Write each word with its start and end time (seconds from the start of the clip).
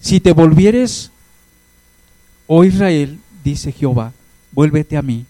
si 0.00 0.20
te 0.20 0.32
volvieres, 0.32 1.10
oh 2.46 2.64
Israel, 2.64 3.18
dice 3.44 3.72
Jehová, 3.72 4.12
vuélvete 4.52 4.96
a 4.96 5.02
mí, 5.02 5.26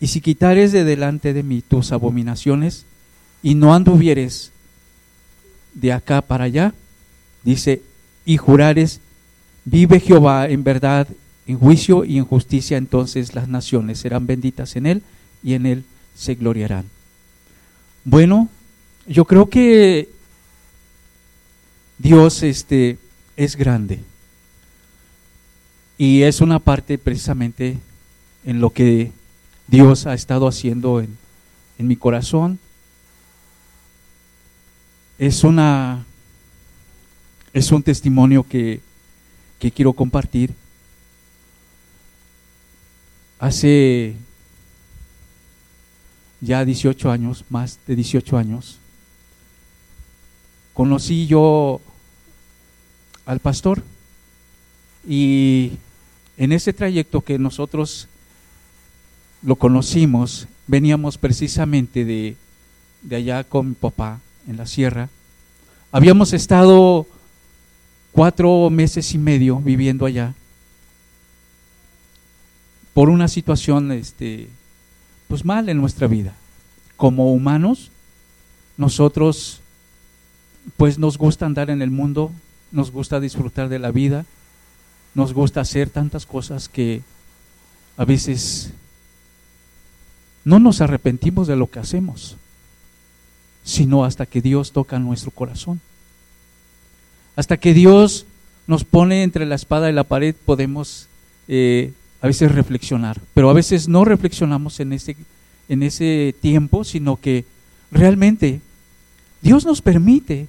y 0.00 0.08
si 0.08 0.20
quitares 0.20 0.72
de 0.72 0.84
delante 0.84 1.32
de 1.32 1.42
mí 1.42 1.62
tus 1.62 1.92
abominaciones, 1.92 2.84
y 3.42 3.54
no 3.54 3.74
anduvieres 3.74 4.52
de 5.74 5.92
acá 5.92 6.22
para 6.22 6.44
allá, 6.44 6.74
dice, 7.44 7.82
y 8.24 8.36
jurares, 8.36 9.00
vive 9.64 10.00
Jehová 10.00 10.48
en 10.48 10.64
verdad, 10.64 11.08
en 11.46 11.58
juicio 11.58 12.04
y 12.04 12.18
en 12.18 12.24
justicia, 12.24 12.76
entonces 12.76 13.34
las 13.34 13.48
naciones 13.48 13.98
serán 13.98 14.26
benditas 14.26 14.74
en 14.76 14.86
él 14.86 15.02
y 15.42 15.54
en 15.54 15.66
él 15.66 15.84
se 16.14 16.34
gloriarán. 16.34 16.86
Bueno, 18.04 18.48
yo 19.06 19.24
creo 19.24 19.48
que 19.48 20.08
Dios 21.98 22.42
este, 22.42 22.98
es 23.36 23.56
grande. 23.56 24.00
Y 25.98 26.22
es 26.22 26.40
una 26.40 26.58
parte 26.58 26.98
precisamente 26.98 27.78
en 28.44 28.60
lo 28.60 28.70
que 28.70 29.12
Dios 29.66 30.06
ha 30.06 30.14
estado 30.14 30.46
haciendo 30.46 31.00
en, 31.00 31.16
en 31.78 31.86
mi 31.86 31.96
corazón. 31.96 32.58
Es 35.18 35.44
una 35.44 36.04
es 37.56 37.72
un 37.72 37.82
testimonio 37.82 38.42
que, 38.42 38.82
que 39.58 39.70
quiero 39.70 39.94
compartir. 39.94 40.52
Hace 43.38 44.14
ya 46.42 46.62
18 46.62 47.10
años, 47.10 47.46
más 47.48 47.78
de 47.86 47.96
18 47.96 48.36
años, 48.36 48.76
conocí 50.74 51.26
yo 51.26 51.80
al 53.26 53.40
pastor 53.40 53.82
y 55.06 55.72
en 56.36 56.52
ese 56.52 56.72
trayecto 56.72 57.20
que 57.20 57.38
nosotros 57.38 58.08
lo 59.42 59.56
conocimos, 59.56 60.48
veníamos 60.66 61.18
precisamente 61.18 62.04
de, 62.04 62.36
de 63.02 63.16
allá 63.16 63.44
con 63.44 63.68
mi 63.70 63.74
papá 63.74 64.20
en 64.48 64.56
la 64.56 64.66
sierra. 64.66 65.08
Habíamos 65.92 66.32
estado 66.32 67.06
cuatro 68.12 68.70
meses 68.70 69.12
y 69.14 69.18
medio 69.18 69.58
viviendo 69.58 70.06
allá 70.06 70.34
por 72.94 73.10
una 73.10 73.28
situación 73.28 73.92
este, 73.92 74.48
pues 75.28 75.44
mal 75.44 75.68
en 75.68 75.76
nuestra 75.76 76.06
vida. 76.06 76.34
Como 76.96 77.32
humanos, 77.32 77.90
nosotros 78.78 79.60
pues 80.76 80.98
nos 80.98 81.18
gusta 81.18 81.46
andar 81.46 81.70
en 81.70 81.82
el 81.82 81.90
mundo, 81.90 82.32
nos 82.72 82.90
gusta 82.90 83.20
disfrutar 83.20 83.68
de 83.68 83.78
la 83.78 83.90
vida, 83.90 84.24
nos 85.14 85.32
gusta 85.32 85.60
hacer 85.60 85.90
tantas 85.90 86.26
cosas 86.26 86.68
que 86.68 87.02
a 87.96 88.04
veces 88.04 88.72
no 90.44 90.60
nos 90.60 90.80
arrepentimos 90.80 91.46
de 91.46 91.56
lo 91.56 91.70
que 91.70 91.78
hacemos, 91.78 92.36
sino 93.64 94.04
hasta 94.04 94.26
que 94.26 94.40
Dios 94.40 94.72
toca 94.72 94.98
nuestro 94.98 95.30
corazón. 95.30 95.80
Hasta 97.34 97.56
que 97.56 97.74
Dios 97.74 98.26
nos 98.66 98.84
pone 98.84 99.22
entre 99.22 99.46
la 99.46 99.54
espada 99.54 99.90
y 99.90 99.92
la 99.92 100.04
pared 100.04 100.34
podemos 100.34 101.08
eh, 101.48 101.92
a 102.20 102.26
veces 102.26 102.52
reflexionar, 102.52 103.20
pero 103.34 103.50
a 103.50 103.54
veces 103.54 103.88
no 103.88 104.04
reflexionamos 104.04 104.80
en 104.80 104.92
ese, 104.92 105.16
en 105.68 105.82
ese 105.82 106.34
tiempo, 106.40 106.84
sino 106.84 107.16
que 107.16 107.44
realmente 107.90 108.60
Dios 109.42 109.64
nos 109.64 109.82
permite 109.82 110.48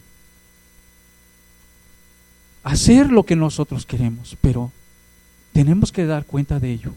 hacer 2.67 3.11
lo 3.11 3.23
que 3.23 3.37
nosotros 3.37 3.85
queremos, 3.85 4.35
pero 4.41 4.71
tenemos 5.53 5.91
que 5.93 6.05
dar 6.05 6.25
cuenta 6.25 6.59
de 6.59 6.73
ello. 6.73 6.93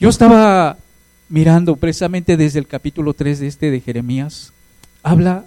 Yo 0.00 0.08
estaba 0.08 0.76
mirando 1.28 1.76
precisamente 1.76 2.36
desde 2.36 2.58
el 2.58 2.66
capítulo 2.66 3.14
3 3.14 3.38
de 3.38 3.46
este 3.46 3.70
de 3.70 3.80
Jeremías, 3.80 4.52
habla 5.04 5.44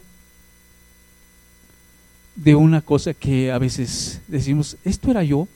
de 2.36 2.56
una 2.56 2.82
cosa 2.82 3.14
que 3.14 3.52
a 3.52 3.58
veces 3.58 4.22
decimos, 4.28 4.78
esto 4.86 5.12
era 5.12 5.24
yo. 5.24 5.48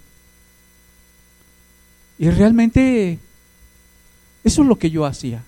Y 2.20 2.30
realmente 2.30 3.20
eso 4.44 4.62
es 4.64 4.68
lo 4.68 4.78
que 4.78 4.92
yo 4.92 5.06
hacía. 5.06 5.44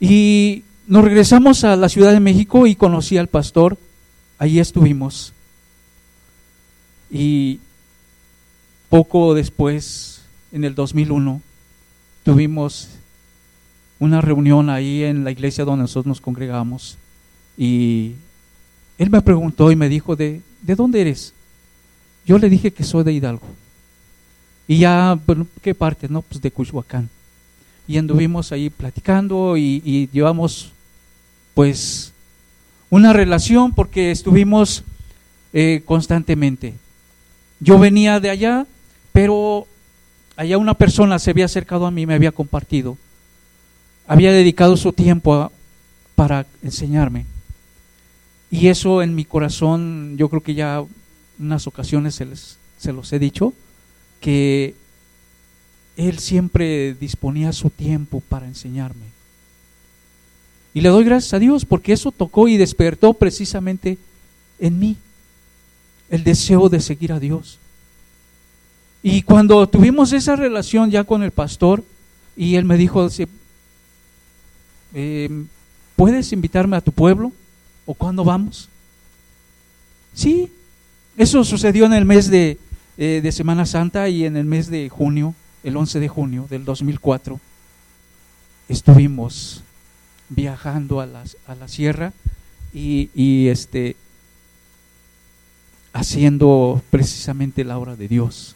Y 0.00 0.64
nos 0.86 1.02
regresamos 1.02 1.64
a 1.64 1.76
la 1.76 1.88
Ciudad 1.88 2.12
de 2.12 2.20
México 2.20 2.66
y 2.66 2.76
conocí 2.76 3.16
al 3.16 3.28
pastor 3.28 3.78
Allí 4.38 4.60
estuvimos. 4.60 5.32
Y 7.10 7.60
poco 8.88 9.34
después, 9.34 10.22
en 10.52 10.64
el 10.64 10.74
2001, 10.74 11.40
tuvimos 12.22 12.90
una 13.98 14.20
reunión 14.20 14.70
ahí 14.70 15.02
en 15.02 15.24
la 15.24 15.30
iglesia 15.30 15.64
donde 15.64 15.82
nosotros 15.82 16.06
nos 16.06 16.20
congregamos. 16.20 16.96
Y 17.56 18.12
él 18.96 19.10
me 19.10 19.22
preguntó 19.22 19.72
y 19.72 19.76
me 19.76 19.88
dijo, 19.88 20.14
¿de, 20.14 20.40
¿de 20.62 20.74
dónde 20.74 21.00
eres? 21.00 21.34
Yo 22.24 22.38
le 22.38 22.48
dije 22.48 22.72
que 22.72 22.84
soy 22.84 23.04
de 23.04 23.12
Hidalgo. 23.12 23.46
Y 24.68 24.78
ya, 24.78 25.18
¿qué 25.62 25.74
parte? 25.74 26.08
No, 26.08 26.22
pues 26.22 26.40
de 26.40 26.50
Cuchuacán. 26.50 27.08
Y 27.88 27.96
anduvimos 27.96 28.52
ahí 28.52 28.68
platicando 28.68 29.56
y, 29.56 29.82
y 29.84 30.08
llevamos, 30.12 30.72
pues, 31.54 32.12
una 32.90 33.12
relación 33.12 33.72
porque 33.72 34.10
estuvimos 34.10 34.84
eh, 35.52 35.82
constantemente. 35.84 36.74
Yo 37.60 37.78
venía 37.78 38.20
de 38.20 38.30
allá, 38.30 38.66
pero 39.12 39.66
allá 40.36 40.58
una 40.58 40.74
persona 40.74 41.18
se 41.18 41.30
había 41.30 41.46
acercado 41.46 41.86
a 41.86 41.90
mí, 41.90 42.06
me 42.06 42.14
había 42.14 42.32
compartido, 42.32 42.96
había 44.06 44.32
dedicado 44.32 44.76
su 44.76 44.92
tiempo 44.92 45.50
para 46.14 46.46
enseñarme. 46.62 47.26
Y 48.50 48.68
eso 48.68 49.02
en 49.02 49.14
mi 49.14 49.24
corazón, 49.24 50.16
yo 50.16 50.28
creo 50.28 50.42
que 50.42 50.54
ya 50.54 50.82
unas 51.38 51.66
ocasiones 51.66 52.14
se, 52.14 52.24
les, 52.24 52.58
se 52.78 52.92
los 52.92 53.12
he 53.12 53.18
dicho, 53.18 53.52
que 54.20 54.74
él 55.96 56.18
siempre 56.18 56.94
disponía 56.94 57.52
su 57.52 57.70
tiempo 57.70 58.22
para 58.28 58.46
enseñarme. 58.46 59.17
Y 60.74 60.80
le 60.80 60.88
doy 60.90 61.04
gracias 61.04 61.34
a 61.34 61.38
Dios 61.38 61.64
porque 61.64 61.92
eso 61.92 62.12
tocó 62.12 62.48
y 62.48 62.56
despertó 62.56 63.14
precisamente 63.14 63.98
en 64.58 64.78
mí 64.78 64.96
el 66.10 66.24
deseo 66.24 66.68
de 66.68 66.80
seguir 66.80 67.12
a 67.12 67.20
Dios. 67.20 67.58
Y 69.02 69.22
cuando 69.22 69.68
tuvimos 69.68 70.12
esa 70.12 70.36
relación 70.36 70.90
ya 70.90 71.04
con 71.04 71.22
el 71.22 71.30
pastor, 71.30 71.84
y 72.36 72.56
él 72.56 72.64
me 72.64 72.76
dijo, 72.76 73.06
em, 74.94 75.46
¿puedes 75.96 76.32
invitarme 76.32 76.76
a 76.76 76.80
tu 76.80 76.92
pueblo? 76.92 77.32
¿O 77.86 77.94
cuándo 77.94 78.24
vamos? 78.24 78.68
Sí, 80.14 80.50
eso 81.16 81.44
sucedió 81.44 81.86
en 81.86 81.92
el 81.92 82.04
mes 82.04 82.30
de, 82.30 82.58
eh, 82.96 83.20
de 83.22 83.32
Semana 83.32 83.66
Santa 83.66 84.08
y 84.08 84.24
en 84.24 84.36
el 84.36 84.44
mes 84.44 84.70
de 84.70 84.88
junio, 84.88 85.34
el 85.62 85.76
11 85.76 86.00
de 86.00 86.08
junio 86.08 86.46
del 86.48 86.64
2004, 86.64 87.40
estuvimos 88.68 89.62
viajando 90.28 91.00
a 91.00 91.06
la, 91.06 91.24
a 91.46 91.54
la 91.54 91.68
sierra 91.68 92.12
y, 92.72 93.10
y, 93.14 93.48
este, 93.48 93.96
haciendo 95.92 96.82
precisamente 96.90 97.64
la 97.64 97.78
obra 97.78 97.96
de 97.96 98.08
Dios. 98.08 98.54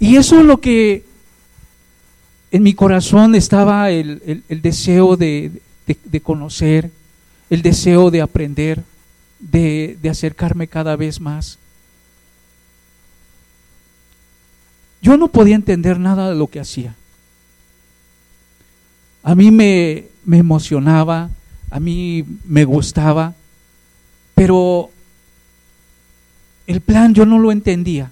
Y 0.00 0.16
eso 0.16 0.38
es 0.38 0.44
lo 0.44 0.60
que 0.60 1.04
en 2.50 2.62
mi 2.62 2.74
corazón 2.74 3.34
estaba 3.34 3.90
el, 3.90 4.42
el, 4.48 4.62
deseo 4.62 5.16
de, 5.16 5.60
de, 5.86 6.20
conocer, 6.20 6.90
el 7.50 7.62
deseo 7.62 8.10
de 8.10 8.22
aprender, 8.22 8.82
de, 9.38 9.98
de 10.00 10.08
acercarme 10.08 10.68
cada 10.68 10.96
vez 10.96 11.20
más. 11.20 11.58
Yo 15.00 15.16
no 15.16 15.28
podía 15.28 15.54
entender 15.54 15.98
nada 15.98 16.30
de 16.30 16.36
lo 16.36 16.48
que 16.48 16.60
hacía. 16.60 16.94
A 19.28 19.34
mí 19.34 19.50
me, 19.50 20.06
me 20.24 20.38
emocionaba, 20.38 21.28
a 21.70 21.80
mí 21.80 22.24
me 22.46 22.64
gustaba, 22.64 23.34
pero 24.34 24.90
el 26.66 26.80
plan 26.80 27.12
yo 27.12 27.26
no 27.26 27.38
lo 27.38 27.52
entendía. 27.52 28.10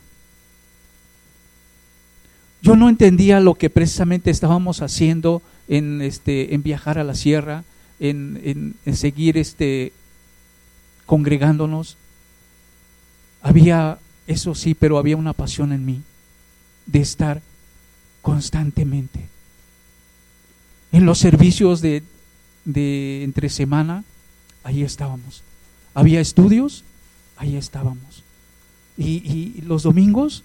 Yo 2.61 2.77
no 2.77 2.91
entendía 2.91 3.41
lo 3.41 3.55
que 3.55 3.71
precisamente 3.71 4.31
estábamos 4.31 4.83
haciendo 4.83 5.41
en, 5.69 6.03
este, 6.03 6.55
en 6.55 6.63
viajar 6.63 6.99
a 6.99 7.05
la 7.05 7.15
sierra, 7.15 7.65
en, 7.99 8.39
en, 8.45 8.75
en 8.85 8.95
seguir 8.95 9.39
este, 9.39 9.95
congregándonos. 11.07 11.97
Había, 13.41 14.01
eso 14.27 14.55
sí, 14.55 14.75
pero 14.75 14.99
había 14.99 15.17
una 15.17 15.33
pasión 15.33 15.73
en 15.73 15.87
mí 15.87 16.03
de 16.85 17.01
estar 17.01 17.41
constantemente 18.21 19.35
en 20.97 21.05
los 21.05 21.19
servicios 21.19 21.83
de, 21.83 22.03
entre 22.65 23.51
semana, 23.51 24.03
ahí 24.65 24.83
estábamos. 24.83 25.43
había 25.93 26.21
estudios, 26.21 26.85
ahí 27.37 27.55
estábamos. 27.57 28.23
Y 28.97 29.61
los 29.61 29.83
domingos, 29.83 30.43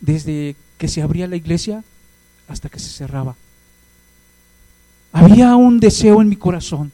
desde 0.00 0.56
que 0.78 0.88
se 0.88 1.02
abría 1.02 1.26
la 1.26 1.36
iglesia 1.36 1.84
hasta 2.48 2.70
que 2.70 2.78
se 2.78 2.88
cerraba, 2.88 3.36
había 5.12 5.54
un 5.56 5.80
deseo 5.80 6.22
en 6.22 6.30
mi 6.30 6.36
corazón, 6.36 6.92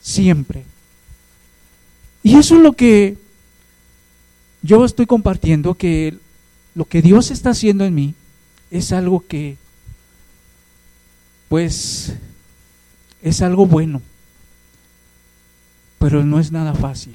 siempre. 0.00 0.64
Y 2.24 2.34
eso 2.34 2.56
es 2.56 2.62
lo 2.62 2.72
que 2.72 3.16
yo 4.62 4.84
estoy 4.84 5.06
compartiendo, 5.06 5.74
que 5.74 6.18
lo 6.74 6.86
que 6.86 7.02
Dios 7.02 7.30
está 7.30 7.50
haciendo 7.50 7.84
en 7.84 7.94
mí 7.94 8.14
es 8.72 8.90
algo 8.90 9.24
que, 9.28 9.61
pues, 11.52 12.14
es 13.20 13.42
algo 13.42 13.66
bueno, 13.66 14.00
pero 15.98 16.24
no 16.24 16.40
es 16.40 16.50
nada 16.50 16.72
fácil. 16.72 17.14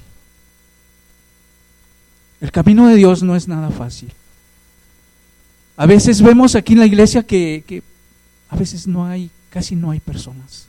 El 2.40 2.52
camino 2.52 2.86
de 2.86 2.94
Dios 2.94 3.24
no 3.24 3.34
es 3.34 3.48
nada 3.48 3.70
fácil. 3.70 4.12
A 5.76 5.86
veces 5.86 6.22
vemos 6.22 6.54
aquí 6.54 6.74
en 6.74 6.78
la 6.78 6.86
iglesia 6.86 7.24
que, 7.24 7.64
que 7.66 7.82
a 8.48 8.54
veces 8.54 8.86
no 8.86 9.06
hay 9.06 9.28
casi 9.50 9.74
no 9.74 9.90
hay 9.90 9.98
personas. 9.98 10.68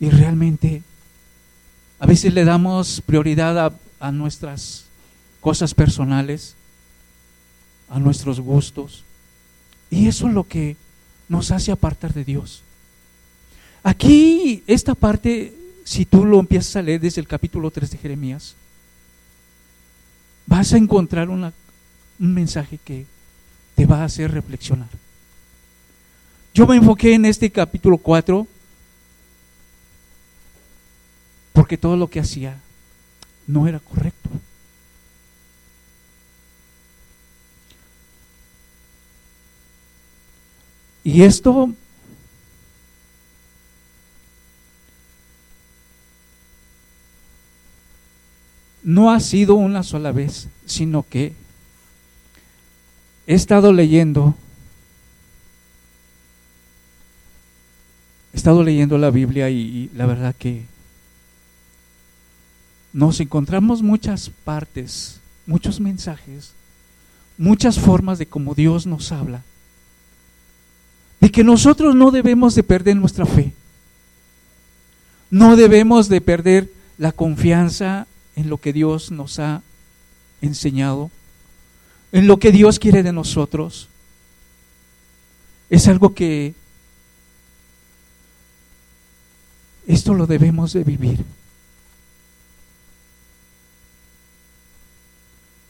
Y 0.00 0.08
realmente 0.08 0.82
a 1.98 2.06
veces 2.06 2.32
le 2.32 2.46
damos 2.46 3.02
prioridad 3.04 3.74
a, 4.00 4.10
nuestras 4.10 4.86
cosas 5.42 5.74
personales, 5.74 6.54
a 7.90 7.98
nuestros 7.98 8.40
gustos. 8.40 9.04
Y 9.90 10.08
eso 10.08 10.28
es 10.28 10.32
lo 10.32 10.44
que 10.44 10.78
nos 11.28 11.50
hace 11.50 11.72
apartar 11.72 12.12
de 12.14 12.24
Dios. 12.24 12.62
Aquí, 13.82 14.62
esta 14.66 14.94
parte, 14.94 15.54
si 15.84 16.04
tú 16.04 16.24
lo 16.24 16.40
empiezas 16.40 16.76
a 16.76 16.82
leer 16.82 17.00
desde 17.00 17.20
el 17.20 17.28
capítulo 17.28 17.70
3 17.70 17.90
de 17.90 17.98
Jeremías, 17.98 18.54
vas 20.46 20.72
a 20.72 20.76
encontrar 20.76 21.28
un 21.28 21.52
mensaje 22.18 22.78
que 22.84 23.06
te 23.74 23.86
va 23.86 24.02
a 24.02 24.04
hacer 24.04 24.32
reflexionar. 24.32 24.88
Yo 26.54 26.66
me 26.66 26.76
enfoqué 26.76 27.14
en 27.14 27.26
este 27.26 27.50
capítulo 27.50 27.98
4 27.98 28.46
porque 31.52 31.76
todo 31.76 31.96
lo 31.96 32.08
que 32.08 32.20
hacía 32.20 32.58
no 33.46 33.68
era 33.68 33.78
correcto. 33.78 34.30
Y 41.06 41.22
esto 41.22 41.72
no 48.82 49.12
ha 49.12 49.20
sido 49.20 49.54
una 49.54 49.84
sola 49.84 50.10
vez, 50.10 50.48
sino 50.66 51.04
que 51.08 51.32
he 53.28 53.34
estado 53.34 53.72
leyendo 53.72 54.34
He 58.32 58.36
estado 58.36 58.64
leyendo 58.64 58.98
la 58.98 59.10
Biblia 59.10 59.48
y, 59.48 59.88
la 59.94 60.06
verdad 60.06 60.34
que 60.36 60.64
nos 62.92 63.20
encontramos 63.20 63.80
muchas 63.80 64.28
partes, 64.44 65.20
muchos 65.46 65.78
mensajes, 65.78 66.50
muchas 67.38 67.78
formas 67.78 68.18
de 68.18 68.26
cómo 68.26 68.56
Dios 68.56 68.88
nos 68.88 69.12
habla, 69.12 69.44
de 71.26 71.32
que 71.32 71.42
nosotros 71.42 71.96
no 71.96 72.12
debemos 72.12 72.54
de 72.54 72.62
perder 72.62 72.94
nuestra 72.94 73.26
fe, 73.26 73.52
no 75.28 75.56
debemos 75.56 76.08
de 76.08 76.20
perder 76.20 76.70
la 76.98 77.10
confianza 77.10 78.06
en 78.36 78.48
lo 78.48 78.58
que 78.58 78.72
Dios 78.72 79.10
nos 79.10 79.40
ha 79.40 79.60
enseñado, 80.40 81.10
en 82.12 82.28
lo 82.28 82.38
que 82.38 82.52
Dios 82.52 82.78
quiere 82.78 83.02
de 83.02 83.12
nosotros. 83.12 83.88
Es 85.68 85.88
algo 85.88 86.14
que 86.14 86.54
Esto 89.88 90.14
lo 90.14 90.28
debemos 90.28 90.72
de 90.74 90.84
vivir. 90.84 91.24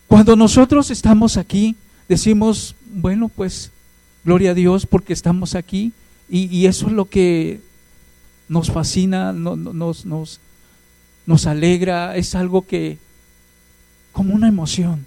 Cuando 0.06 0.37
nosotros 0.37 0.91
estamos 0.91 1.38
aquí, 1.38 1.76
decimos, 2.11 2.75
bueno, 2.91 3.31
pues 3.31 3.70
gloria 4.26 4.50
a 4.50 4.55
Dios 4.55 4.84
porque 4.84 5.12
estamos 5.14 5.55
aquí. 5.55 5.93
Y, 6.28 6.67
eso 6.67 6.88
es 6.88 6.93
lo 6.93 7.08
que 7.08 7.61
nos 8.49 8.73
fascina, 8.73 9.32
nos, 9.32 10.05
nos, 10.05 10.40
nos 11.25 11.46
alegra, 11.46 12.17
es 12.17 12.34
algo 12.34 12.67
que, 12.67 12.99
como 14.11 14.34
una 14.34 14.49
emoción. 14.49 15.06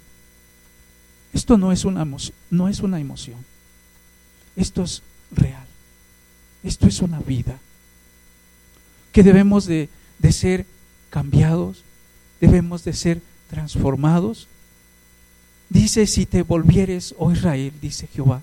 Esto 1.34 1.58
no 1.58 1.70
es 1.72 1.84
una, 1.84 2.06
no 2.50 2.68
es 2.68 2.80
una 2.80 2.98
emoción, 2.98 3.36
esto 4.56 4.82
es 4.82 5.02
real, 5.30 5.66
esto 6.64 6.86
es 6.88 7.00
una 7.00 7.20
vida. 7.20 7.58
Que 9.12 9.22
debemos 9.22 9.66
de, 9.66 9.90
ser 10.30 10.64
cambiados, 11.10 11.84
debemos 12.40 12.82
de 12.84 12.94
ser 12.94 13.20
transformados. 13.50 14.48
Dice, 15.68 16.06
si 16.06 16.24
te 16.24 16.42
volvieres, 16.42 17.14
oh 17.18 17.30
Israel, 17.30 17.74
dice 17.80 18.08
Jehová, 18.08 18.42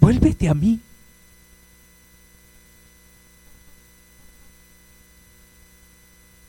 vuélvete 0.00 0.48
a 0.48 0.54
mí. 0.54 0.80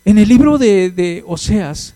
En 0.05 0.17
el 0.17 0.27
libro 0.27 0.57
de, 0.57 1.23
Oseas 1.27 1.93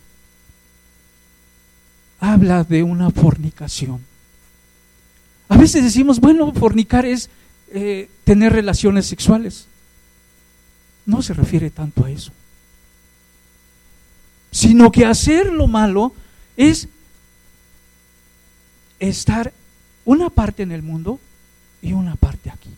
habla 2.20 2.64
de 2.64 2.84
una 2.84 3.10
fornicación. 3.10 4.02
A 5.50 5.58
veces 5.58 5.84
decimos, 5.84 6.20
bueno, 6.20 6.52
fornicar 6.54 7.06
es 7.06 7.30
eh, 7.74 8.10
tener 8.26 8.54
relaciones 8.54 9.06
sexuales 9.06 9.68
no 11.06 11.22
se 11.22 11.34
refiere 11.34 11.70
tanto 11.70 12.06
a 12.06 12.12
eso, 12.12 12.32
sino 14.52 14.92
que 14.92 15.06
hacer 15.06 15.52
lo 15.52 15.68
malo 15.68 16.14
es 16.58 16.88
estar 19.00 19.54
una 20.06 20.30
parte 20.30 20.64
en 20.64 20.72
el 20.72 20.82
mundo 20.82 21.20
y 21.82 21.94
una 21.94 22.16
parte 22.16 22.50
aquí. 22.50 22.70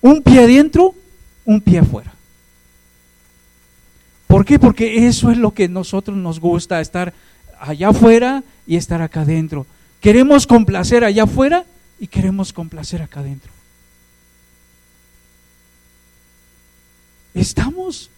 Un 0.00 0.22
pie 0.22 0.44
adentro, 0.44 0.94
un 1.44 1.60
pie 1.60 1.78
afuera. 1.78 2.12
¿Por 4.26 4.44
qué? 4.44 4.58
Porque 4.58 5.06
eso 5.06 5.30
es 5.30 5.38
lo 5.38 5.52
que 5.52 5.68
nosotros 5.68 6.16
nos 6.16 6.38
gusta, 6.38 6.80
estar 6.80 7.14
allá 7.58 7.88
afuera 7.88 8.44
y 8.66 8.76
estar 8.76 9.02
acá 9.02 9.22
adentro. 9.22 9.66
Queremos 10.00 10.46
complacer 10.46 11.02
allá 11.02 11.24
afuera 11.24 11.64
y 11.98 12.06
queremos 12.06 12.52
complacer 12.52 13.02
acá 13.02 13.20
adentro. 13.20 13.50
Estamos, 17.34 18.10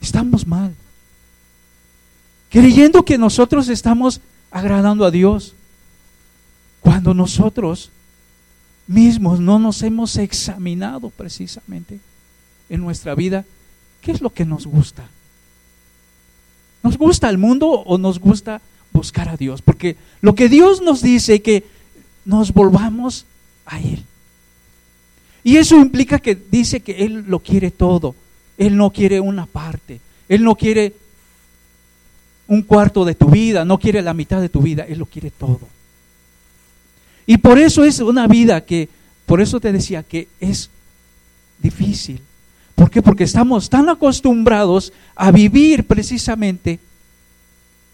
estamos 0.00 0.46
mal. 0.46 0.74
Creyendo 2.50 3.04
que 3.04 3.16
nosotros 3.16 3.68
estamos 3.68 4.20
agradando 4.50 5.04
a 5.04 5.10
Dios. 5.10 5.54
Cuando 6.82 7.14
nosotros 7.14 7.90
mismos 8.86 9.40
no 9.40 9.58
nos 9.58 9.82
hemos 9.82 10.16
examinado 10.16 11.10
precisamente 11.10 12.00
en 12.68 12.80
nuestra 12.80 13.14
vida, 13.14 13.44
¿qué 14.00 14.12
es 14.12 14.20
lo 14.20 14.30
que 14.30 14.44
nos 14.44 14.66
gusta? 14.66 15.08
¿Nos 16.82 16.98
gusta 16.98 17.30
el 17.30 17.38
mundo 17.38 17.68
o 17.70 17.96
nos 17.96 18.18
gusta 18.18 18.60
buscar 18.92 19.28
a 19.28 19.36
Dios? 19.36 19.62
Porque 19.62 19.96
lo 20.20 20.34
que 20.34 20.48
Dios 20.48 20.82
nos 20.82 21.00
dice 21.00 21.36
es 21.36 21.40
que 21.40 21.64
nos 22.24 22.52
volvamos 22.52 23.24
a 23.64 23.80
Él. 23.80 24.04
Y 25.44 25.56
eso 25.56 25.76
implica 25.76 26.18
que 26.18 26.34
dice 26.34 26.80
que 26.80 27.04
Él 27.04 27.24
lo 27.28 27.38
quiere 27.38 27.70
todo. 27.70 28.16
Él 28.58 28.76
no 28.76 28.90
quiere 28.90 29.20
una 29.20 29.46
parte. 29.46 30.00
Él 30.28 30.42
no 30.42 30.56
quiere 30.56 30.94
un 32.48 32.62
cuarto 32.62 33.04
de 33.04 33.14
tu 33.14 33.28
vida, 33.28 33.64
no 33.64 33.78
quiere 33.78 34.02
la 34.02 34.14
mitad 34.14 34.40
de 34.40 34.48
tu 34.48 34.60
vida, 34.60 34.84
Él 34.84 34.98
lo 34.98 35.06
quiere 35.06 35.30
todo. 35.30 35.60
Y 37.26 37.38
por 37.38 37.58
eso 37.58 37.84
es 37.84 38.00
una 38.00 38.26
vida 38.26 38.64
que, 38.64 38.88
por 39.26 39.40
eso 39.40 39.60
te 39.60 39.72
decía 39.72 40.02
que 40.02 40.28
es 40.40 40.70
difícil. 41.58 42.20
¿Por 42.74 42.90
qué? 42.90 43.02
Porque 43.02 43.24
estamos 43.24 43.70
tan 43.70 43.88
acostumbrados 43.88 44.92
a 45.14 45.30
vivir 45.30 45.86
precisamente 45.86 46.80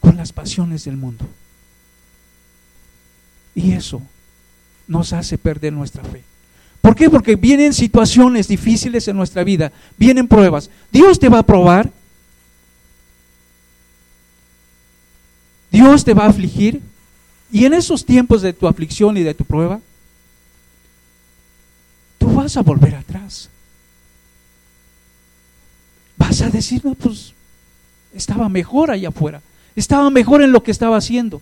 con 0.01 0.17
las 0.17 0.33
pasiones 0.33 0.85
del 0.85 0.97
mundo. 0.97 1.27
Y 3.55 3.73
eso 3.73 4.01
nos 4.87 5.13
hace 5.13 5.37
perder 5.37 5.73
nuestra 5.73 6.03
fe. 6.05 6.23
¿Por 6.81 6.95
qué? 6.95 7.11
Porque 7.11 7.37
vienen 7.37 7.75
situaciones 7.75 8.49
difíciles 8.49 9.07
en 9.09 9.17
nuestra 9.17 9.45
vida, 9.45 9.73
vienen 9.99 10.29
pruebas. 10.29 10.71
Dios 10.91 11.19
te 11.19 11.29
va 11.29 11.41
a 11.41 11.47
probar. 11.47 11.91
Dios 15.71 16.05
te 16.05 16.15
va 16.15 16.25
a 16.25 16.29
afligir. 16.31 16.81
Y 17.51 17.65
en 17.65 17.75
esos 17.75 18.05
tiempos 18.05 18.43
de 18.43 18.53
tu 18.53 18.67
aflicción 18.67 19.17
y 19.17 19.23
de 19.23 19.35
tu 19.35 19.45
prueba, 19.45 19.81
tú 22.19 22.33
vas 22.35 22.57
a 22.57 22.63
volver 22.63 22.95
atrás. 22.95 23.49
vas 26.17 26.43
a 26.43 26.51
decir, 26.51 26.83
pues 26.99 27.33
estaba 28.13 28.49
mejor 28.49 28.91
allá 28.91 29.09
afuera, 29.09 29.41
estaba 29.77 30.11
mejor 30.11 30.43
en 30.43 30.53
lo 30.53 30.63
que 30.63 30.73
estaba 30.73 30.97
haciendo. 30.97 31.41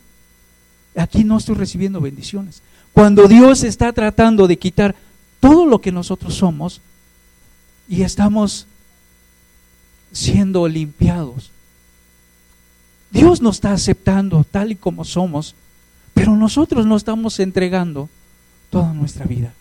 Aquí 0.95 1.25
no 1.25 1.39
estoy 1.39 1.57
recibiendo 1.57 2.01
bendiciones. 2.01 2.63
Cuando 2.93 3.27
Dios 3.27 3.65
está 3.65 3.93
tratando 3.93 4.47
de 4.47 4.59
quitar 4.59 4.95
todo 5.41 5.67
lo 5.67 5.81
que 5.81 5.93
nosotros 5.93 6.35
somos 6.35 6.81
y 7.89 8.03
estamos 8.03 8.67
siendo 10.13 10.67
limpiados. 10.67 11.51
Dios 13.11 13.43
nos 13.43 13.57
está 13.57 13.73
aceptando 13.73 14.45
tal 14.45 14.73
y 14.73 14.77
como 14.77 15.05
somos, 15.05 15.55
pero 16.17 16.35
nosotros 16.35 16.87
no 16.87 16.97
estamos 16.97 17.39
entregando 17.41 18.09
toda 18.71 18.95
nuestra 18.95 19.27
vida. 19.27 19.53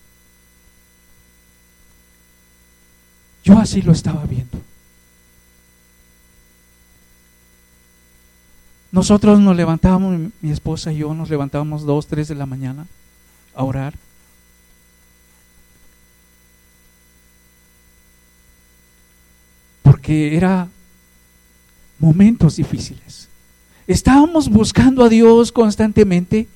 Yo 3.44 3.60
así 3.60 3.82
lo 3.82 3.92
estaba 3.92 4.24
viendo. 4.24 4.62
Nosotros 8.94 9.38
nos 9.42 9.54
levantábamos, 9.58 10.32
mi 10.40 10.50
esposa 10.50 10.94
y 10.94 11.00
yo 11.00 11.14
nos 11.14 11.30
levantábamos 11.30 11.84
dos, 11.84 12.08
tres 12.08 12.30
de 12.30 12.36
la 12.36 12.46
mañana 12.46 12.88
a 13.54 13.66
orar. 13.66 13.94
Porque 19.84 20.38
era 20.38 20.70
momentos 22.00 22.56
difíciles. 22.56 23.28
Estábamos 23.88 24.50
buscando 24.50 25.04
a 25.04 25.10
Dios 25.10 25.52
constantemente. 25.52 26.48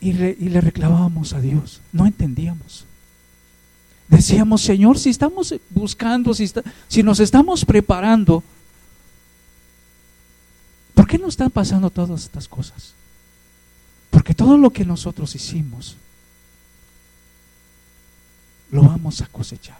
Y, 0.00 0.12
le 0.12 0.60
reclamábamos 0.60 1.32
a 1.32 1.40
Dios. 1.40 1.80
No 1.92 2.06
entendíamos. 2.06 2.86
Decíamos, 4.08 4.62
Señor, 4.62 4.98
si 4.98 5.10
estamos 5.10 5.54
buscando, 5.70 6.34
si, 6.34 7.02
nos 7.02 7.20
estamos 7.20 7.64
preparando, 7.64 8.42
¿por 10.94 11.06
qué 11.06 11.18
no 11.18 11.28
están 11.28 11.50
pasando 11.50 11.88
todas 11.88 12.24
estas 12.24 12.46
cosas? 12.48 12.94
Porque 14.10 14.34
todo 14.34 14.58
lo 14.58 14.70
que 14.70 14.84
nosotros 14.84 15.34
hicimos, 15.34 15.96
lo 18.70 18.82
vamos 18.82 19.22
a 19.22 19.26
cosechar. 19.26 19.78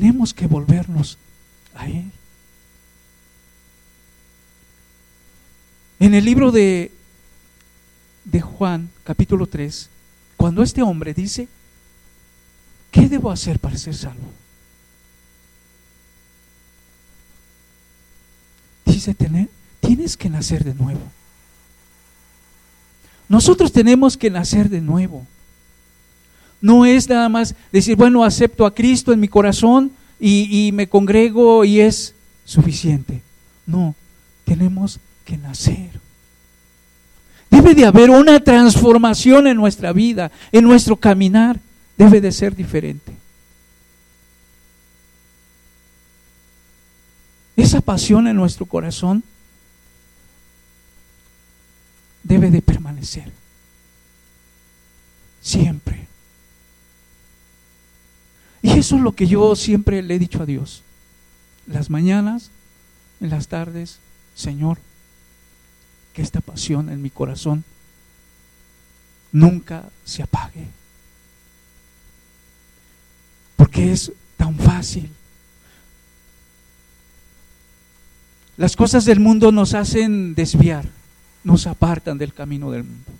Tenemos 0.00 0.32
que 0.32 0.46
volvernos 0.46 1.18
a 1.74 1.86
Él. 1.86 2.10
En 5.98 6.14
el 6.14 6.24
libro 6.24 6.50
de, 6.50 6.90
de 8.24 8.40
Juan, 8.40 8.88
capítulo 9.04 9.46
3, 9.46 9.90
cuando 10.38 10.62
este 10.62 10.80
hombre 10.80 11.12
dice, 11.12 11.48
¿qué 12.90 13.10
debo 13.10 13.30
hacer 13.30 13.58
para 13.58 13.76
ser 13.76 13.94
salvo? 13.94 14.32
Dice, 18.86 19.12
tener, 19.12 19.50
tienes 19.80 20.16
que 20.16 20.30
nacer 20.30 20.64
de 20.64 20.72
nuevo. 20.72 21.02
Nosotros 23.28 23.70
tenemos 23.70 24.16
que 24.16 24.30
nacer 24.30 24.70
de 24.70 24.80
nuevo. 24.80 25.26
No 26.60 26.84
es 26.84 27.08
nada 27.08 27.28
más 27.28 27.54
decir, 27.72 27.96
bueno, 27.96 28.22
acepto 28.24 28.66
a 28.66 28.74
Cristo 28.74 29.12
en 29.12 29.20
mi 29.20 29.28
corazón 29.28 29.92
y, 30.18 30.70
me 30.74 30.88
congrego 30.88 31.64
y 31.64 31.80
es 31.80 32.14
suficiente. 32.44 33.22
No, 33.66 33.94
tenemos 34.44 35.00
que 35.24 35.38
nacer. 35.38 35.90
Debe 37.50 37.74
de 37.74 37.86
haber 37.86 38.10
una 38.10 38.38
transformación 38.40 39.46
en 39.46 39.56
nuestra 39.56 39.92
vida, 39.92 40.30
en 40.52 40.64
nuestro 40.64 40.96
caminar. 40.96 41.58
Debe 41.96 42.20
de 42.20 42.32
ser 42.32 42.54
diferente. 42.54 43.12
Esa 47.56 47.80
pasión 47.80 48.26
en 48.26 48.36
nuestro 48.36 48.64
corazón 48.66 49.22
debe 52.22 52.50
de 52.50 52.62
permanecer. 52.62 53.30
Siempre. 55.42 56.09
Y 58.62 58.78
eso 58.78 58.96
es 58.96 59.02
lo 59.02 59.12
que 59.12 59.26
yo 59.26 59.56
siempre 59.56 60.02
le 60.02 60.14
he 60.14 60.18
dicho 60.18 60.42
a 60.42 60.46
Dios. 60.46 60.82
Las 61.66 61.88
mañanas, 61.88 62.50
en 63.20 63.30
las 63.30 63.48
tardes, 63.48 64.00
Señor, 64.34 64.78
que 66.12 66.22
esta 66.22 66.40
pasión 66.40 66.90
en 66.90 67.00
mi 67.00 67.10
corazón 67.10 67.64
nunca 69.32 69.88
se 70.04 70.22
apague. 70.22 70.66
Porque 73.56 73.92
es 73.92 74.12
tan 74.36 74.56
fácil. 74.58 75.10
Las 78.56 78.76
cosas 78.76 79.06
del 79.06 79.20
mundo 79.20 79.52
nos 79.52 79.72
hacen 79.72 80.34
desviar, 80.34 80.86
nos 81.44 81.66
apartan 81.66 82.18
del 82.18 82.34
camino 82.34 82.70
del 82.70 82.84
mundo, 82.84 83.10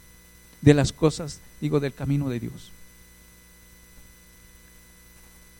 de 0.60 0.74
las 0.74 0.92
cosas, 0.92 1.40
digo, 1.62 1.80
del 1.80 1.94
camino 1.94 2.28
de 2.28 2.40
Dios. 2.40 2.72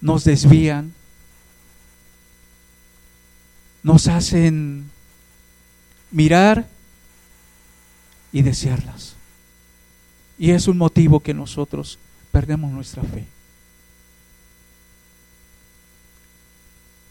Nos 0.00 0.25
desvían, 0.25 0.95
nos 3.83 4.09
hacen 4.09 4.90
mirar 6.11 6.66
y 8.33 8.42
desearlas. 8.42 9.14
Y 10.38 10.50
es 10.50 10.69
un 10.69 10.78
motivo 10.78 11.21
que 11.21 11.35
nosotros 11.35 11.99
perdemos 12.33 12.73
nuestra 12.73 13.02
fe. 13.02 13.26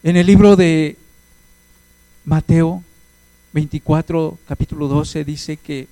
En 0.01 0.15
el 0.15 0.25
libro 0.25 0.55
de 0.55 0.97
Mateo 2.25 2.83
24, 3.53 4.37
capítulo 4.47 4.87
12, 4.87 5.25
dice 5.25 5.57
que 5.57 5.87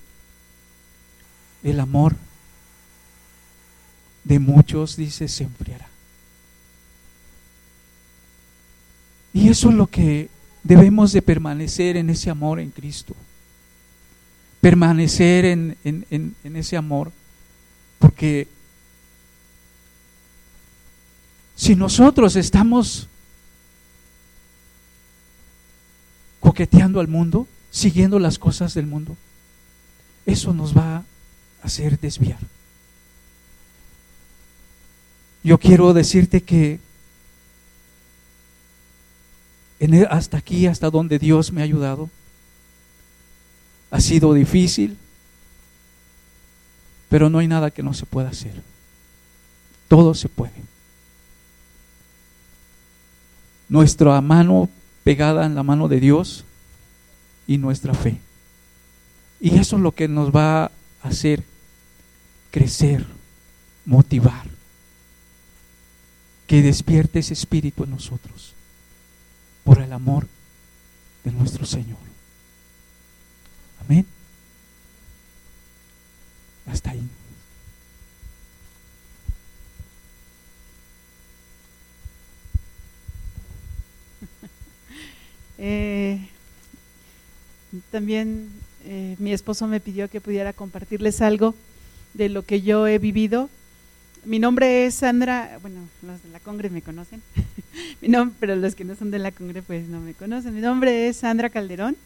el 1.62 1.78
amor 1.80 2.16
de 4.24 4.38
muchos, 4.38 4.96
dice, 4.96 5.28
se 5.28 5.44
enfriará. 5.44 5.88
Y 9.38 9.48
eso 9.48 9.68
es 9.70 9.74
lo 9.74 9.86
que 9.86 10.28
debemos 10.64 11.12
de 11.12 11.22
permanecer 11.22 11.96
en 11.96 12.10
ese 12.10 12.30
amor 12.30 12.60
en 12.60 12.70
Cristo 12.70 13.14
permanecer 14.60 15.44
en, 15.44 15.76
en, 15.84 16.56
ese 16.56 16.76
amor, 16.76 17.12
porque 17.98 18.48
si 21.54 21.76
nosotros 21.76 22.36
estamos 22.36 23.08
coqueteando 26.40 27.00
al 27.00 27.08
mundo, 27.08 27.46
siguiendo 27.70 28.18
las 28.18 28.38
cosas 28.38 28.74
del 28.74 28.86
mundo, 28.86 29.16
eso 30.26 30.52
nos 30.52 30.76
va 30.76 30.96
a 30.96 31.04
hacer 31.62 31.98
desviar. 32.00 32.38
Yo 35.44 35.58
quiero 35.58 35.94
decirte 35.94 36.42
que 36.42 36.80
en, 39.80 40.06
hasta 40.10 40.38
aquí, 40.38 40.66
hasta 40.66 40.90
donde 40.90 41.18
Dios 41.18 41.52
me 41.52 41.60
ha 41.60 41.64
ayudado, 41.64 42.10
ha 43.90 44.00
sido 44.00 44.34
difícil, 44.34 44.96
pero 47.08 47.30
no 47.30 47.38
hay 47.38 47.48
nada 47.48 47.70
que 47.70 47.82
no 47.82 47.94
se 47.94 48.06
pueda 48.06 48.28
hacer. 48.28 48.62
Todo 49.86 50.14
se 50.14 50.28
puede. 50.28 50.52
Nuestra 53.68 54.20
mano 54.20 54.68
pegada 55.04 55.46
en 55.46 55.54
la 55.54 55.62
mano 55.62 55.88
de 55.88 56.00
Dios 56.00 56.44
y 57.46 57.56
nuestra 57.56 57.94
fe. 57.94 58.18
Y 59.40 59.56
eso 59.58 59.76
es 59.76 59.82
lo 59.82 59.92
que 59.92 60.08
nos 60.08 60.34
va 60.34 60.64
a 60.64 60.70
hacer 61.02 61.44
crecer, 62.50 63.06
motivar, 63.86 64.46
que 66.46 66.60
despierte 66.62 67.20
ese 67.20 67.34
espíritu 67.34 67.84
en 67.84 67.90
nosotros 67.90 68.57
por 69.68 69.82
el 69.82 69.92
amor 69.92 70.26
de 71.24 71.30
nuestro 71.30 71.66
Señor. 71.66 71.98
Amén. 73.84 74.06
Hasta 76.66 76.92
ahí. 76.92 77.02
Eh, 85.60 86.20
también 87.90 88.48
eh, 88.84 89.16
mi 89.18 89.32
esposo 89.32 89.66
me 89.66 89.80
pidió 89.80 90.08
que 90.08 90.20
pudiera 90.20 90.52
compartirles 90.52 91.20
algo 91.20 91.54
de 92.14 92.28
lo 92.28 92.42
que 92.42 92.62
yo 92.62 92.86
he 92.86 92.98
vivido. 92.98 93.50
Mi 94.28 94.38
nombre 94.38 94.84
es 94.84 94.96
Sandra, 94.96 95.58
bueno, 95.62 95.88
los 96.02 96.22
de 96.22 96.28
la 96.28 96.38
Congre 96.38 96.68
me 96.68 96.82
conocen, 96.82 97.22
pero 98.40 98.56
los 98.56 98.74
que 98.74 98.84
no 98.84 98.94
son 98.94 99.10
de 99.10 99.18
la 99.18 99.32
Congre 99.32 99.62
pues 99.62 99.88
no 99.88 100.00
me 100.00 100.12
conocen. 100.12 100.54
Mi 100.54 100.60
nombre 100.60 101.08
es 101.08 101.16
Sandra 101.16 101.48
Calderón. 101.48 101.96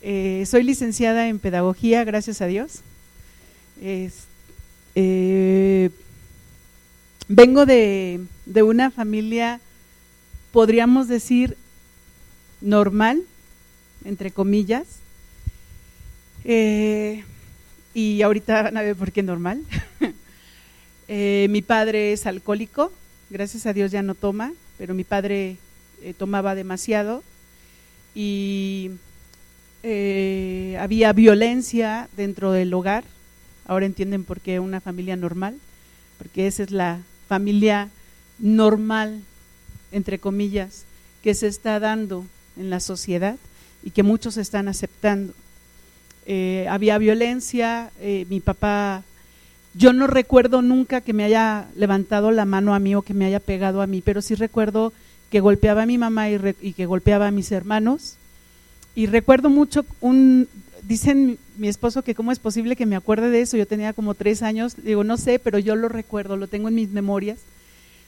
Eh, 0.00 0.44
soy 0.46 0.62
licenciada 0.62 1.28
en 1.28 1.38
pedagogía, 1.38 2.04
gracias 2.04 2.40
a 2.40 2.46
Dios. 2.46 2.80
Eh, 3.82 5.90
vengo 7.28 7.66
de, 7.66 8.22
de 8.46 8.62
una 8.62 8.90
familia, 8.90 9.60
podríamos 10.52 11.06
decir, 11.06 11.58
normal, 12.62 13.24
entre 14.06 14.30
comillas. 14.30 14.86
Eh, 16.44 17.24
y 17.92 18.22
ahorita 18.22 18.62
van 18.62 18.78
a 18.78 18.82
ver 18.82 18.96
por 18.96 19.12
qué 19.12 19.22
normal. 19.22 19.62
Eh, 21.14 21.46
mi 21.50 21.60
padre 21.60 22.14
es 22.14 22.24
alcohólico, 22.24 22.90
gracias 23.28 23.66
a 23.66 23.74
Dios 23.74 23.92
ya 23.92 24.00
no 24.00 24.14
toma, 24.14 24.54
pero 24.78 24.94
mi 24.94 25.04
padre 25.04 25.58
eh, 26.00 26.14
tomaba 26.16 26.54
demasiado 26.54 27.22
y 28.14 28.92
había 30.78 31.12
violencia 31.12 32.08
dentro 32.16 32.50
del 32.52 32.72
hogar. 32.72 33.04
Ahora 33.66 33.84
entienden 33.84 34.24
por 34.24 34.40
qué 34.40 34.58
una 34.58 34.80
familia 34.80 35.16
normal, 35.16 35.58
porque 36.16 36.46
esa 36.46 36.62
es 36.62 36.70
la 36.70 37.02
familia 37.28 37.90
normal, 38.38 39.20
entre 39.90 40.18
comillas, 40.18 40.86
que 41.22 41.34
se 41.34 41.46
está 41.46 41.78
dando 41.78 42.24
en 42.56 42.70
la 42.70 42.80
sociedad 42.80 43.36
y 43.82 43.90
que 43.90 44.02
muchos 44.02 44.38
están 44.38 44.66
aceptando. 44.66 45.34
Eh, 46.24 46.66
había 46.70 46.96
violencia, 46.96 47.90
eh, 48.00 48.24
mi 48.30 48.40
papá, 48.40 49.02
yo 49.74 49.92
no 49.92 50.06
recuerdo 50.06 50.62
nunca 50.62 51.00
que 51.00 51.12
me 51.12 51.24
haya 51.24 51.66
levantado 51.76 52.30
la 52.30 52.44
mano 52.44 52.74
a 52.74 52.78
mí 52.78 52.94
o 52.94 53.02
que 53.02 53.14
me 53.14 53.24
haya 53.24 53.40
pegado 53.40 53.82
a 53.82 53.86
mí, 53.86 54.02
pero 54.02 54.22
sí 54.22 54.34
recuerdo 54.34 54.92
que 55.30 55.40
golpeaba 55.40 55.82
a 55.82 55.86
mi 55.86 55.98
mamá 55.98 56.30
y, 56.30 56.38
y 56.60 56.72
que 56.74 56.86
golpeaba 56.86 57.28
a 57.28 57.30
mis 57.30 57.52
hermanos. 57.52 58.16
Y 58.94 59.06
recuerdo 59.06 59.48
mucho 59.48 59.86
un, 60.00 60.48
dicen 60.82 61.38
mi 61.56 61.68
esposo 61.68 62.02
que 62.02 62.14
cómo 62.14 62.32
es 62.32 62.38
posible 62.38 62.76
que 62.76 62.86
me 62.86 62.96
acuerde 62.96 63.30
de 63.30 63.40
eso, 63.40 63.56
yo 63.56 63.66
tenía 63.66 63.92
como 63.92 64.14
tres 64.14 64.42
años, 64.42 64.74
digo, 64.82 65.04
no 65.04 65.16
sé, 65.16 65.38
pero 65.38 65.58
yo 65.58 65.76
lo 65.76 65.88
recuerdo, 65.88 66.36
lo 66.36 66.48
tengo 66.48 66.68
en 66.68 66.74
mis 66.74 66.90
memorias. 66.90 67.38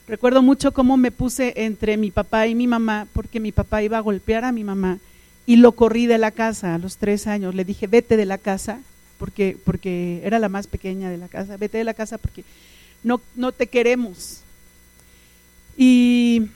Recuerdo 0.07 0.43
mucho 0.43 0.71
cómo 0.71 0.97
me 0.97 1.11
puse 1.11 1.53
entre 1.55 1.97
mi 1.97 2.11
papá 2.11 2.45
y 2.45 2.53
mi 2.53 2.67
mamá, 2.67 3.07
porque 3.13 3.39
mi 3.39 3.51
papá 3.51 3.81
iba 3.81 3.97
a 3.97 4.01
golpear 4.01 4.45
a 4.45 4.51
mi 4.51 4.63
mamá 4.63 4.99
y 5.47 5.55
lo 5.55 5.71
corrí 5.71 6.05
de 6.05 6.19
la 6.19 6.31
casa 6.31 6.75
a 6.75 6.77
los 6.77 6.97
tres 6.97 7.25
años. 7.25 7.55
Le 7.55 7.65
dije, 7.65 7.87
vete 7.87 8.17
de 8.17 8.25
la 8.25 8.37
casa, 8.37 8.81
porque, 9.17 9.57
porque 9.63 10.21
era 10.23 10.39
la 10.39 10.49
más 10.49 10.67
pequeña 10.67 11.09
de 11.09 11.17
la 11.17 11.27
casa, 11.27 11.57
vete 11.57 11.77
de 11.77 11.83
la 11.83 11.93
casa 11.93 12.17
porque 12.17 12.43
no, 13.03 13.21
no 13.35 13.51
te 13.51 13.67
queremos. 13.67 14.41
Y 15.77 16.47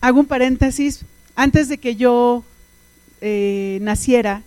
hago 0.00 0.20
un 0.20 0.26
paréntesis, 0.26 1.04
antes 1.34 1.68
de 1.68 1.78
que 1.78 1.96
yo 1.96 2.44
eh, 3.20 3.78
naciera, 3.82 4.42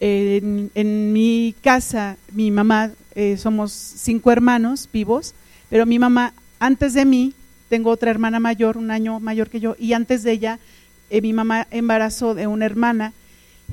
en, 0.00 1.12
mi 1.12 1.54
casa, 1.62 2.16
mi 2.32 2.50
mamá, 2.50 2.90
eh, 3.14 3.36
somos 3.36 3.72
cinco 3.72 4.32
hermanos 4.32 4.88
vivos, 4.90 5.34
pero 5.68 5.86
mi 5.86 5.98
mamá, 5.98 6.32
antes 6.58 6.94
de 6.94 7.04
mí, 7.04 7.34
tengo 7.68 7.90
otra 7.90 8.10
hermana 8.10 8.40
mayor, 8.40 8.76
un 8.76 8.90
año 8.90 9.20
mayor 9.20 9.50
que 9.50 9.60
yo, 9.60 9.76
y 9.78 9.92
antes 9.92 10.22
de 10.22 10.32
ella, 10.32 10.58
eh, 11.10 11.20
mi 11.20 11.32
mamá 11.32 11.66
embarazó 11.70 12.34
de 12.34 12.46
una 12.46 12.64
hermana 12.64 13.12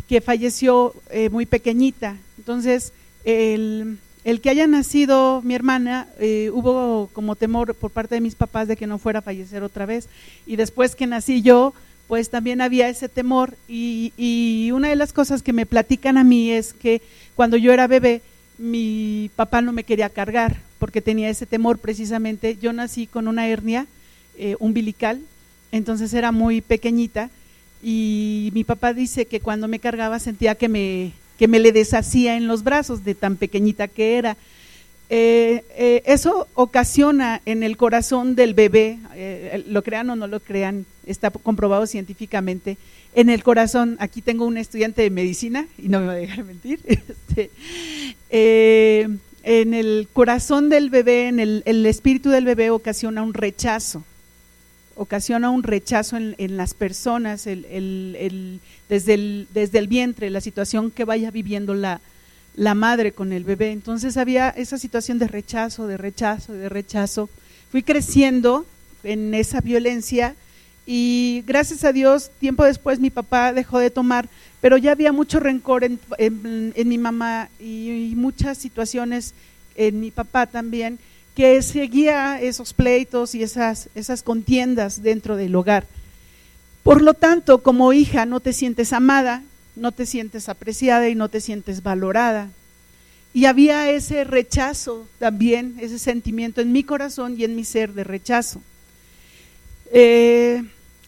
que 0.08 0.22
falleció 0.22 0.94
eh, 1.10 1.30
muy 1.30 1.46
pequeñita. 1.46 2.18
Entonces, 2.38 2.94
el, 3.24 3.98
que 4.42 4.50
haya 4.50 4.68
nacido 4.68 5.42
mi 5.44 5.56
hermana, 5.56 6.08
eh, 6.20 6.50
hubo 6.54 7.10
como 7.14 7.36
temor 7.36 7.74
por 7.76 7.92
parte 7.92 8.16
de 8.16 8.22
mis 8.22 8.36
papás 8.36 8.68
de 8.68 8.78
que 8.78 8.88
no 8.88 8.98
fuera 8.98 9.20
a 9.20 9.24
fallecer 9.24 9.64
otra 9.64 9.86
vez. 9.86 10.08
Y 10.46 10.56
después 10.56 10.96
que 10.96 11.08
nací 11.08 11.42
yo, 11.42 11.74
pues 12.08 12.30
también 12.30 12.62
había 12.62 12.90
ese 12.90 13.10
temor. 13.10 13.56
Y, 13.68 14.14
y 14.18 14.72
una 14.72 14.90
de 14.90 14.96
las 14.96 15.14
cosas 15.14 15.44
que 15.44 15.54
me 15.54 15.66
platican 15.66 16.18
a 16.18 16.24
mí 16.24 16.52
es 16.52 16.74
que 16.74 17.02
cuando 17.36 17.58
yo 17.58 17.74
era 17.74 17.88
bebé, 17.88 18.22
mi 18.58 19.30
papá 19.36 19.62
no 19.62 19.72
me 19.72 19.84
quería 19.84 20.10
cargar 20.10 20.58
porque 20.80 21.02
tenía 21.02 21.30
ese 21.30 21.46
temor 21.46 21.80
precisamente. 21.80 22.58
Yo 22.58 22.74
nací 22.74 23.08
con 23.08 23.28
una 23.28 23.48
hernia 23.48 23.88
eh, 24.38 24.56
umbilical, 24.60 25.22
entonces 25.72 26.14
era 26.14 26.32
muy 26.32 26.62
pequeñita 26.62 27.30
y 27.82 28.52
mi 28.54 28.64
papá 28.64 28.94
dice 28.94 29.26
que 29.26 29.40
cuando 29.40 29.68
me 29.68 29.80
cargaba 29.80 30.20
sentía 30.20 30.56
que 30.56 30.70
me, 30.70 31.12
que 31.38 31.48
me 31.48 31.60
le 31.60 31.72
deshacía 31.72 32.36
en 32.36 32.48
los 32.48 32.64
brazos 32.64 33.04
de 33.04 33.16
tan 33.16 33.36
pequeñita 33.36 33.88
que 33.88 34.18
era. 34.18 34.38
Eh, 35.10 35.64
eh, 35.78 36.04
eso 36.06 36.48
ocasiona 36.54 37.42
en 37.46 37.64
el 37.64 37.78
corazón 37.78 38.36
del 38.36 38.54
bebé, 38.54 39.00
lo 39.68 39.82
crean 39.84 40.10
o 40.10 40.16
no 40.16 40.28
lo 40.28 40.42
crean, 40.42 40.86
está 41.06 41.30
comprobado 41.32 41.88
científicamente, 41.88 42.78
en 43.16 43.30
el 43.30 43.42
corazón, 43.42 43.96
aquí 44.00 44.22
tengo 44.22 44.46
un 44.46 44.58
estudiante 44.58 45.02
de 45.02 45.10
medicina 45.10 45.66
y 45.78 45.88
no 45.88 46.02
me 46.02 46.08
va 46.08 46.12
a 46.12 46.16
dejar 46.16 46.44
mentir, 46.44 46.82
este, 46.88 47.50
en 49.48 49.74
el 49.74 50.10
corazón 50.12 50.68
del 50.68 50.90
bebé, 50.90 51.30
en 51.30 51.40
el, 51.40 51.86
espíritu 51.86 52.30
del 52.30 52.44
bebé 52.44 52.70
ocasiona 52.70 53.24
un 53.24 53.34
rechazo, 53.34 54.04
ocasiona 54.98 55.50
un 55.50 55.64
rechazo 55.64 56.18
en, 56.18 56.58
las 56.58 56.74
personas, 56.74 57.46
desde, 57.46 59.14
el, 59.14 59.48
desde 59.54 59.80
el 59.80 59.88
vientre, 59.88 60.30
la 60.30 60.42
situación 60.42 60.92
que 60.92 61.06
vaya 61.06 61.32
viviendo 61.32 61.74
la, 61.74 62.02
la 62.56 62.74
madre 62.74 63.14
con 63.14 63.32
el 63.32 63.44
bebé. 63.44 63.72
Entonces 63.72 64.18
había 64.18 64.50
esa 64.50 64.78
situación 64.78 65.20
de 65.20 65.28
rechazo, 65.28 65.88
de 65.88 65.96
rechazo, 65.96 66.54
de 66.54 66.68
rechazo. 66.68 67.30
Fui 67.72 67.84
creciendo 67.84 68.66
en 69.04 69.34
esa 69.34 69.62
violencia 69.62 70.36
y 70.86 71.44
gracias 71.46 71.84
a 71.84 71.92
Dios, 71.92 72.32
tiempo 72.40 72.64
después 72.64 73.00
mi 73.00 73.10
papá 73.10 73.54
dejó 73.54 73.78
de 73.78 73.92
tomar, 73.92 74.28
pero 74.62 74.78
ya 74.78 74.94
había 74.94 75.12
mucho 75.12 75.40
rencor 75.40 75.84
en, 75.84 76.00
mi 76.74 76.98
mamá 76.98 77.50
y, 77.60 78.14
muchas 78.16 78.58
situaciones 78.58 79.34
en 79.76 80.00
mi 80.00 80.12
papá 80.12 80.48
también, 80.48 80.98
que 81.38 81.62
seguía 81.62 82.42
esos 82.42 82.74
pleitos 82.74 83.36
y 83.36 83.44
esas, 83.44 83.90
esas 83.94 84.24
contiendas 84.24 85.04
dentro 85.04 85.36
del 85.36 85.56
hogar. 85.56 85.86
Por 86.82 87.04
lo 87.04 87.14
tanto, 87.14 87.62
como 87.62 87.94
hija 87.94 88.26
no 88.26 88.40
te 88.40 88.54
sientes 88.54 88.92
amada, 88.92 89.44
no 89.76 89.92
te 89.92 90.08
sientes 90.08 90.50
apreciada 90.50 91.10
y 91.10 91.14
no 91.14 91.30
te 91.30 91.40
sientes 91.40 91.84
valorada. 91.84 92.50
Y 93.36 93.46
había 93.46 93.92
ese 93.92 94.24
rechazo 94.24 95.08
también, 95.20 95.76
ese 95.80 96.00
sentimiento 96.00 96.60
en 96.60 96.72
mi 96.72 96.82
corazón 96.82 97.36
y 97.38 97.44
en 97.44 97.56
mi 97.56 97.66
ser 97.66 97.94
de 97.94 98.04
rechazo. 98.04 98.60
Eh, 99.92 100.64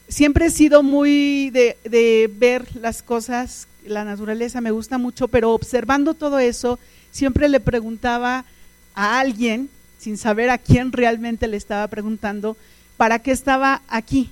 siempre 0.08 0.46
he 0.46 0.52
sido 0.52 0.84
muy 0.84 1.50
de, 1.50 2.30
ver 2.38 2.76
las 2.76 3.02
cosas, 3.02 3.68
la 3.84 4.06
naturaleza 4.06 4.62
me 4.62 4.70
gusta 4.70 5.00
mucho, 5.00 5.28
pero 5.28 5.54
observando 5.54 6.14
todo 6.14 6.38
eso, 6.38 6.78
siempre 7.10 7.50
le 7.50 7.60
preguntaba 7.60 8.46
a 8.94 9.20
alguien, 9.20 9.72
sin 10.00 10.18
saber 10.18 10.50
a 10.50 10.58
quién 10.58 10.92
realmente 10.92 11.48
le 11.48 11.58
estaba 11.58 11.88
preguntando, 11.88 12.58
¿para 12.98 13.20
qué 13.20 13.32
estaba 13.32 13.82
aquí? 13.88 14.32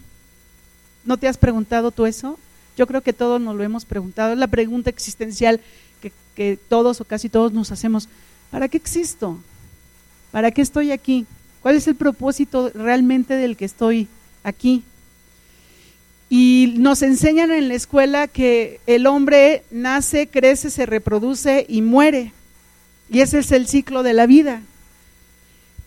¿No 1.06 1.17
te 1.17 1.27
has 1.27 1.38
preguntado 1.38 1.91
tú 1.91 2.06
eso? 2.06 2.39
Yo 2.75 2.88
creo 2.88 3.01
que 3.01 3.13
todos 3.13 3.39
nos 3.39 3.56
lo 3.56 3.63
hemos 3.63 3.86
preguntado. 3.86 4.34
Es 4.34 4.39
la 4.39 4.47
pregunta 4.47 4.89
existencial 4.89 5.60
que, 6.01 6.12
que 6.36 6.58
todos 6.69 7.01
o 7.01 7.06
casi 7.06 7.30
todos 7.30 7.53
nos 7.53 7.71
hacemos. 7.71 8.08
¿Para 8.49 8.67
qué 8.67 8.77
existo? 8.77 9.38
¿Para 10.32 10.51
qué 10.51 10.62
estoy 10.62 10.91
aquí? 10.91 11.25
¿Cuál 11.62 11.75
es 11.75 11.88
el 11.88 11.95
propósito 11.95 12.71
realmente 12.73 13.36
del 13.36 13.58
que 13.58 13.65
estoy 13.65 14.08
aquí? 14.43 14.84
Y 16.30 16.75
nos 16.77 17.01
enseñan 17.01 17.51
en 17.51 17.69
la 17.69 17.73
escuela 17.73 18.27
que 18.27 18.80
el 18.86 19.08
hombre 19.08 19.63
nace, 19.71 20.27
crece, 20.27 20.69
se 20.69 20.86
reproduce 20.86 21.65
y 21.67 21.82
muere. 21.82 22.34
Y 23.10 23.21
ese 23.21 23.39
es 23.39 23.51
el 23.51 23.67
ciclo 23.67 24.03
de 24.03 24.13
la 24.13 24.27
vida. 24.27 24.62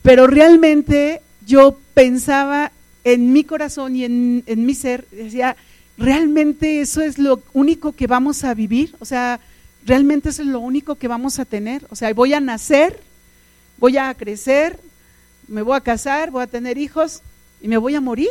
Pero 0.02 0.26
realmente 0.26 1.20
yo 1.46 1.78
pensaba 1.94 2.72
en 3.04 3.32
mi 3.32 3.44
corazón 3.44 3.96
y 3.96 4.04
en, 4.04 4.44
mi 4.46 4.74
ser, 4.74 5.06
decía, 5.10 5.56
¿realmente 5.98 6.80
eso 6.80 7.02
es 7.02 7.18
lo 7.18 7.42
único 7.52 7.92
que 7.92 8.06
vamos 8.06 8.44
a 8.44 8.54
vivir? 8.54 8.94
O 9.00 9.04
sea, 9.04 9.40
¿realmente 9.84 10.30
eso 10.30 10.42
es 10.42 10.48
lo 10.48 10.60
único 10.60 10.94
que 10.96 11.08
vamos 11.08 11.38
a 11.38 11.44
tener? 11.44 11.86
O 11.90 11.96
sea, 11.96 12.12
voy 12.14 12.34
a 12.34 12.40
nacer, 12.40 13.00
voy 13.78 13.98
a 13.98 14.12
crecer, 14.14 14.78
me 15.48 15.62
voy 15.62 15.76
a 15.76 15.80
casar, 15.80 16.30
voy 16.30 16.42
a 16.42 16.46
tener 16.46 16.78
hijos 16.78 17.22
y 17.60 17.68
me 17.68 17.76
voy 17.76 17.94
a 17.94 18.00
morir. 18.00 18.30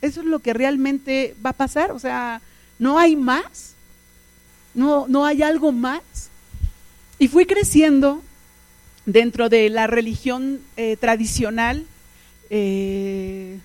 Eso 0.00 0.20
es 0.20 0.26
lo 0.26 0.38
que 0.38 0.52
realmente 0.52 1.34
va 1.44 1.50
a 1.50 1.54
pasar. 1.54 1.90
O 1.92 1.98
sea, 1.98 2.40
no 2.78 2.98
hay 2.98 3.16
más. 3.16 3.74
No, 4.74 5.06
no 5.08 5.24
hay 5.24 5.42
algo 5.42 5.72
más. 5.72 6.02
Y 7.18 7.28
fui 7.28 7.46
creciendo 7.46 8.22
dentro 9.06 9.48
de 9.48 9.70
la 9.70 9.86
religión 9.86 10.60
eh, 10.76 10.96
tradicional. 10.96 11.86
Eh, 12.50 13.58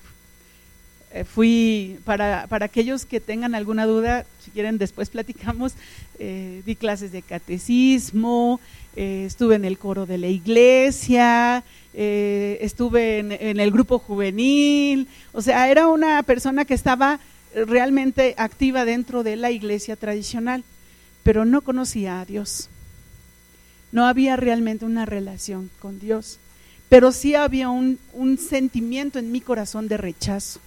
eh, 1.13 1.25
fui, 1.25 1.99
para, 2.05 2.47
para, 2.47 2.65
aquellos 2.67 3.05
que 3.05 3.19
tengan 3.19 3.53
alguna 3.53 3.85
duda, 3.85 4.25
si 4.39 4.51
quieren 4.51 4.77
después 4.77 5.09
platicamos, 5.09 5.73
di 6.17 6.75
clases 6.75 7.11
de 7.11 7.23
catecismo, 7.23 8.61
estuve 8.95 9.55
en 9.55 9.65
el 9.65 9.79
coro 9.79 10.05
de 10.05 10.19
la 10.19 10.27
iglesia, 10.27 11.63
eh, 11.93 12.57
estuve 12.61 13.19
en, 13.19 13.59
el 13.59 13.71
grupo 13.71 13.99
juvenil, 13.99 15.09
o 15.33 15.41
sea, 15.41 15.69
era 15.69 15.87
una 15.87 16.23
persona 16.23 16.63
que 16.63 16.73
estaba 16.73 17.19
realmente 17.53 18.33
activa 18.37 18.85
dentro 18.85 19.23
de 19.23 19.35
la 19.35 19.51
iglesia 19.51 19.97
tradicional, 19.97 20.63
pero 21.23 21.43
no 21.43 21.61
conocía 21.61 22.21
a 22.21 22.25
Dios. 22.25 22.69
No 23.91 24.05
había 24.05 24.35
realmente 24.35 24.85
una 24.85 25.05
relación 25.05 25.69
con 25.79 25.99
Dios. 25.99 26.39
pero 26.89 27.13
sí 27.13 27.35
había 27.35 27.69
un, 27.69 27.99
un 28.11 28.37
sentimiento 28.37 29.17
en 29.17 29.31
mi 29.31 29.39
corazón 29.39 29.87
de 29.87 29.95
rechazo. 29.95 30.59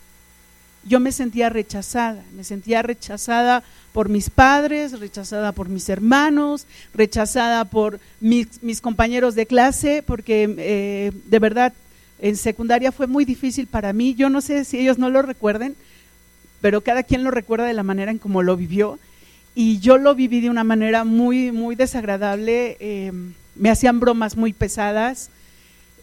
Yo 0.86 0.98
me 0.98 1.12
sentía 1.12 1.50
rechazada, 1.50 2.22
me 2.34 2.44
sentía 2.44 2.80
rechazada 2.80 3.62
por 3.92 4.08
mis 4.08 4.30
padres, 4.30 4.98
rechazada 4.98 5.52
por 5.52 5.68
mis 5.68 5.88
hermanos, 5.88 6.66
rechazada 6.94 7.64
por 7.66 8.00
mis, 8.20 8.62
mis 8.62 8.80
compañeros 8.80 9.34
de 9.34 9.46
clase, 9.46 10.02
porque 10.02 10.54
eh, 10.58 11.12
de 11.26 11.38
verdad 11.38 11.72
en 12.18 12.36
secundaria 12.36 12.90
fue 12.90 13.06
muy 13.06 13.24
difícil 13.24 13.66
para 13.66 13.92
mí. 13.92 14.14
Yo 14.14 14.30
no 14.30 14.40
sé 14.40 14.64
si 14.64 14.78
ellos 14.78 14.98
no 14.98 15.10
lo 15.10 15.22
recuerden, 15.22 15.76
pero 16.60 16.80
cada 16.80 17.02
quien 17.02 17.22
lo 17.22 17.30
recuerda 17.30 17.66
de 17.66 17.74
la 17.74 17.82
manera 17.82 18.10
en 18.10 18.18
cómo 18.18 18.42
lo 18.42 18.56
vivió. 18.56 18.98
Y 19.54 19.78
yo 19.78 19.98
lo 19.98 20.16
viví 20.16 20.40
de 20.40 20.50
una 20.50 20.64
manera 20.64 21.04
muy, 21.04 21.52
muy 21.52 21.76
desagradable. 21.76 22.76
Eh, 22.80 23.12
me 23.54 23.70
hacían 23.70 24.00
bromas 24.00 24.36
muy 24.36 24.52
pesadas. 24.52 25.30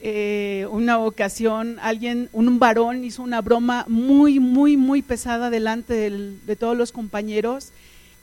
Eh, 0.02 0.66
una 0.72 1.00
ocasión 1.00 1.78
alguien, 1.82 2.30
un 2.32 2.60
varón 2.60 3.04
hizo 3.04 3.22
una 3.22 3.42
broma 3.42 3.86
muy, 3.90 4.40
muy, 4.40 4.78
muy 4.78 5.02
pesada 5.02 5.50
delante 5.50 6.10
de 6.10 6.56
todos 6.56 6.78
los 6.78 6.94
compañeros. 6.94 7.74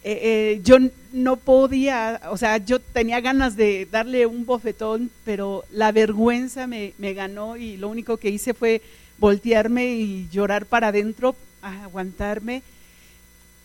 Eh, 0.03 0.61
yo 0.65 0.79
no 1.13 1.37
podía, 1.37 2.23
o 2.31 2.39
sea, 2.39 2.57
yo 2.57 2.81
tenía 2.81 3.21
ganas 3.21 3.55
de 3.55 3.87
darle 3.91 4.25
un 4.25 4.47
bofetón, 4.47 5.11
pero 5.27 5.65
la 5.71 5.93
vergüenza 5.93 6.67
me, 6.67 6.95
me 6.97 7.13
ganó 7.13 7.59
y 7.59 7.77
lo 7.77 7.89
único 7.89 8.17
que 8.17 8.31
hice 8.31 8.55
fue 8.55 8.81
voltearme 9.19 9.93
y 9.93 10.29
llorar 10.31 10.65
para 10.65 10.89
adentro, 10.89 11.37
aguantarme 11.61 12.63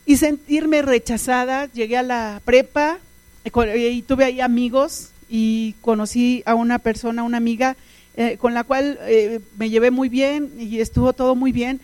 y 0.05 0.17
sentirme 0.17 0.81
rechazada. 0.81 1.67
Llegué 1.71 1.97
a 1.97 2.03
la 2.03 2.41
prepa 2.43 2.99
y 3.45 4.01
tuve 4.03 4.25
ahí 4.25 4.41
amigos 4.41 5.09
y 5.29 5.75
conocí 5.81 6.43
a 6.45 6.55
una 6.55 6.79
persona, 6.79 7.23
una 7.23 7.37
amiga, 7.37 7.75
eh, 8.15 8.37
con 8.37 8.53
la 8.53 8.63
cual 8.63 8.99
eh, 9.01 9.39
me 9.57 9.69
llevé 9.69 9.91
muy 9.91 10.07
bien 10.07 10.51
y 10.59 10.79
estuvo 10.79 11.13
todo 11.13 11.35
muy 11.35 11.51
bien, 11.51 11.81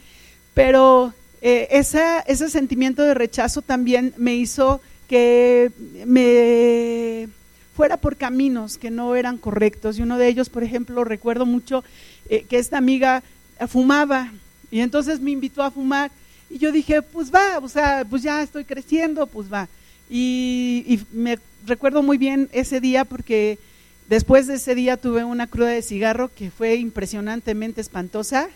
pero 0.53 1.13
eh, 1.41 1.67
ese 1.71 2.49
sentimiento 2.49 3.01
de 3.03 3.13
rechazo 3.13 3.61
también 3.61 4.13
me 4.17 4.35
hizo 4.35 4.81
que 5.07 5.71
me 6.05 7.27
fuera 7.75 7.97
por 7.97 8.17
caminos 8.17 8.77
que 8.77 8.91
no 8.91 9.15
eran 9.15 9.37
correctos. 9.37 9.97
Y 9.97 10.03
uno 10.03 10.17
de 10.17 10.27
ellos, 10.27 10.49
por 10.49 10.63
ejemplo, 10.63 11.03
recuerdo 11.03 11.47
mucho 11.47 11.83
que 12.27 12.59
esta 12.59 12.77
amiga 12.77 13.23
fumaba 13.67 14.31
y 14.69 14.81
entonces 14.81 15.19
me 15.19 15.31
invitó 15.31 15.63
a 15.63 15.71
fumar 15.71 16.11
y 16.49 16.57
yo 16.57 16.71
dije, 16.71 17.01
pues 17.01 17.33
va, 17.33 17.59
o 17.59 17.69
sea, 17.69 18.05
pues 18.09 18.23
ya 18.23 18.41
estoy 18.41 18.65
creciendo, 18.65 19.27
pues 19.27 19.51
va. 19.51 19.67
Y, 20.09 21.01
me 21.11 21.37
recuerdo 21.67 22.01
muy 22.01 22.17
bien 22.17 22.49
ese 22.51 22.81
día 22.81 23.05
porque 23.05 23.59
después 24.07 24.47
de 24.47 24.55
ese 24.55 24.73
día 24.73 24.97
tuve 24.97 25.23
una 25.23 25.45
cruda 25.45 25.69
de 25.69 25.83
cigarro 25.83 26.31
que 26.33 26.49
fue 26.49 26.75
impresionantemente 26.75 27.81
espantosa. 27.81 28.49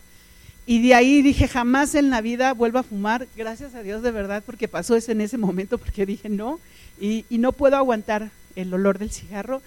Y 0.66 0.82
de 0.82 0.96
ahí 0.96 1.22
dije, 1.22 1.48
jamás 1.48 1.94
en 1.94 2.10
la 2.10 2.22
vida 2.22 2.54
vuelvo 2.54 2.80
a 2.80 2.84
fumar, 2.84 3.28
gracias 3.36 3.76
a 3.76 3.84
Dios 3.84 4.02
de 4.02 4.12
verdad, 4.12 4.42
porque 4.46 4.68
pasó 4.68 4.96
eso 4.96 5.12
en 5.12 5.22
ese 5.22 5.38
momento, 5.38 5.78
porque 5.78 6.06
dije 6.06 6.30
no, 6.30 6.60
y, 7.00 7.26
no 7.30 7.52
puedo 7.52 7.76
aguantar 7.76 8.32
el 8.56 8.74
olor 8.74 8.98
del 8.98 9.12
cigarro. 9.12 9.62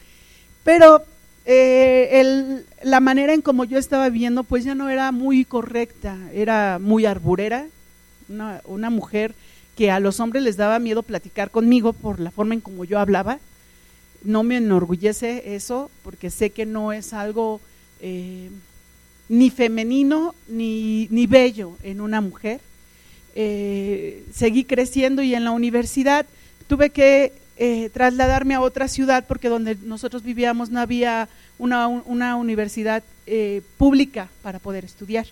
Pero 0.64 1.04
eh, 1.44 2.64
la 2.82 2.98
manera 2.98 3.34
en 3.34 3.42
como 3.42 3.64
yo 3.64 3.78
estaba 3.78 4.08
viviendo, 4.08 4.42
pues 4.42 4.64
ya 4.64 4.74
no 4.74 4.88
era 4.88 5.12
muy 5.12 5.44
correcta, 5.44 6.16
era 6.32 6.78
muy 6.80 7.04
arburera, 7.04 7.66
una, 8.28 8.60
una 8.64 8.90
mujer 8.90 9.34
que 9.76 9.90
a 9.90 10.00
los 10.00 10.18
hombres 10.20 10.42
les 10.42 10.56
daba 10.56 10.78
miedo 10.78 11.02
platicar 11.02 11.50
conmigo 11.50 11.92
por 11.92 12.18
la 12.18 12.30
forma 12.30 12.54
en 12.54 12.60
como 12.60 12.84
yo 12.84 12.98
hablaba. 12.98 13.38
No 14.24 14.42
me 14.42 14.56
enorgullece 14.56 15.54
eso 15.54 15.90
porque 16.02 16.30
sé 16.30 16.50
que 16.50 16.64
no 16.64 16.92
es 16.92 17.12
algo 17.12 17.60
eh, 18.00 18.50
ni 19.28 19.50
femenino 19.50 20.34
ni, 20.48 21.08
ni, 21.10 21.26
bello 21.26 21.76
en 21.82 22.00
una 22.00 22.22
mujer. 22.22 22.60
Eh, 23.34 24.24
seguí 24.32 24.64
creciendo 24.64 25.22
y 25.22 25.34
en 25.34 25.44
la 25.44 25.50
universidad 25.50 26.24
tuve 26.68 26.88
que 26.88 27.34
eh, 27.58 27.90
trasladarme 27.92 28.54
a 28.54 28.62
otra 28.62 28.88
ciudad 28.88 29.26
porque 29.28 29.50
donde 29.50 29.76
nosotros 29.82 30.22
vivíamos 30.22 30.70
no 30.70 30.80
había 30.80 31.28
una, 31.58 31.86
una 31.86 32.36
universidad 32.36 33.02
pública 33.76 34.28
para 34.42 34.60
poder 34.60 34.84
estudiar. 34.84 35.26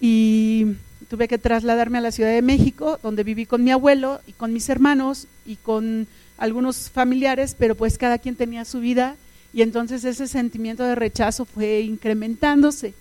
Y 0.00 0.66
tuve 1.08 1.28
que 1.28 1.38
trasladarme 1.38 1.98
a 1.98 2.02
la 2.02 2.12
Ciudad 2.12 2.30
de 2.30 2.42
México, 2.42 2.98
donde 3.02 3.24
viví 3.24 3.46
con 3.46 3.64
mi 3.64 3.70
abuelo 3.70 4.20
y 4.26 4.32
con 4.32 4.52
mis 4.52 4.68
hermanos 4.68 5.26
y 5.46 5.56
con 5.56 6.06
algunos 6.38 6.90
familiares, 6.90 7.54
pero 7.58 7.74
pues 7.74 7.98
cada 7.98 8.18
quien 8.18 8.36
tenía 8.36 8.64
su 8.64 8.80
vida 8.80 9.16
y 9.52 9.62
entonces 9.62 10.04
ese 10.04 10.26
sentimiento 10.26 10.82
de 10.82 10.96
rechazo 10.96 11.44
fue 11.44 11.80
incrementándose. 11.80 12.94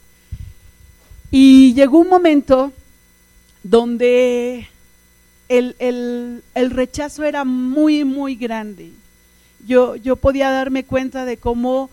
Y 1.31 1.73
llegó 1.73 1.97
un 1.97 2.09
momento 2.09 2.71
donde 3.63 4.67
el, 5.49 5.75
el 5.79 6.71
rechazo 6.71 7.23
era 7.23 7.43
muy, 7.43 8.03
muy 8.03 8.35
grande. 8.35 8.91
Yo, 9.65 9.95
yo 9.95 10.15
podía 10.15 10.51
darme 10.51 10.83
cuenta 10.83 11.25
de 11.25 11.37
cómo 11.37 11.89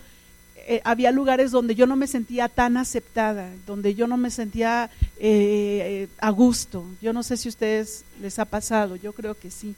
eh, 0.66 0.81
había 0.85 1.11
lugares 1.11 1.51
donde 1.51 1.75
yo 1.75 1.87
no 1.87 1.96
me 1.96 2.07
sentía 2.07 2.49
tan 2.49 2.77
aceptada, 2.77 3.51
donde 3.66 3.94
yo 3.94 4.07
no 4.07 4.16
me 4.16 4.31
sentía 4.31 4.90
eh, 5.18 6.09
a 6.18 6.31
gusto. 6.31 6.85
Yo 7.01 7.12
no 7.12 7.23
sé 7.23 7.37
si 7.37 7.49
a 7.49 7.51
ustedes 7.51 8.05
les 8.20 8.38
ha 8.38 8.44
pasado, 8.44 8.96
yo 8.96 9.12
creo 9.12 9.35
que 9.35 9.51
sí. 9.51 9.75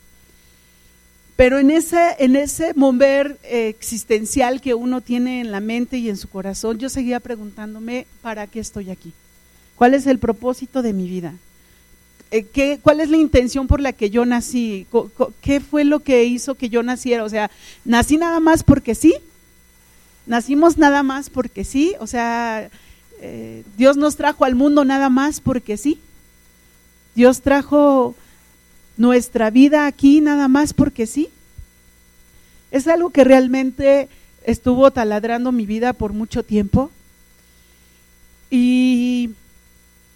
Pero 1.37 1.59
en 1.59 1.71
ese, 1.71 2.16
en 2.18 2.37
ese 2.37 2.75
mover 2.75 3.38
eh, 3.42 3.68
existencial 3.68 4.61
que 4.61 4.75
uno 4.75 5.01
tiene 5.01 5.40
en 5.40 5.51
la 5.51 5.61
mente 5.61 5.99
y 5.99 6.09
en 6.09 6.16
su 6.16 6.29
corazón, 6.29 6.79
yo 6.79 6.88
seguía 6.88 7.21
preguntándome, 7.21 8.07
¿para 8.21 8.47
qué 8.47 8.61
estoy 8.61 8.90
aquí? 8.90 9.12
¿Cuál 9.77 9.95
es 9.95 10.07
el 10.07 10.18
propósito 10.18 10.83
de 10.83 10.92
mi 10.92 11.09
vida? 11.09 11.35
¿Qué, 12.53 12.79
¿Cuál 12.81 13.01
es 13.01 13.11
la 13.11 13.18
intención 13.18 13.66
por 13.66 13.81
la 13.81 13.92
que 13.92 14.09
yo 14.09 14.25
nací? 14.25 14.87
¿Qué 15.42 15.61
fue 15.61 15.85
lo 15.85 16.01
que 16.01 16.25
hizo 16.25 16.55
que 16.55 16.71
yo 16.71 16.83
naciera? 16.83 17.25
O 17.25 17.29
sea, 17.29 17.51
¿nací 17.85 18.16
nada 18.16 18.40
más 18.40 18.62
porque 18.62 18.95
sí? 18.95 19.14
Nacimos 20.27 20.79
nada 20.79 21.03
más 21.03 21.31
porque 21.31 21.65
sí, 21.65 21.95
o 21.99 22.07
sea, 22.07 22.71
eh, 23.21 23.65
Dios 23.77 23.97
nos 23.97 24.17
trajo 24.17 24.45
al 24.45 24.55
mundo 24.55 24.85
nada 24.85 25.09
más 25.09 25.41
porque 25.41 25.77
sí. 25.77 25.99
Dios 27.15 27.43
trajo 27.43 28.15
nuestra 28.97 29.51
vida 29.51 29.87
aquí 29.87 30.21
nada 30.21 30.49
más 30.49 30.75
porque 30.75 31.07
sí. 31.07 31.29
Es 32.71 32.87
algo 32.87 33.11
que 33.11 33.25
realmente 33.25 34.09
estuvo 34.45 34.91
taladrando 34.91 35.53
mi 35.53 35.67
vida 35.67 35.93
por 35.93 36.13
mucho 36.13 36.43
tiempo. 36.43 36.91
Y 38.51 39.31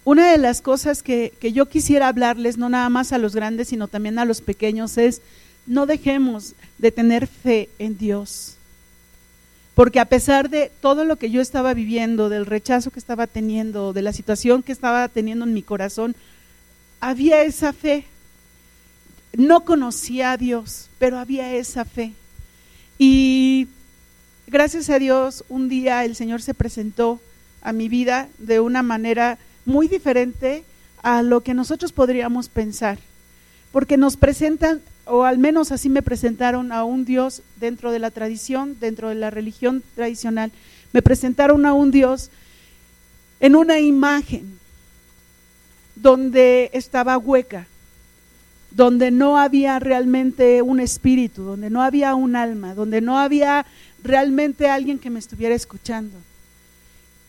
una 0.03 0.31
de 0.31 0.37
las 0.37 0.61
cosas 0.61 1.03
que, 1.03 1.33
que, 1.39 1.51
yo 1.51 1.67
quisiera 1.67 2.07
hablarles, 2.07 2.57
no 2.57 2.69
nada 2.69 2.89
más 2.89 3.11
a 3.11 3.17
los 3.17 3.35
grandes, 3.35 3.69
sino 3.69 3.87
también 3.87 4.19
a 4.19 4.25
los 4.25 4.41
pequeños, 4.41 4.97
es 4.97 5.21
no 5.65 5.85
dejemos 5.85 6.53
de 6.77 6.91
tener 6.91 7.27
fe 7.27 7.69
en 7.77 7.97
Dios 7.97 8.56
porque 9.77 9.99
a 9.99 10.05
pesar 10.05 10.49
de 10.49 10.71
todo 10.81 11.05
lo 11.05 11.17
que 11.17 11.29
yo 11.29 11.39
estaba 11.39 11.75
viviendo, 11.75 12.29
del 12.29 12.47
rechazo 12.47 12.89
que 12.89 12.97
estaba 12.97 13.27
teniendo, 13.27 13.93
de 13.93 14.01
la 14.01 14.11
situación 14.11 14.63
que 14.63 14.71
estaba 14.71 15.07
teniendo 15.07 15.45
en 15.45 15.53
mi 15.53 15.61
corazón, 15.61 16.15
había 16.99 17.43
esa 17.43 17.73
fe. 17.73 18.05
No 19.33 19.65
conocía 19.65 20.31
a 20.31 20.37
Dios, 20.37 20.89
pero 20.97 21.19
había 21.19 21.53
esa 21.53 21.85
fe. 21.85 22.13
Y 22.97 23.67
gracias 24.47 24.89
a 24.89 24.97
Dios, 24.97 25.45
un 25.47 25.69
día 25.69 26.05
el 26.05 26.15
Señor 26.15 26.41
se 26.41 26.55
presentó 26.55 27.21
a 27.61 27.71
mi 27.71 27.87
vida 27.87 28.29
de 28.39 28.59
una 28.59 28.81
manera 28.81 29.37
muy 29.63 29.87
diferente 29.87 30.63
a 31.03 31.21
lo 31.21 31.41
que 31.41 31.53
nosotros 31.53 31.91
podríamos 31.91 32.49
pensar, 32.49 32.97
porque 33.71 33.95
nos 33.95 34.17
presentan 34.17 34.81
o 35.09 35.23
al 35.23 35.37
menos 35.37 35.71
así 35.71 35.89
me 35.89 36.01
presentaron 36.01 36.71
a 36.71 36.83
un 36.83 37.05
Dios 37.05 37.41
dentro 37.57 37.91
de 37.91 37.99
la 37.99 38.11
tradición, 38.11 38.77
dentro 38.79 39.09
de 39.09 39.15
la 39.15 39.29
religión 39.29 39.83
tradicional, 39.95 40.51
me 40.93 41.01
presentaron 41.01 41.65
a 41.65 41.73
un 41.73 41.91
Dios 41.91 42.29
en 43.39 43.55
una 43.55 43.79
imagen 43.79 44.57
donde 45.95 46.69
estaba 46.73 47.17
hueca, 47.17 47.67
donde 48.71 49.11
no 49.11 49.37
había 49.37 49.79
realmente 49.79 50.61
un 50.61 50.79
espíritu, 50.79 51.43
donde 51.43 51.69
no 51.69 51.81
había 51.81 52.15
un 52.15 52.35
alma, 52.35 52.73
donde 52.73 53.01
no 53.01 53.17
había 53.17 53.65
realmente 54.03 54.69
alguien 54.69 54.99
que 54.99 55.09
me 55.09 55.19
estuviera 55.19 55.55
escuchando. 55.55 56.17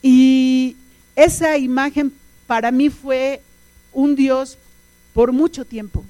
Y 0.03 0.77
esa 1.17 1.57
imagen 1.57 2.12
para 2.47 2.71
mí 2.71 2.91
fue 2.91 3.43
un 3.93 4.14
Dios 4.14 4.59
por 5.14 5.33
mucho 5.33 5.64
tiempo, 5.64 6.05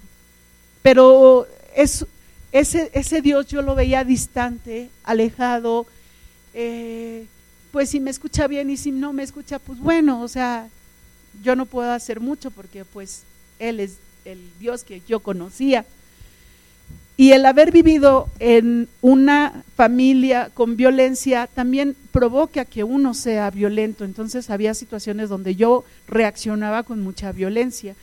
pero 0.83 1.47
es, 1.75 2.07
ese, 2.53 2.91
ese 2.95 3.23
Dios 3.23 3.47
yo 3.47 3.63
lo 3.63 3.75
veía 3.75 4.05
distante, 4.05 4.91
alejado, 5.05 5.87
eh, 6.55 7.27
pues 7.71 7.91
si 7.91 8.01
me 8.01 8.11
escucha 8.11 8.47
bien 8.47 8.71
y 8.71 8.77
si 8.77 8.91
no 8.91 9.13
me 9.13 9.23
escucha, 9.23 9.59
pues 9.59 9.79
bueno, 9.79 10.23
o 10.23 10.29
sea, 10.29 10.69
yo 11.43 11.55
no 11.57 11.67
puedo 11.67 11.93
hacer 11.93 12.21
mucho 12.21 12.51
porque 12.51 12.85
pues 12.85 13.23
Él 13.59 13.81
es 13.81 13.99
el 14.25 14.41
Dios 14.59 14.85
que 14.85 15.03
yo 15.07 15.21
conocía. 15.21 15.85
Y 17.17 17.33
el 17.33 17.45
haber 17.47 17.73
vivido 17.73 18.29
en 18.39 18.89
una 19.01 19.65
familia 19.77 20.51
con 20.55 20.77
violencia 20.77 21.49
también 21.53 21.97
provoca 22.13 22.65
que 22.65 22.85
uno 22.85 23.13
sea 23.13 23.51
violento. 23.51 24.05
Entonces 24.05 24.51
había 24.51 24.73
situaciones 24.73 25.29
donde 25.29 25.57
yo 25.57 25.85
reaccionaba 26.07 26.85
con 26.85 27.03
mucha 27.03 27.33
violencia. 27.33 27.97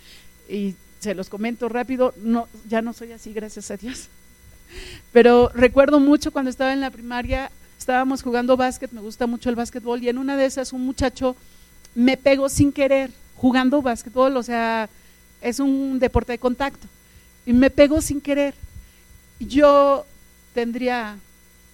Y 0.49 0.75
se 1.05 1.13
los 1.13 1.29
comento 1.29 1.69
rápido, 1.69 2.15
no, 2.17 2.47
ya 2.67 2.81
no 2.81 2.91
soy 2.91 3.11
así, 3.11 3.31
gracias 3.31 3.69
a 3.69 3.77
Dios. 3.77 4.07
Pero 5.13 5.51
recuerdo 5.53 5.99
mucho 5.99 6.31
cuando 6.31 6.49
estaba 6.49 6.73
en 6.73 6.81
la 6.81 6.89
primaria, 6.89 7.51
estábamos 7.77 8.23
jugando 8.23 8.57
básquet, 8.57 8.91
me 8.91 9.01
gusta 9.01 9.27
mucho 9.27 9.49
el 9.51 9.55
básquetbol, 9.55 10.01
y 10.01 10.09
en 10.09 10.17
una 10.17 10.35
de 10.35 10.45
esas 10.45 10.73
un 10.73 10.83
muchacho 10.83 11.35
me 11.93 12.17
pegó 12.17 12.49
sin 12.49 12.71
querer 12.71 13.11
jugando 13.35 13.83
básquetbol, 13.83 14.35
o 14.35 14.41
sea, 14.41 14.89
es 15.41 15.59
un 15.59 15.99
deporte 15.99 16.31
de 16.31 16.39
contacto, 16.39 16.87
y 17.45 17.53
me 17.53 17.69
pegó 17.69 18.01
sin 18.01 18.19
querer. 18.19 18.55
Yo 19.39 20.07
tendría 20.55 21.19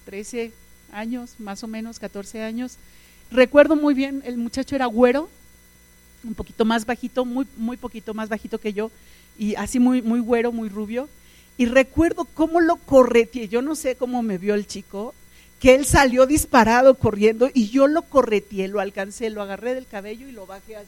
13 0.06 0.52
años, 0.92 1.36
más 1.40 1.64
o 1.64 1.68
menos 1.68 2.00
14 2.00 2.42
años. 2.44 2.76
Recuerdo 3.32 3.78
muy 3.78 3.94
bien, 3.94 4.22
el 4.26 4.38
muchacho 4.38 4.76
era 4.76 4.88
güero, 4.88 5.30
un 6.24 6.34
poquito 6.34 6.66
más 6.66 6.86
bajito, 6.86 7.26
muy, 7.26 7.48
muy 7.58 7.78
poquito 7.78 8.14
más 8.14 8.30
bajito 8.30 8.60
que 8.60 8.74
yo, 8.74 8.92
y 9.38 9.56
así 9.56 9.80
muy, 9.80 10.02
muy 10.02 10.20
güero, 10.20 10.52
muy 10.52 10.70
rubio. 10.70 11.10
Y 11.58 11.66
recuerdo 11.66 12.26
cómo 12.26 12.60
lo 12.60 12.78
correteé, 12.78 13.48
yo 13.48 13.62
no 13.62 13.76
sé 13.76 13.96
cómo 13.96 14.24
me 14.24 14.38
vio 14.38 14.56
el 14.56 14.68
chico, 14.68 15.14
que 15.60 15.76
él 15.76 15.86
salió 15.86 16.26
disparado 16.26 16.96
corriendo 16.96 17.50
y 17.54 17.70
yo 17.70 17.88
lo 17.88 18.02
correteé, 18.02 18.68
lo 18.68 18.80
alcancé, 18.80 19.30
lo 19.30 19.44
agarré 19.44 19.76
del 19.76 19.86
cabello 19.86 20.28
y 20.28 20.32
lo 20.32 20.48
bajé 20.48 20.76
así. 20.76 20.88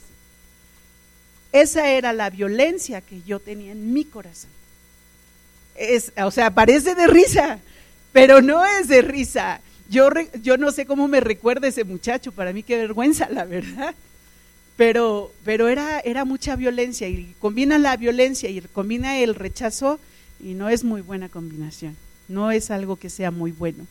Esa 1.52 1.90
era 1.90 2.12
la 2.14 2.32
violencia 2.32 3.02
que 3.02 3.22
yo 3.22 3.40
tenía 3.40 3.72
en 3.72 3.94
mi 3.94 4.04
corazón. 4.04 4.50
Es, 5.76 6.12
o 6.18 6.32
sea, 6.32 6.50
parece 6.50 6.96
de 6.96 7.06
risa, 7.06 7.60
pero 8.12 8.42
no 8.42 8.66
es 8.66 8.88
de 8.88 9.04
risa. 9.04 9.62
Yo, 9.90 10.10
yo 10.42 10.58
no 10.58 10.72
sé 10.72 10.88
cómo 10.88 11.08
me 11.08 11.20
recuerda 11.20 11.68
ese 11.68 11.84
muchacho, 11.84 12.32
para 12.32 12.52
mí 12.52 12.64
qué 12.64 12.78
vergüenza, 12.78 13.30
la 13.30 13.46
verdad. 13.46 13.94
Pero, 14.76 15.32
pero 15.46 15.68
era, 15.68 16.00
era 16.00 16.26
mucha 16.26 16.56
violencia 16.56 17.08
y 17.08 17.36
combina 17.40 17.78
la 17.78 17.96
violencia 17.96 18.50
y 18.50 18.60
combina 18.62 19.20
el 19.20 19.36
rechazo 19.36 20.00
y 20.40 20.56
no 20.56 20.70
es 20.70 20.84
muy 20.84 21.02
buena 21.02 21.30
combinación, 21.30 21.96
no 22.28 22.52
es 22.52 22.72
algo 22.72 22.96
que 22.96 23.10
sea 23.10 23.32
muy 23.32 23.52
bueno. 23.52 23.86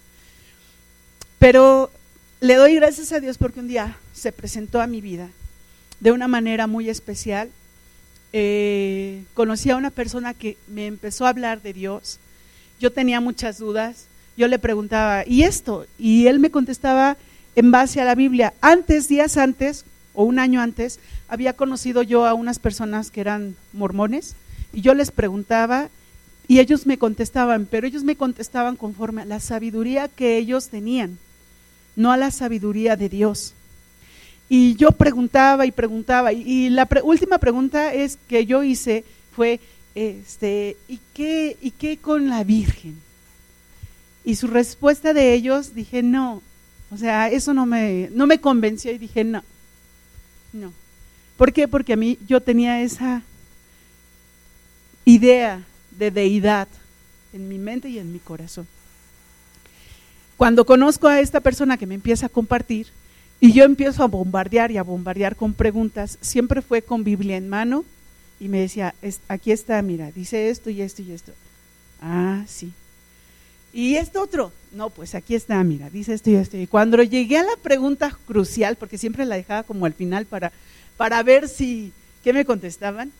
Pero 1.38 1.90
le 2.40 2.56
doy 2.56 2.74
gracias 2.74 3.12
a 3.12 3.20
Dios 3.20 3.38
porque 3.38 3.60
un 3.60 3.68
día 3.68 3.96
se 4.12 4.32
presentó 4.32 4.80
a 4.80 4.86
mi 4.86 5.00
vida 5.00 5.28
de 6.00 6.10
una 6.10 6.26
manera 6.26 6.66
muy 6.66 6.88
especial. 6.88 7.48
Eh, 8.32 9.22
conocí 9.34 9.70
a 9.70 9.76
una 9.76 9.90
persona 9.90 10.34
que 10.34 10.56
me 10.66 10.86
empezó 10.86 11.26
a 11.26 11.28
hablar 11.28 11.62
de 11.62 11.72
Dios. 11.72 12.18
Yo 12.80 12.92
tenía 12.92 13.20
muchas 13.20 13.58
dudas. 13.58 14.06
Yo 14.36 14.48
le 14.48 14.58
preguntaba, 14.58 15.24
¿y 15.26 15.44
esto? 15.44 15.86
Y 15.98 16.26
él 16.26 16.40
me 16.40 16.50
contestaba 16.50 17.16
en 17.54 17.70
base 17.70 18.00
a 18.00 18.04
la 18.04 18.16
Biblia. 18.16 18.54
Antes, 18.60 19.08
días 19.08 19.36
antes, 19.36 19.84
o 20.14 20.24
un 20.24 20.38
año 20.38 20.60
antes, 20.60 21.00
había 21.28 21.54
conocido 21.54 22.02
yo 22.02 22.26
a 22.26 22.34
unas 22.34 22.58
personas 22.58 23.10
que 23.10 23.20
eran 23.20 23.56
mormones 23.72 24.34
y 24.72 24.80
yo 24.80 24.94
les 24.94 25.10
preguntaba 25.10 25.88
y 26.48 26.60
ellos 26.60 26.86
me 26.86 26.98
contestaban, 26.98 27.66
pero 27.70 27.86
ellos 27.86 28.04
me 28.04 28.16
contestaban 28.16 28.76
conforme 28.76 29.22
a 29.22 29.26
la 29.26 29.40
sabiduría 29.40 30.08
que 30.08 30.36
ellos 30.36 30.68
tenían 30.68 31.18
no 31.96 32.12
a 32.12 32.16
la 32.16 32.30
sabiduría 32.30 32.96
de 32.96 33.08
Dios. 33.08 33.54
Y 34.48 34.74
yo 34.76 34.92
preguntaba 34.92 35.66
y 35.66 35.72
preguntaba, 35.72 36.32
y, 36.32 36.68
la 36.68 36.88
última 37.02 37.38
pregunta 37.38 37.94
es 37.94 38.18
que 38.28 38.44
yo 38.44 38.62
hice 38.62 39.04
fue, 39.34 39.60
este, 39.94 40.76
¿y 40.88 41.00
qué, 41.14 41.56
¿y 41.60 41.70
qué 41.70 41.96
con 41.96 42.28
la 42.28 42.44
Virgen? 42.44 42.96
Y 44.24 44.36
su 44.36 44.46
respuesta 44.46 45.14
de 45.14 45.32
ellos, 45.32 45.74
dije, 45.74 46.02
no, 46.02 46.42
o 46.90 46.96
sea, 46.96 47.30
eso 47.30 47.54
no 47.54 47.64
me, 47.64 48.10
no 48.12 48.26
me 48.26 48.40
convenció 48.40 48.92
y 48.92 48.98
dije, 48.98 49.24
no, 49.24 49.42
no. 50.52 50.72
¿Por 51.36 51.52
qué? 51.52 51.66
Porque 51.66 51.94
a 51.94 51.96
mí 51.96 52.18
yo 52.26 52.40
tenía 52.40 52.82
esa 52.82 53.22
idea 55.04 55.64
de 55.90 56.10
deidad 56.10 56.68
en 57.32 57.48
mi 57.48 57.58
mente 57.58 57.88
y 57.88 57.98
en 57.98 58.12
mi 58.12 58.18
corazón. 58.18 58.66
Cuando 60.36 60.64
conozco 60.64 61.08
a 61.08 61.20
esta 61.20 61.40
persona 61.40 61.76
que 61.76 61.86
me 61.86 61.94
empieza 61.94 62.26
a 62.26 62.28
compartir 62.28 62.88
y 63.40 63.52
yo 63.52 63.64
empiezo 63.64 64.02
a 64.02 64.08
bombardear 64.08 64.70
y 64.70 64.76
a 64.76 64.82
bombardear 64.82 65.36
con 65.36 65.54
preguntas, 65.54 66.18
siempre 66.20 66.62
fue 66.62 66.82
con 66.82 67.04
Biblia 67.04 67.36
en 67.36 67.48
mano 67.48 67.84
y 68.38 68.48
me 68.48 68.60
decía, 68.60 68.94
aquí 69.28 69.52
está, 69.52 69.80
mira, 69.82 70.10
dice 70.10 70.50
esto 70.50 70.70
y 70.70 70.82
esto 70.82 71.02
y 71.02 71.12
esto. 71.12 71.32
Ah, 72.00 72.44
sí. 72.46 72.72
¿Y 73.72 73.96
esto 73.96 74.22
otro? 74.22 74.52
No, 74.72 74.90
pues 74.90 75.14
aquí 75.14 75.34
está, 75.34 75.62
mira, 75.64 75.88
dice 75.90 76.14
esto 76.14 76.30
y 76.30 76.34
esto. 76.34 76.56
Y 76.56 76.66
cuando 76.66 77.02
llegué 77.02 77.38
a 77.38 77.42
la 77.42 77.56
pregunta 77.62 78.16
crucial, 78.26 78.76
porque 78.76 78.98
siempre 78.98 79.24
la 79.24 79.36
dejaba 79.36 79.62
como 79.62 79.86
al 79.86 79.94
final 79.94 80.26
para, 80.26 80.52
para 80.96 81.22
ver 81.22 81.48
si, 81.48 81.92
¿qué 82.22 82.32
me 82.32 82.44
contestaban? 82.44 83.12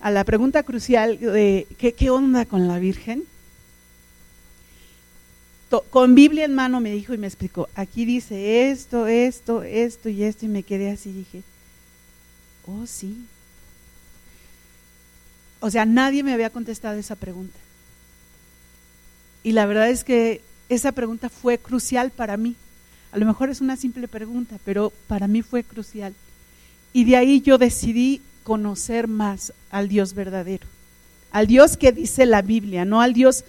A 0.00 0.10
la 0.10 0.24
pregunta 0.24 0.62
crucial 0.62 1.18
de, 1.18 1.66
¿qué, 1.78 1.92
qué 1.92 2.10
onda 2.10 2.44
con 2.44 2.68
la 2.68 2.78
Virgen? 2.78 3.24
con 5.90 6.14
Biblia 6.14 6.46
en 6.46 6.54
mano 6.54 6.80
me 6.80 6.90
dijo 6.90 7.12
y 7.12 7.18
me 7.18 7.26
explicó, 7.26 7.68
aquí 7.74 8.06
dice 8.06 8.70
esto, 8.70 9.06
esto, 9.06 9.62
esto 9.62 10.08
y 10.08 10.22
esto, 10.22 10.46
y 10.46 10.48
me 10.48 10.62
quedé 10.62 10.90
así, 10.90 11.12
dije, 11.12 11.42
oh 12.66 12.86
sí. 12.86 13.26
O 15.60 15.70
sea, 15.70 15.84
nadie 15.84 16.22
me 16.22 16.32
había 16.32 16.50
contestado 16.50 16.98
esa 16.98 17.16
pregunta. 17.16 17.58
Y 19.42 19.52
la 19.52 19.66
verdad 19.66 19.88
es 19.88 20.04
que 20.04 20.40
esa 20.68 20.92
pregunta 20.92 21.28
fue 21.28 21.58
crucial 21.58 22.10
para 22.10 22.36
mí. 22.36 22.56
A 23.12 23.18
lo 23.18 23.26
mejor 23.26 23.50
es 23.50 23.60
una 23.60 23.76
simple 23.76 24.08
pregunta, 24.08 24.58
pero 24.64 24.92
para 25.06 25.28
mí 25.28 25.42
fue 25.42 25.64
crucial. 25.64 26.14
Y 26.92 27.04
de 27.04 27.16
ahí 27.16 27.40
yo 27.40 27.58
decidí 27.58 28.20
conocer 28.42 29.08
más 29.08 29.52
al 29.70 29.88
Dios 29.88 30.14
verdadero, 30.14 30.66
al 31.30 31.46
Dios 31.46 31.76
que 31.76 31.92
dice 31.92 32.24
la 32.26 32.42
Biblia, 32.42 32.84
no 32.84 33.00
al 33.00 33.12
Dios 33.12 33.44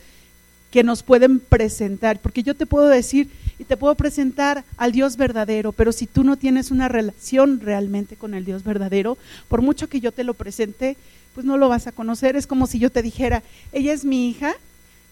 que 0.71 0.83
nos 0.83 1.03
pueden 1.03 1.39
presentar, 1.39 2.19
porque 2.19 2.43
yo 2.43 2.53
te 2.53 2.65
puedo 2.65 2.87
decir 2.87 3.29
y 3.57 3.63
te 3.63 3.77
puedo 3.77 3.95
presentar 3.95 4.63
al 4.77 4.91
Dios 4.91 5.17
verdadero, 5.17 5.71
pero 5.71 5.91
si 5.91 6.05
tú 6.05 6.23
no 6.23 6.37
tienes 6.37 6.69
una 6.69 6.87
relación 6.87 7.59
realmente 7.59 8.15
con 8.15 8.33
el 8.33 8.45
Dios 8.45 8.63
verdadero, 8.63 9.17
por 9.47 9.61
mucho 9.61 9.89
que 9.89 9.99
yo 9.99 10.11
te 10.11 10.23
lo 10.23 10.33
presente, 10.33 10.95
pues 11.33 11.45
no 11.45 11.57
lo 11.57 11.69
vas 11.69 11.87
a 11.87 11.91
conocer. 11.91 12.35
Es 12.35 12.45
como 12.45 12.67
si 12.67 12.79
yo 12.79 12.91
te 12.91 13.01
dijera, 13.01 13.43
ella 13.71 13.93
es 13.93 14.05
mi 14.05 14.29
hija, 14.29 14.55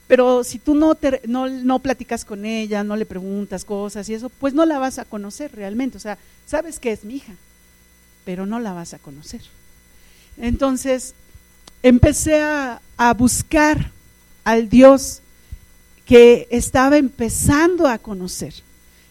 pero 0.07 0.43
si 0.43 0.57
tú 0.57 0.73
no, 0.73 0.95
te, 0.95 1.21
no, 1.27 1.47
no 1.47 1.79
platicas 1.79 2.23
con 2.23 2.45
ella, 2.45 2.83
no 2.83 2.95
le 2.95 3.05
preguntas 3.05 3.65
cosas 3.65 4.07
y 4.07 4.13
eso, 4.13 4.29
pues 4.29 4.53
no 4.53 4.65
la 4.65 4.79
vas 4.79 4.99
a 4.99 5.05
conocer 5.05 5.53
realmente. 5.53 5.97
O 5.97 6.01
sea, 6.01 6.17
sabes 6.45 6.79
que 6.79 6.91
es 6.91 7.03
mi 7.03 7.15
hija, 7.15 7.33
pero 8.23 8.45
no 8.45 8.59
la 8.59 8.73
vas 8.73 8.93
a 8.93 8.99
conocer. 8.99 9.41
Entonces, 10.37 11.13
empecé 11.83 12.41
a, 12.41 12.81
a 12.95 13.13
buscar 13.13 13.91
al 14.45 14.69
Dios 14.69 15.21
que 16.05 16.47
estaba 16.51 16.97
empezando 16.97 17.85
a 17.85 17.97
conocer, 17.97 18.53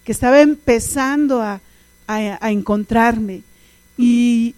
que 0.02 0.12
estaba 0.12 0.40
empezando 0.40 1.42
a, 1.42 1.60
encontrarme. 2.08 3.42
Y, 3.98 4.54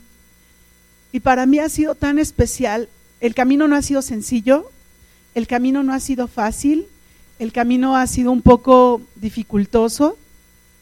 y 1.11 1.20
para 1.20 1.46
mí 1.46 1.59
ha 1.59 1.68
sido 1.68 1.96
tan 1.96 2.18
especial, 2.18 2.88
el 3.20 3.35
camino 3.35 3.66
no 3.66 3.74
ha 3.74 3.83
sido 3.83 4.03
sencillo, 4.03 4.70
el 5.35 5.47
camino 5.47 5.83
no 5.83 5.93
ha 5.93 6.01
sido 6.01 6.29
fácil, 6.29 6.87
el 7.38 7.53
camino 7.53 7.97
ha 7.97 8.07
sido 8.07 8.33
un 8.33 8.43
poco 8.43 9.01
dificultoso, 9.17 10.17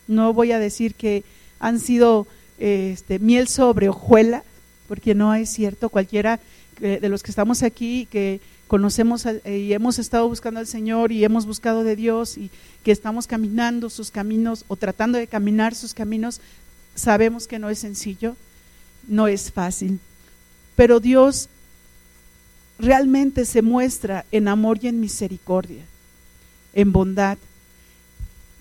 no 0.08 0.32
voy 0.32 0.52
a 0.52 0.58
decir 0.58 0.94
que 0.94 1.24
han 1.58 1.78
sido 1.80 2.26
este, 2.58 3.18
miel 3.18 3.48
sobre 3.48 3.88
hojuela, 3.88 4.44
porque 4.88 5.14
no 5.14 5.34
es 5.34 5.50
cierto, 5.50 5.88
cualquiera 5.88 6.40
de 6.78 7.08
los 7.08 7.22
que 7.22 7.30
estamos 7.30 7.62
aquí 7.62 8.06
que 8.10 8.40
conocemos 8.66 9.26
eh, 9.26 9.40
y 9.58 9.72
hemos 9.72 9.98
estado 9.98 10.28
buscando 10.28 10.60
al 10.60 10.66
Señor 10.66 11.12
y 11.12 11.24
hemos 11.24 11.46
buscado 11.46 11.84
de 11.84 11.96
Dios 11.96 12.36
y 12.36 12.50
que 12.82 12.90
estamos 12.90 13.26
caminando 13.26 13.90
sus 13.90 14.10
caminos 14.10 14.64
o 14.68 14.76
tratando 14.76 15.18
de 15.18 15.26
caminar 15.26 15.74
sus 15.74 15.94
caminos, 15.94 16.40
sabemos 16.94 17.46
que 17.46 17.58
no 17.58 17.70
es 17.70 17.78
sencillo, 17.78 18.36
no 19.06 19.28
es 19.28 19.52
fácil, 19.52 20.00
pero 20.74 21.00
Dios 21.00 21.48
realmente 22.78 23.44
se 23.44 23.62
muestra 23.62 24.24
en 24.32 24.48
amor 24.48 24.78
y 24.82 24.88
en 24.88 25.00
misericordia, 25.00 25.84
en 26.74 26.92
bondad. 26.92 27.38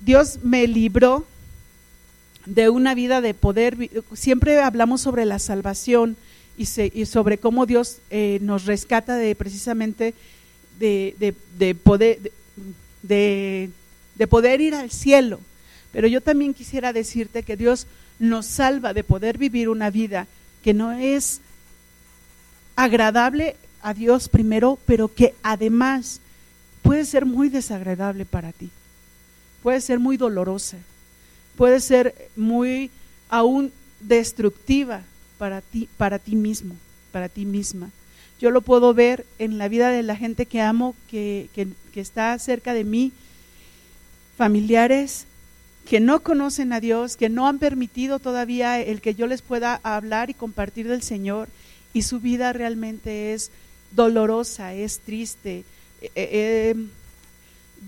Dios 0.02 0.40
me 0.44 0.68
libró 0.68 1.26
de 2.46 2.70
una 2.70 2.94
vida 2.94 3.22
de 3.22 3.34
poder, 3.34 3.90
siempre 4.14 4.62
hablamos 4.62 5.02
sobre 5.02 5.26
la 5.26 5.40
salvación, 5.40 6.16
y, 6.58 7.06
sobre 7.06 7.38
cómo 7.38 7.66
Dios 7.66 8.00
eh, 8.10 8.40
nos 8.42 8.66
rescata 8.66 9.16
de 9.16 9.36
precisamente 9.36 10.14
de, 10.80 11.36
de, 11.58 11.76
poder, 11.76 12.32
de, 13.02 13.70
poder 14.30 14.62
ir 14.62 14.76
al 14.76 14.92
cielo. 14.92 15.40
Pero 15.92 16.08
yo 16.08 16.22
también 16.22 16.54
quisiera 16.54 16.94
decirte 16.94 17.44
que 17.44 17.58
Dios 17.58 17.88
nos 18.20 18.46
salva 18.46 18.94
de 18.94 19.04
poder 19.04 19.38
vivir 19.38 19.70
una 19.70 19.90
vida 19.90 20.28
que 20.64 20.74
no 20.74 20.92
es 20.92 21.42
agradable 22.76 23.56
a 23.86 23.94
Dios 23.94 24.30
primero, 24.30 24.80
pero 24.88 25.14
que 25.14 25.36
además 25.44 26.20
puede 26.82 27.06
ser 27.06 27.28
muy 27.28 27.50
desagradable 27.50 28.26
para 28.26 28.52
ti, 28.52 28.72
puede 29.62 29.80
ser 29.80 30.00
muy 30.00 30.18
dolorosa, 30.18 30.78
puede 31.56 31.80
ser 31.80 32.16
muy 32.36 32.90
aún 33.30 33.72
destructiva 34.00 35.04
para 35.38 35.62
ti, 35.62 35.88
para 35.98 36.18
ti 36.18 36.36
mismo, 36.36 36.76
para 37.12 37.30
ti 37.30 37.46
misma. 37.46 37.92
Yo 38.42 38.50
lo 38.50 38.62
puedo 38.62 38.96
ver 38.96 39.24
en 39.38 39.60
la 39.60 39.68
vida 39.68 39.92
de 39.92 40.02
la 40.02 40.16
gente 40.16 40.48
que 40.48 40.62
amo, 40.62 40.96
que, 41.08 41.50
que 41.54 42.02
está 42.02 42.38
cerca 42.40 42.74
de 42.74 42.86
mí, 42.86 43.12
familiares 44.36 45.28
que 45.88 46.00
no 46.00 46.24
conocen 46.24 46.74
a 46.74 46.80
Dios, 46.80 47.18
que 47.18 47.30
no 47.30 47.48
han 47.48 47.60
permitido 47.60 48.18
todavía 48.18 48.82
el 48.82 49.00
que 49.00 49.14
yo 49.14 49.28
les 49.28 49.44
pueda 49.44 49.80
hablar 49.84 50.32
y 50.32 50.34
compartir 50.34 50.88
del 50.88 51.04
Señor, 51.04 51.50
y 51.94 52.02
su 52.02 52.20
vida 52.20 52.52
realmente 52.52 53.34
es 53.34 53.52
dolorosa, 53.92 54.74
es 54.74 55.00
triste. 55.00 55.64
Eh, 56.02 56.12
eh, 56.16 56.70
em, 56.72 56.90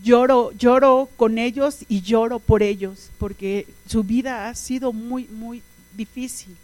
lloro, 0.03 0.51
lloro 0.53 1.09
con 1.17 1.37
ellos 1.37 1.79
y 1.87 2.01
lloro 2.01 2.39
por 2.39 2.63
ellos, 2.63 3.09
porque 3.17 3.67
su 3.87 4.03
vida 4.03 4.49
ha 4.49 4.55
sido 4.55 4.93
muy, 4.93 5.27
muy 5.27 5.61
difícil. 5.95 6.55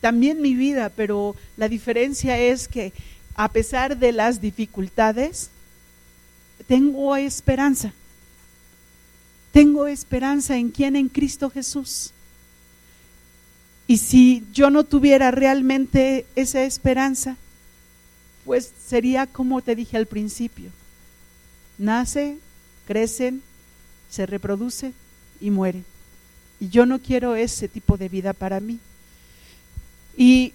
También 0.00 0.40
mi 0.40 0.54
vida, 0.54 0.90
pero 0.90 1.36
la 1.56 1.68
diferencia 1.68 2.38
es 2.38 2.68
que 2.68 2.92
a 3.34 3.50
pesar 3.50 3.98
de 3.98 4.12
las 4.12 4.40
dificultades, 4.40 5.50
tengo 6.66 7.16
esperanza 7.16 7.92
tengo 9.56 9.86
esperanza 9.86 10.58
en 10.58 10.68
quién, 10.68 10.96
en 10.96 11.08
Cristo 11.08 11.48
Jesús. 11.48 12.12
Y 13.86 13.96
si 13.96 14.44
yo 14.52 14.68
no 14.68 14.84
tuviera 14.84 15.30
realmente 15.30 16.26
esa 16.36 16.64
esperanza, 16.64 17.38
pues 18.46 18.72
sería 18.86 19.26
como 19.26 19.60
te 19.60 19.74
dije 19.74 19.96
al 19.98 20.06
principio. 20.06 20.70
Nace, 21.76 22.38
crecen, 22.86 23.42
se 24.08 24.24
reproduce 24.24 24.92
y 25.40 25.50
muere. 25.50 25.82
Y 26.60 26.68
yo 26.70 26.86
no 26.86 27.00
quiero 27.00 27.34
ese 27.34 27.68
tipo 27.68 27.98
de 27.98 28.08
vida 28.08 28.32
para 28.32 28.60
mí. 28.60 28.78
Y 30.16 30.54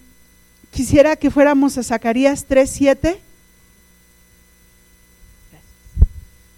quisiera 0.72 1.14
que 1.14 1.30
fuéramos 1.30 1.78
a 1.78 1.84
Zacarías 1.84 2.48
3:7 2.48 3.18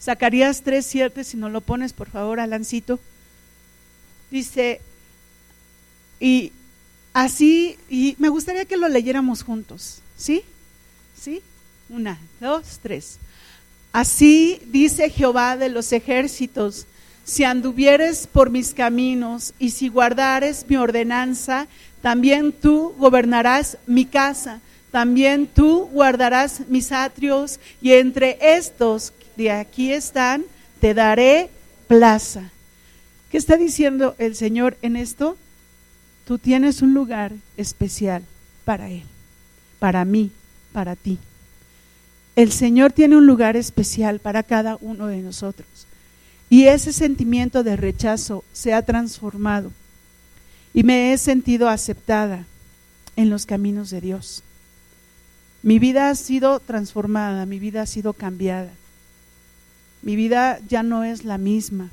Zacarías 0.00 0.62
3:7, 0.62 1.24
si 1.24 1.38
no 1.38 1.48
lo 1.48 1.62
pones, 1.62 1.94
por 1.94 2.10
favor, 2.10 2.38
Alancito. 2.38 3.00
Dice, 4.30 4.82
y 6.20 6.52
así, 7.14 7.78
y 7.88 8.14
me 8.18 8.28
gustaría 8.28 8.66
que 8.66 8.76
lo 8.76 8.88
leyéramos 8.88 9.42
juntos, 9.42 10.00
¿sí? 10.16 10.44
¿Sí? 11.24 11.40
Una, 11.88 12.18
dos, 12.38 12.80
tres. 12.82 13.16
Así 13.94 14.60
dice 14.66 15.08
Jehová 15.08 15.56
de 15.56 15.70
los 15.70 15.90
ejércitos, 15.94 16.86
si 17.24 17.44
anduvieres 17.44 18.26
por 18.26 18.50
mis 18.50 18.74
caminos 18.74 19.54
y 19.58 19.70
si 19.70 19.88
guardares 19.88 20.66
mi 20.68 20.76
ordenanza, 20.76 21.66
también 22.02 22.52
tú 22.52 22.94
gobernarás 22.98 23.78
mi 23.86 24.04
casa, 24.04 24.60
también 24.90 25.46
tú 25.46 25.88
guardarás 25.90 26.60
mis 26.68 26.92
atrios, 26.92 27.58
y 27.80 27.92
entre 27.92 28.36
estos 28.42 29.14
de 29.34 29.50
aquí 29.50 29.94
están, 29.94 30.44
te 30.78 30.92
daré 30.92 31.48
plaza. 31.88 32.50
¿Qué 33.30 33.38
está 33.38 33.56
diciendo 33.56 34.14
el 34.18 34.36
Señor 34.36 34.76
en 34.82 34.96
esto? 34.96 35.38
Tú 36.26 36.36
tienes 36.36 36.82
un 36.82 36.92
lugar 36.92 37.32
especial 37.56 38.24
para 38.66 38.90
Él, 38.90 39.04
para 39.78 40.04
mí, 40.04 40.30
para 40.74 40.94
ti. 40.94 41.18
El 42.36 42.52
Señor 42.52 42.92
tiene 42.92 43.16
un 43.16 43.26
lugar 43.26 43.56
especial 43.56 44.18
para 44.18 44.42
cada 44.42 44.76
uno 44.82 45.06
de 45.06 45.22
nosotros. 45.22 45.68
Y 46.50 46.64
ese 46.64 46.92
sentimiento 46.92 47.62
de 47.62 47.76
rechazo 47.76 48.44
se 48.52 48.74
ha 48.74 48.82
transformado. 48.82 49.72
Y 50.74 50.82
me 50.82 51.14
he 51.14 51.16
sentido 51.16 51.70
aceptada 51.70 52.44
en 53.16 53.30
los 53.30 53.46
caminos 53.46 53.88
de 53.88 54.02
Dios. 54.02 54.42
Mi 55.62 55.78
vida 55.78 56.10
ha 56.10 56.14
sido 56.14 56.60
transformada, 56.60 57.46
mi 57.46 57.58
vida 57.58 57.80
ha 57.80 57.86
sido 57.86 58.12
cambiada 58.12 58.70
mi 60.04 60.16
vida 60.16 60.60
ya 60.68 60.82
no 60.82 61.02
es 61.02 61.24
la 61.24 61.38
misma. 61.38 61.90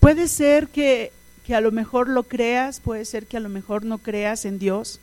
Puede 0.00 0.28
ser 0.28 0.68
que, 0.68 1.10
que, 1.46 1.54
a 1.54 1.62
lo 1.62 1.72
mejor 1.72 2.08
lo 2.08 2.24
creas, 2.24 2.78
puede 2.78 3.06
ser 3.06 3.26
que 3.26 3.38
a 3.38 3.40
lo 3.40 3.48
mejor 3.48 3.86
no 3.86 3.96
creas 3.96 4.44
en 4.44 4.58
Dios, 4.58 5.00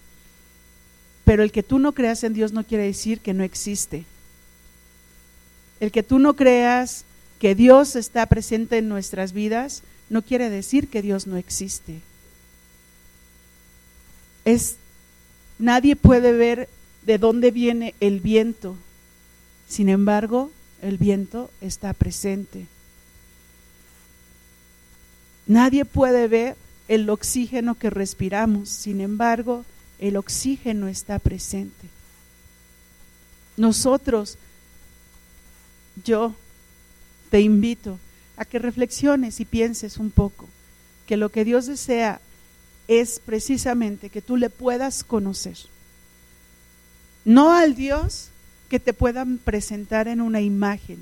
pero 1.29 1.43
el 1.43 1.51
que 1.51 1.61
tú 1.61 1.77
no 1.77 1.91
creas 1.91 2.23
en 2.23 2.33
Dios 2.33 2.53
no 2.53 2.63
quiere 2.63 2.85
decir 2.85 3.19
que 3.19 3.35
no 3.35 3.43
existe. 3.43 4.03
El 5.79 5.91
que 5.91 6.01
tú 6.01 6.17
no 6.17 6.35
creas 6.35 7.05
que 7.37 7.53
Dios 7.53 7.95
está 7.95 8.25
presente 8.25 8.79
en 8.79 8.89
nuestras 8.89 9.31
vidas 9.31 9.83
no 10.09 10.23
quiere 10.23 10.49
decir 10.49 10.87
que 10.87 11.03
Dios 11.03 11.27
no 11.27 11.37
existe. 11.37 12.01
Es 14.43 14.77
nadie 15.59 15.95
puede 15.95 16.31
ver 16.31 16.67
de 17.05 17.19
dónde 17.19 17.51
viene 17.51 17.93
el 17.99 18.21
viento. 18.21 18.75
Sin 19.67 19.87
embargo, 19.87 20.49
el 20.81 20.97
viento 20.97 21.51
está 21.61 21.93
presente. 21.93 22.65
Nadie 25.45 25.85
puede 25.85 26.27
ver 26.27 26.55
el 26.87 27.07
oxígeno 27.07 27.75
que 27.75 27.91
respiramos, 27.91 28.69
sin 28.69 28.99
embargo, 28.99 29.63
el 29.99 30.17
oxígeno 30.17 30.88
está 30.88 31.19
presente. 31.19 31.88
Nosotros, 33.57 34.38
yo 36.03 36.33
te 37.29 37.41
invito 37.41 37.99
a 38.38 38.45
que 38.45 38.59
reflexiones 38.59 39.39
y 39.39 39.45
pienses 39.45 39.97
un 39.97 40.12
poco 40.12 40.47
que 41.05 41.17
lo 41.17 41.29
que 41.29 41.43
Dios 41.43 41.65
desea 41.65 42.21
es 42.88 43.19
precisamente 43.19 44.09
que 44.09 44.21
tú 44.21 44.38
le 44.38 44.49
puedas 44.49 45.03
conocer. 45.03 45.57
No 47.25 47.51
al 47.53 47.75
Dios 47.75 48.29
que 48.69 48.79
te 48.79 48.93
puedan 48.93 49.38
presentar 49.38 50.07
en 50.07 50.21
una 50.21 50.41
imagen, 50.41 50.97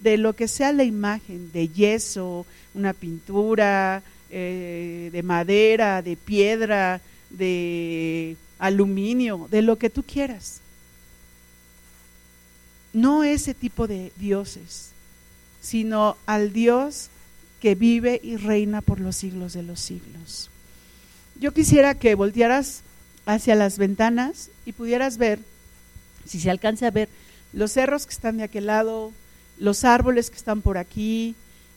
de 0.00 0.16
lo 0.16 0.34
que 0.34 0.48
sea 0.48 0.72
la 0.72 0.84
imagen, 0.84 1.50
de 1.52 1.68
yeso, 1.68 2.46
una 2.74 2.92
pintura, 2.92 4.02
eh, 4.30 5.10
de 5.12 5.22
madera, 5.22 6.02
de 6.02 6.16
piedra, 6.16 7.00
de 7.30 8.36
aluminio, 8.58 9.48
de 9.50 9.62
lo 9.62 9.76
que 9.76 9.90
tú 9.90 10.02
quieras. 10.02 10.60
No 12.92 13.24
ese 13.24 13.54
tipo 13.54 13.86
de 13.86 14.12
dioses, 14.16 14.90
sino 15.60 16.16
al 16.26 16.52
Dios 16.52 17.08
que 17.60 17.74
vive 17.74 18.20
y 18.22 18.36
reina 18.36 18.80
por 18.80 19.00
los 19.00 19.16
siglos 19.16 19.52
de 19.52 19.62
los 19.62 19.80
siglos. 19.80 20.50
Yo 21.38 21.52
quisiera 21.52 21.94
que 21.94 22.14
voltearas 22.14 22.82
hacia 23.26 23.54
las 23.54 23.78
ventanas 23.78 24.50
y 24.64 24.72
pudieras 24.72 25.18
ver 25.18 25.38
si 26.26 26.40
se 26.40 26.50
alcance 26.50 26.86
a 26.86 26.90
ver 26.90 27.08
los 27.52 27.72
cerros 27.72 28.06
que 28.06 28.12
están 28.12 28.38
de 28.38 28.44
aquel 28.44 28.66
lado, 28.66 29.12
los 29.58 29.84
árboles 29.84 30.30
que 30.30 30.36
están 30.36 30.62
por 30.62 30.78
aquí, 30.78 31.34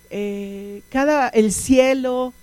eh, 0.10 0.82
cada 0.90 1.28
el 1.30 1.52
cielo. 1.52 2.34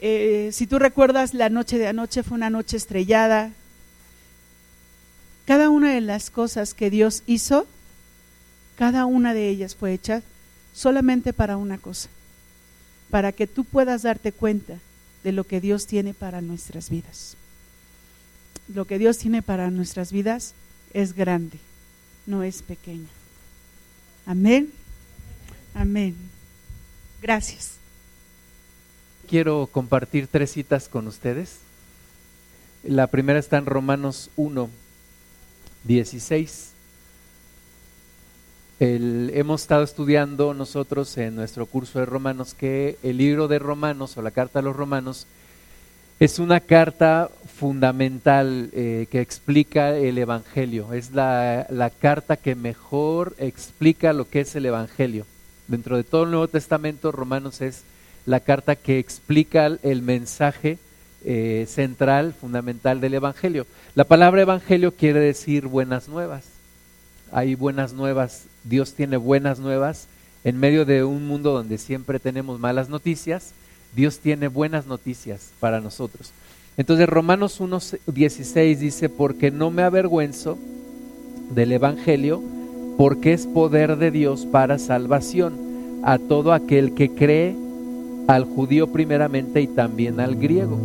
Eh, 0.00 0.50
si 0.52 0.66
tú 0.66 0.78
recuerdas, 0.78 1.34
la 1.34 1.48
noche 1.48 1.78
de 1.78 1.86
anoche 1.86 2.22
fue 2.22 2.36
una 2.36 2.50
noche 2.50 2.76
estrellada. 2.76 3.50
Cada 5.46 5.70
una 5.70 5.92
de 5.92 6.00
las 6.00 6.30
cosas 6.30 6.74
que 6.74 6.90
Dios 6.90 7.22
hizo, 7.26 7.66
cada 8.76 9.06
una 9.06 9.34
de 9.34 9.48
ellas 9.48 9.76
fue 9.76 9.92
hecha 9.92 10.22
solamente 10.72 11.32
para 11.32 11.56
una 11.56 11.78
cosa, 11.78 12.08
para 13.10 13.32
que 13.32 13.46
tú 13.46 13.64
puedas 13.64 14.02
darte 14.02 14.32
cuenta 14.32 14.78
de 15.22 15.32
lo 15.32 15.44
que 15.44 15.60
Dios 15.60 15.86
tiene 15.86 16.14
para 16.14 16.40
nuestras 16.40 16.90
vidas. 16.90 17.36
Lo 18.74 18.86
que 18.86 18.98
Dios 18.98 19.18
tiene 19.18 19.42
para 19.42 19.70
nuestras 19.70 20.12
vidas 20.12 20.54
es 20.92 21.14
grande, 21.14 21.58
no 22.26 22.42
es 22.42 22.62
pequeña. 22.62 23.08
Amén. 24.26 24.72
Amén. 25.74 26.14
Gracias. 27.20 27.83
Quiero 29.34 29.66
compartir 29.66 30.28
tres 30.28 30.52
citas 30.52 30.88
con 30.88 31.08
ustedes. 31.08 31.58
La 32.84 33.08
primera 33.08 33.40
está 33.40 33.56
en 33.56 33.66
Romanos 33.66 34.30
1, 34.36 34.70
16. 35.82 36.70
hemos 38.78 39.62
estado 39.62 39.82
estudiando 39.82 40.54
nosotros 40.54 41.18
en 41.18 41.34
nuestro 41.34 41.66
curso 41.66 41.98
de 41.98 42.06
Romanos 42.06 42.54
que 42.54 42.96
el 43.02 43.16
libro 43.16 43.48
de 43.48 43.58
Romanos 43.58 44.16
o 44.16 44.22
la 44.22 44.30
carta 44.30 44.60
a 44.60 44.62
los 44.62 44.76
Romanos 44.76 45.26
es 46.20 46.38
una 46.38 46.60
carta 46.60 47.28
fundamental 47.56 48.70
eh, 48.72 49.08
que 49.10 49.20
explica 49.20 49.96
el 49.96 50.16
Evangelio. 50.16 50.92
Es 50.92 51.10
la, 51.10 51.90
carta 51.98 52.36
que 52.36 52.54
mejor 52.54 53.34
explica 53.38 54.12
lo 54.12 54.28
que 54.28 54.42
es 54.42 54.54
el 54.54 54.66
Evangelio. 54.66 55.26
Dentro 55.66 55.96
de 55.96 56.04
todo 56.04 56.22
el 56.22 56.30
Nuevo 56.30 56.46
Testamento, 56.46 57.10
Romanos 57.10 57.62
es 57.62 57.82
la 58.26 58.40
carta 58.40 58.76
que 58.76 58.98
explica 58.98 59.66
el 59.82 60.02
mensaje 60.02 60.78
eh, 61.24 61.66
central, 61.68 62.34
fundamental 62.38 63.00
del 63.00 63.14
Evangelio. 63.14 63.66
La 63.94 64.04
palabra 64.04 64.42
Evangelio 64.42 64.92
quiere 64.92 65.20
decir 65.20 65.66
buenas 65.66 66.08
nuevas. 66.08 66.44
Hay 67.32 67.54
buenas 67.54 67.92
nuevas 67.92 68.46
Dios 68.64 68.94
tiene 68.94 69.18
buenas 69.18 69.60
nuevas 69.60 70.08
en 70.42 70.58
medio 70.58 70.84
de 70.84 71.04
un 71.04 71.26
mundo 71.26 71.52
donde 71.52 71.78
siempre 71.78 72.18
tenemos 72.18 72.58
malas 72.58 72.88
noticias. 72.88 73.52
Dios 73.94 74.18
tiene 74.18 74.48
buenas 74.48 74.86
noticias 74.86 75.52
para 75.60 75.80
nosotros. 75.80 76.32
Entonces 76.76 77.08
Romanos 77.08 77.60
1.16 77.60 78.78
dice, 78.78 79.08
porque 79.08 79.50
no 79.50 79.70
me 79.70 79.82
avergüenzo 79.82 80.58
del 81.50 81.72
Evangelio, 81.72 82.42
porque 82.96 83.32
es 83.32 83.46
poder 83.46 83.96
de 83.96 84.10
Dios 84.10 84.46
para 84.46 84.78
salvación 84.78 86.00
a 86.02 86.18
todo 86.18 86.52
aquel 86.52 86.94
que 86.94 87.10
cree, 87.10 87.54
al 88.26 88.44
judío 88.44 88.88
primeramente 88.88 89.60
y 89.60 89.66
también 89.66 90.20
al 90.20 90.36
griego. 90.36 90.78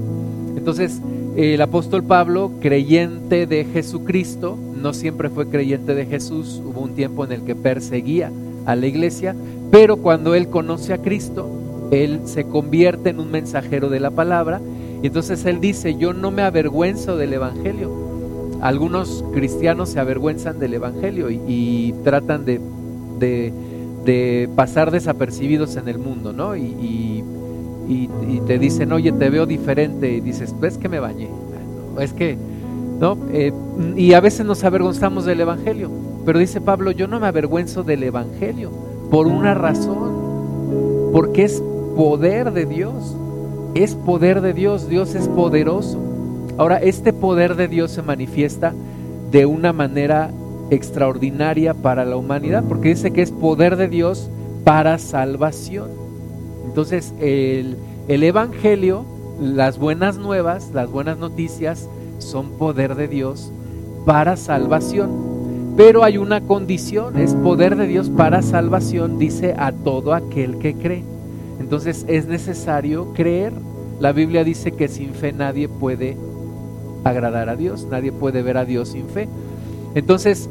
Entonces, 0.56 1.02
el 1.36 1.62
apóstol 1.62 2.04
Pablo, 2.04 2.52
creyente 2.60 3.46
de 3.46 3.66
Jesucristo, 3.66 4.58
no 4.82 4.94
siempre 4.94 5.30
fue 5.30 5.48
creyente 5.48 5.96
de 5.96 6.06
Jesús, 6.06 6.62
hubo 6.66 6.82
un 6.82 6.96
tiempo 6.96 7.24
en 7.26 7.32
el 7.32 7.42
que 7.44 7.56
perseguía 7.56 8.32
a 8.66 8.76
la 8.76 8.88
iglesia, 8.88 9.36
pero 9.72 9.98
cuando 9.98 10.36
él 10.36 10.50
conoce 10.50 10.94
a 10.94 10.98
Cristo, 10.98 11.50
él 11.92 12.22
se 12.26 12.44
convierte 12.44 13.10
en 13.10 13.20
un 13.20 13.32
mensajero 13.32 13.90
de 13.90 14.00
la 14.00 14.12
palabra, 14.12 14.60
y 15.02 15.08
entonces 15.08 15.46
él 15.46 15.60
dice, 15.60 15.96
yo 15.96 16.14
no 16.14 16.32
me 16.32 16.42
avergüenzo 16.42 17.16
del 17.16 17.34
Evangelio. 17.34 17.92
Algunos 18.62 19.24
cristianos 19.34 19.90
se 19.90 20.00
avergüenzan 20.00 20.60
del 20.60 20.74
Evangelio 20.74 21.30
y, 21.30 21.94
tratan 22.04 22.44
de, 22.44 22.60
de, 23.18 23.54
pasar 24.56 24.92
desapercibidos 24.92 25.76
en 25.76 25.88
el 25.88 26.00
mundo, 26.00 26.34
¿no? 26.34 26.56
y 26.56 27.24
y, 27.90 28.08
te 28.46 28.60
dicen, 28.60 28.92
oye, 28.94 29.12
te 29.12 29.30
veo 29.30 29.46
diferente, 29.46 30.12
y 30.12 30.22
dices, 30.22 30.54
ves 30.60 30.78
que 30.78 30.88
me 30.88 31.00
bañé, 31.00 31.28
es 32.00 32.14
que, 32.14 32.38
¿no? 33.00 33.18
Eh, 33.32 33.52
y 33.96 34.14
a 34.14 34.20
veces 34.20 34.46
nos 34.46 34.64
avergonzamos 34.64 35.26
del 35.26 35.42
Evangelio, 35.42 35.90
pero 36.24 36.38
dice 36.38 36.62
Pablo, 36.62 36.92
yo 36.92 37.08
no 37.08 37.20
me 37.20 37.28
avergüenzo 37.28 37.84
del 37.84 38.04
Evangelio, 38.04 38.70
por 39.10 39.26
una 39.26 39.56
razón, 39.56 41.10
porque 41.12 41.44
es 41.46 41.64
poder 41.96 42.54
de 42.54 42.68
Dios, 42.68 43.16
es 43.74 43.96
poder 43.96 44.42
de 44.42 44.54
Dios, 44.54 44.88
Dios 44.88 45.16
es 45.16 45.28
poderoso. 45.28 45.98
Ahora, 46.58 46.78
este 46.78 47.14
poder 47.14 47.56
de 47.56 47.68
Dios 47.68 47.92
se 47.92 48.02
manifiesta 48.02 48.74
de 49.32 49.46
una 49.46 49.74
manera 49.74 50.30
extraordinaria 50.70 51.74
para 51.74 52.06
la 52.06 52.18
humanidad, 52.18 52.64
porque 52.68 52.90
dice 52.90 53.12
que 53.12 53.22
es 53.22 53.32
poder 53.32 53.76
de 53.76 53.88
Dios 53.88 54.30
para 54.64 54.98
salvación. 54.98 55.90
Entonces, 56.66 57.14
el, 57.20 57.76
Evangelio, 58.08 59.06
las 59.42 59.80
buenas 59.80 60.18
nuevas, 60.18 60.72
las 60.74 60.90
buenas 60.92 61.18
noticias, 61.18 61.90
son 62.20 62.52
poder 62.52 62.96
de 62.96 63.08
Dios 63.08 63.52
para 64.06 64.38
salvación. 64.38 65.10
Pero 65.78 66.04
hay 66.04 66.18
una 66.18 66.42
condición, 66.42 67.18
es 67.18 67.34
poder 67.34 67.76
de 67.76 67.88
Dios 67.88 68.10
para 68.10 68.42
salvación, 68.42 69.18
dice 69.18 69.56
a 69.58 69.72
todo 69.72 70.14
aquel 70.14 70.58
que 70.58 70.76
cree. 70.76 71.04
Entonces 71.60 72.06
es 72.08 72.28
necesario 72.28 73.14
creer. 73.14 73.54
La 74.00 74.12
Biblia 74.12 74.44
dice 74.44 74.72
que 74.72 74.88
sin 74.88 75.14
fe 75.14 75.32
nadie 75.34 75.70
puede 75.70 76.18
agradar 77.04 77.50
a 77.50 77.56
Dios, 77.56 77.88
nadie 77.90 78.12
puede 78.12 78.42
ver 78.42 78.58
a 78.58 78.66
Dios 78.66 78.90
sin 78.90 79.08
fe. 79.08 79.30
Entonces, 79.96 80.50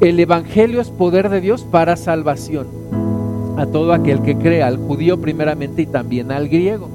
el 0.00 0.18
Evangelio 0.18 0.80
es 0.80 0.88
poder 0.90 1.28
de 1.28 1.42
Dios 1.42 1.62
para 1.62 1.96
salvación 1.96 2.66
a 3.58 3.66
todo 3.66 3.92
aquel 3.92 4.22
que 4.22 4.36
crea, 4.36 4.66
al 4.66 4.78
judío 4.78 5.20
primeramente 5.20 5.82
y 5.82 5.86
también 5.86 6.32
al 6.32 6.48
griego. 6.48 6.88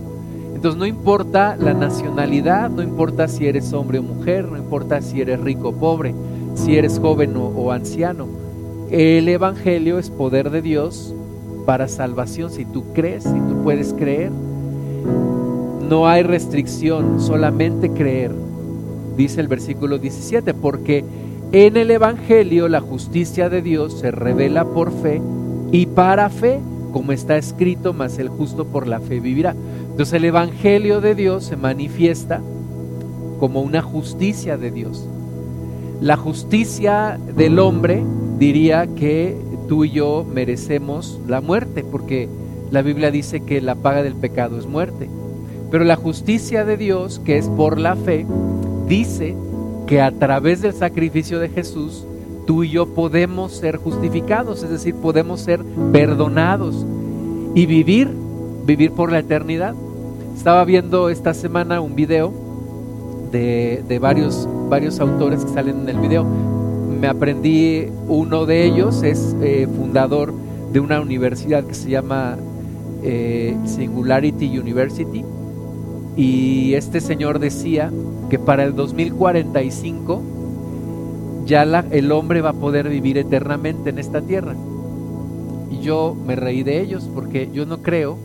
Entonces 0.55 0.79
no 0.79 0.87
importa 0.87 1.55
la 1.57 1.75
nacionalidad, 1.75 2.71
no 2.71 2.81
importa 2.81 3.27
si 3.27 3.45
eres 3.45 3.71
hombre 3.73 3.99
o 3.99 4.03
mujer, 4.03 4.45
no 4.45 4.57
importa 4.57 5.01
si 5.01 5.21
eres 5.21 5.39
rico 5.39 5.69
o 5.69 5.73
pobre, 5.73 6.15
si 6.55 6.75
eres 6.75 6.97
joven 6.97 7.35
o, 7.37 7.71
anciano. 7.71 8.27
El 8.89 9.29
Evangelio 9.29 9.99
es 9.99 10.09
poder 10.09 10.49
de 10.49 10.63
Dios 10.63 11.13
para 11.67 11.87
salvación. 11.87 12.49
Si 12.49 12.65
tú 12.65 12.85
crees, 12.93 13.23
si 13.23 13.29
tú 13.29 13.61
puedes 13.63 13.93
creer, 13.93 14.31
no 15.87 16.07
hay 16.07 16.23
restricción, 16.23 17.21
solamente 17.21 17.91
creer. 17.91 18.31
Dice 19.15 19.41
el 19.41 19.47
versículo 19.47 19.99
17, 19.99 20.55
porque 20.55 21.05
en 21.51 21.77
el 21.77 21.91
Evangelio 21.91 22.67
la 22.67 22.81
justicia 22.81 23.49
de 23.49 23.61
Dios 23.61 23.99
se 23.99 24.11
revela 24.11 24.65
por 24.65 24.91
fe 24.91 25.21
y 25.71 25.85
para 25.85 26.29
fe, 26.29 26.59
como 26.91 27.11
está 27.11 27.37
escrito, 27.37 27.93
más 27.93 28.19
el 28.19 28.29
justo 28.29 28.65
por 28.65 28.87
la 28.87 28.99
fe 28.99 29.19
vivirá. 29.19 29.55
Entonces 29.91 30.13
el 30.13 30.25
Evangelio 30.25 31.01
de 31.01 31.15
Dios 31.15 31.45
se 31.45 31.57
manifiesta 31.57 32.41
como 33.39 33.61
una 33.61 33.81
justicia 33.81 34.57
de 34.57 34.71
Dios. 34.71 35.07
La 36.01 36.17
justicia 36.17 37.19
del 37.35 37.59
hombre 37.59 38.03
diría 38.37 38.87
que 38.87 39.37
tú 39.67 39.85
y 39.85 39.91
yo 39.91 40.25
merecemos 40.33 41.19
la 41.27 41.41
muerte, 41.41 41.83
porque 41.83 42.27
la 42.71 42.81
Biblia 42.81 43.11
dice 43.11 43.41
que 43.41 43.61
la 43.61 43.75
paga 43.75 44.03
del 44.03 44.15
pecado 44.15 44.59
es 44.59 44.65
muerte. 44.65 45.09
Pero 45.71 45.83
la 45.83 45.95
justicia 45.95 46.65
de 46.65 46.77
Dios, 46.77 47.19
que 47.23 47.37
es 47.37 47.47
por 47.47 47.79
la 47.79 47.95
fe, 47.95 48.25
dice 48.87 49.35
que 49.87 50.01
a 50.01 50.11
través 50.11 50.61
del 50.61 50.73
sacrificio 50.73 51.39
de 51.39 51.49
Jesús 51.49 52.05
tú 52.45 52.63
y 52.63 52.69
yo 52.69 52.87
podemos 52.87 53.53
ser 53.53 53.77
justificados, 53.77 54.63
es 54.63 54.69
decir, 54.69 54.95
podemos 54.95 55.41
ser 55.41 55.63
perdonados 55.91 56.85
y 57.55 57.65
vivir, 57.65 58.09
vivir 58.65 58.91
por 58.91 59.11
la 59.11 59.19
eternidad. 59.19 59.73
Estaba 60.35 60.63
viendo 60.65 61.09
esta 61.09 61.33
semana 61.33 61.81
un 61.81 61.95
video 61.95 62.33
de, 63.31 63.99
varios, 63.99 64.47
varios 64.69 64.99
autores 64.99 65.43
que 65.43 65.51
salen 65.51 65.81
en 65.81 65.89
el 65.89 65.99
video. 65.99 66.23
Me 66.23 67.07
aprendí 67.07 67.87
uno 68.07 68.45
de 68.45 68.65
ellos, 68.65 69.03
es 69.03 69.35
eh, 69.41 69.67
fundador 69.75 70.33
de 70.71 70.79
una 70.79 71.01
universidad 71.01 71.63
que 71.65 71.73
se 71.73 71.89
llama 71.89 72.37
eh, 73.03 73.57
Singularity 73.65 74.57
University. 74.57 75.23
Y 76.15 76.73
este 76.75 77.01
señor 77.01 77.39
decía 77.39 77.91
que 78.29 78.39
para 78.39 78.63
el 78.63 78.75
2045 78.75 80.21
ya 81.45 81.63
el 81.63 82.11
hombre 82.11 82.41
va 82.41 82.49
a 82.49 82.53
poder 82.53 82.89
vivir 82.89 83.17
eternamente 83.17 83.89
en 83.89 83.99
esta 83.99 84.21
tierra. 84.21 84.55
Y 85.69 85.79
yo 85.79 86.15
me 86.25 86.35
reí 86.35 86.63
de 86.63 86.81
ellos 86.81 87.09
porque 87.13 87.49
yo 87.53 87.65
no 87.65 87.81
creo 87.81 88.17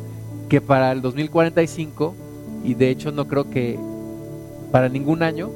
que 0.49 0.61
para 0.61 0.91
el 0.93 1.03
2045, 1.03 2.14
y 2.64 2.74
de 2.74 2.91
hecho 2.91 3.12
no 3.12 3.26
creo 3.26 3.51
que 3.51 3.78
para 4.72 4.88
ningún 4.88 5.22
año, 5.22 5.51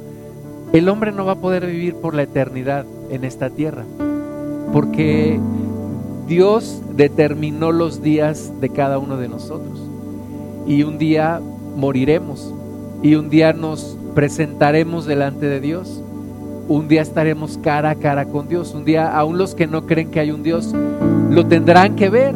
el 0.73 0.89
hombre 0.89 1.13
no 1.13 1.25
va 1.25 1.33
a 1.33 1.41
poder 1.41 1.67
vivir 1.67 1.95
por 1.95 2.15
la 2.15 2.23
eternidad 2.23 2.85
en 3.11 3.25
esta 3.25 3.51
tierra. 3.51 3.85
Porque 4.73 5.39
Dios 6.27 6.83
determinó 6.97 7.71
los 7.73 8.03
días 8.03 8.53
de 8.61 8.69
cada 8.71 8.99
uno 8.99 9.17
de 9.17 9.29
nosotros. 9.29 9.81
Y 10.67 10.83
un 10.83 10.99
día 10.99 11.41
moriremos. 11.77 12.53
Y 13.03 13.15
un 13.17 13.31
día 13.31 13.53
nos 13.53 13.97
presentaremos 14.15 15.07
delante 15.07 15.47
de 15.47 15.61
Dios 15.61 16.03
un 16.69 16.89
día 16.89 17.03
estaremos 17.03 17.59
cara 17.59 17.91
a 17.91 17.95
cara 17.95 18.25
con 18.27 18.49
Dios. 18.49 18.75
Un 18.75 18.85
día, 18.85 19.17
aún 19.17 19.39
los 19.39 19.55
que 19.55 19.67
no 19.67 19.87
creen 19.87 20.11
que 20.11 20.21
hay 20.21 20.31
un 20.31 20.43
Dios, 20.43 20.75
lo 21.31 21.47
tendrán 21.47 21.95
que 21.95 22.09
ver, 22.09 22.35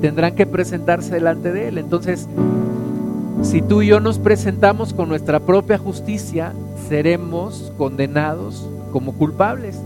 tendrán 0.00 0.34
que 0.34 0.46
presentarse 0.46 1.14
delante 1.14 1.52
de 1.52 1.68
Él. 1.68 1.78
Entonces, 1.78 2.26
si 3.42 3.60
tú 3.62 3.82
y 3.82 3.88
yo 3.88 4.00
nos 4.00 4.18
presentamos 4.18 4.94
con 4.94 5.08
nuestra 5.08 5.40
propia 5.40 5.78
justicia, 5.78 6.52
seremos 6.88 7.72
condenados 7.76 8.68
como 8.92 9.12
culpables, 9.12 9.78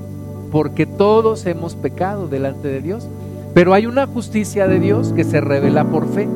porque 0.53 0.87
todos 0.87 1.47
hemos 1.47 1.75
pecado 1.75 2.29
delante 2.29 2.69
de 2.69 2.81
Dios. 2.81 3.09
Pero 3.55 3.75
hay 3.75 3.87
una 3.87 4.07
justicia 4.07 4.69
de 4.69 4.79
Dios 4.79 5.13
que 5.13 5.25
se 5.25 5.41
revela 5.41 5.85
por 5.85 6.07
fe, 6.07 6.29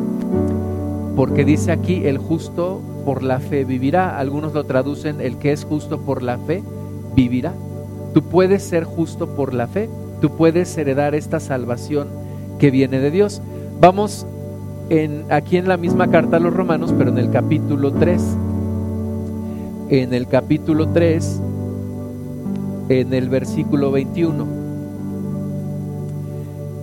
porque 1.17 1.45
dice 1.45 1.71
aquí, 1.71 2.07
el 2.07 2.19
justo 2.19 2.81
por 3.05 3.23
la 3.23 3.39
fe 3.39 3.65
vivirá. 3.65 4.19
Algunos 4.19 4.53
lo 4.55 4.65
traducen, 4.65 5.21
el 5.21 5.39
que 5.39 5.53
es 5.53 5.65
justo 5.65 6.01
por 6.01 6.23
la 6.23 6.39
fe 6.39 6.63
vivirá. 7.15 7.53
Tú 8.13 8.23
puedes 8.23 8.63
ser 8.63 8.85
justo 8.85 9.29
por 9.29 9.55
la 9.55 9.67
fe, 9.67 9.89
tú 10.21 10.31
puedes 10.31 10.77
heredar 10.77 11.15
esta 11.15 11.41
salvación 11.41 12.09
que 12.59 12.71
viene 12.71 12.99
de 13.01 13.11
Dios. 13.11 13.43
Vamos 13.81 14.27
en, 14.91 15.25
aquí 15.31 15.57
en 15.57 15.69
la 15.69 15.77
misma 15.77 16.09
carta 16.09 16.37
a 16.37 16.41
los 16.41 16.55
romanos, 16.55 16.95
pero 16.97 17.11
en 17.11 17.19
el 17.19 17.31
capítulo 17.31 17.93
3. 17.93 18.23
En 19.91 20.15
el 20.15 20.27
capítulo 20.27 20.89
3, 20.89 21.41
en 22.89 23.15
el 23.15 23.29
versículo 23.29 23.91
21. 23.91 24.47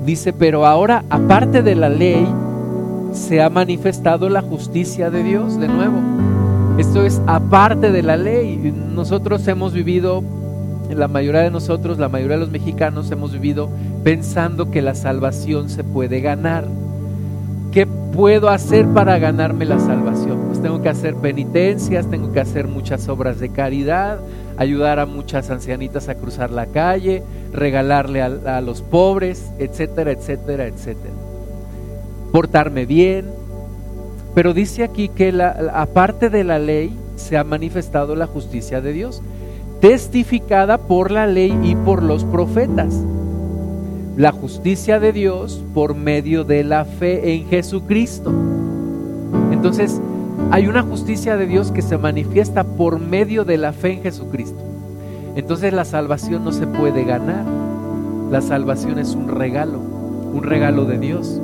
Dice, 0.05 0.33
pero 0.33 0.65
ahora, 0.65 1.03
aparte 1.09 1.61
de 1.61 1.75
la 1.75 1.89
ley, 1.89 2.27
se 3.11 3.41
ha 3.41 3.49
manifestado 3.49 4.29
la 4.29 4.41
justicia 4.41 5.09
de 5.09 5.23
Dios 5.23 5.59
de 5.59 5.67
nuevo 5.67 5.99
esto 6.77 7.05
es 7.05 7.21
aparte 7.27 7.91
de 7.91 8.01
la 8.01 8.17
ley. 8.17 8.73
Nosotros 8.95 9.47
hemos 9.47 9.73
vivido, 9.73 10.23
la 10.89 11.07
mayoría 11.07 11.41
de 11.41 11.51
nosotros, 11.51 11.99
la 11.99 12.09
mayoría 12.09 12.37
de 12.37 12.41
los 12.41 12.49
mexicanos 12.49 13.11
hemos 13.11 13.33
vivido 13.33 13.69
pensando 14.03 14.71
que 14.71 14.81
la 14.81 14.95
salvación 14.95 15.69
se 15.69 15.83
puede 15.83 16.21
ganar. 16.21 16.65
¿Qué 17.71 17.85
puedo 17.85 18.49
hacer 18.49 18.87
para 18.87 19.19
ganarme 19.19 19.65
la 19.65 19.79
salvación? 19.79 20.39
Pues 20.47 20.61
tengo 20.61 20.81
que 20.81 20.89
hacer 20.89 21.15
penitencias, 21.15 22.09
tengo 22.09 22.31
que 22.31 22.39
hacer 22.39 22.67
muchas 22.67 23.07
obras 23.09 23.39
de 23.39 23.49
caridad, 23.49 24.19
ayudar 24.57 24.99
a 24.99 25.05
muchas 25.05 25.51
ancianitas 25.51 26.09
a 26.09 26.15
cruzar 26.15 26.51
la 26.51 26.65
calle, 26.65 27.21
regalarle 27.53 28.21
a, 28.21 28.61
los 28.61 28.81
pobres, 28.81 29.51
etcétera, 29.59 30.11
etcétera, 30.11 30.65
etcétera. 30.65 31.30
Portarme 32.31 32.85
bien. 32.85 33.25
Pero 34.33 34.53
dice 34.53 34.83
aquí 34.83 35.09
que 35.09 35.33
aparte 35.73 36.29
de 36.29 36.43
la 36.43 36.59
ley 36.59 36.97
se 37.15 37.37
ha 37.37 37.43
manifestado 37.43 38.15
la 38.15 38.27
justicia 38.27 38.81
de 38.81 38.93
Dios, 38.93 39.21
testificada 39.81 40.77
por 40.77 41.11
la 41.11 41.27
ley 41.27 41.57
y 41.63 41.75
por 41.75 42.01
los 42.03 42.23
profetas. 42.23 43.03
La 44.17 44.31
justicia 44.31 44.99
de 44.99 45.11
Dios 45.11 45.63
por 45.73 45.95
medio 45.95 46.43
de 46.43 46.63
la 46.63 46.85
fe 46.85 47.33
en 47.33 47.47
Jesucristo. 47.47 48.31
Entonces, 49.51 50.01
hay 50.51 50.67
una 50.67 50.83
justicia 50.83 51.37
de 51.37 51.47
Dios 51.47 51.71
que 51.71 51.81
se 51.81 51.97
manifiesta 51.97 52.63
por 52.63 52.99
medio 52.99 53.45
de 53.45 53.57
la 53.57 53.73
fe 53.73 53.93
en 53.93 54.01
Jesucristo. 54.01 54.59
Entonces 55.35 55.71
la 55.71 55.85
salvación 55.85 56.43
no 56.43 56.51
se 56.51 56.67
puede 56.67 57.05
ganar. 57.05 57.45
La 58.29 58.41
salvación 58.41 58.99
es 58.99 59.15
un 59.15 59.29
regalo, 59.29 59.79
un 59.79 60.43
regalo 60.43 60.85
de 60.85 60.97
Dios. 60.97 61.41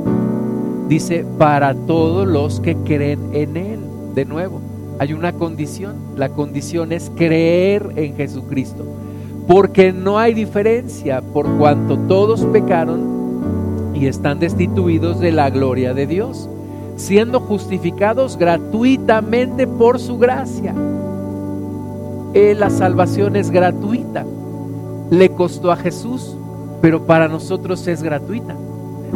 Dice, 0.88 1.26
para 1.38 1.74
todos 1.74 2.28
los 2.28 2.60
que 2.60 2.76
creen 2.76 3.20
en 3.34 3.58
Él. 3.58 3.80
De 4.16 4.26
nuevo, 4.26 4.62
hay 5.00 5.14
una 5.14 5.34
condición. 5.34 5.96
La 6.16 6.30
condición 6.30 6.92
es 6.92 7.12
creer 7.16 7.92
en 7.96 8.16
Jesucristo. 8.16 8.86
Porque 9.48 9.94
no 9.94 10.18
hay 10.18 10.34
diferencia 10.34 11.22
por 11.22 11.48
cuanto 11.58 11.98
todos 11.98 12.46
pecaron 12.46 13.94
y 13.94 14.08
están 14.08 14.40
destituidos 14.40 15.20
de 15.20 15.32
la 15.32 15.50
gloria 15.50 15.94
de 15.94 16.08
Dios 16.08 16.50
siendo 16.98 17.40
justificados 17.40 18.38
gratuitamente 18.38 19.68
por 19.68 20.00
su 20.00 20.18
gracia. 20.18 20.74
Eh, 22.34 22.56
la 22.56 22.70
salvación 22.70 23.36
es 23.36 23.52
gratuita. 23.52 24.26
Le 25.10 25.30
costó 25.30 25.72
a 25.72 25.78
Jesús, 25.78 26.36
pero 26.82 27.06
para 27.06 27.28
nosotros 27.28 27.88
es 27.88 28.04
gratuita. 28.04 28.56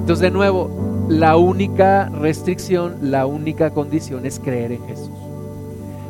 Entonces, 0.00 0.20
de 0.20 0.30
nuevo, 0.30 0.70
la 1.08 1.36
única 1.36 2.08
restricción, 2.08 2.96
la 3.02 3.26
única 3.26 3.70
condición 3.70 4.26
es 4.26 4.40
creer 4.40 4.72
en 4.72 4.86
Jesús. 4.86 5.10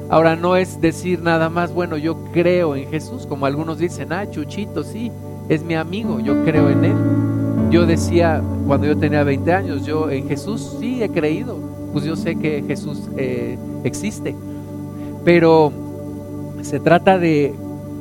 Ahora 0.09 0.37
no 0.37 0.57
es 0.57 0.81
decir 0.81 1.21
nada 1.21 1.51
más, 1.51 1.73
bueno, 1.73 1.97
yo 1.97 2.17
creo 2.33 2.77
en 2.77 2.89
Jesús, 2.91 3.27
como 3.27 3.47
algunos 3.47 3.79
dicen, 3.79 4.13
ah, 4.13 4.31
Chuchito, 4.31 4.85
sí, 4.85 5.11
es 5.49 5.65
mi 5.65 5.75
amigo, 5.75 6.21
yo 6.21 6.45
creo 6.45 6.71
en 6.71 6.85
Él. 6.85 6.97
Yo 7.71 7.87
decía 7.87 8.43
cuando 8.67 8.87
yo 8.87 8.97
tenía 8.97 9.25
20 9.25 9.53
años, 9.53 9.85
yo 9.85 10.11
en 10.11 10.29
Jesús 10.29 10.77
sí 10.81 11.03
he 11.03 11.09
creído, 11.09 11.59
pues 11.93 12.05
yo 12.05 12.15
sé 12.15 12.37
que 12.37 12.63
Jesús 12.67 13.09
eh, 13.17 13.59
existe, 13.83 14.35
pero 15.25 15.73
se 16.63 16.79
trata 16.79 17.19
de 17.19 17.55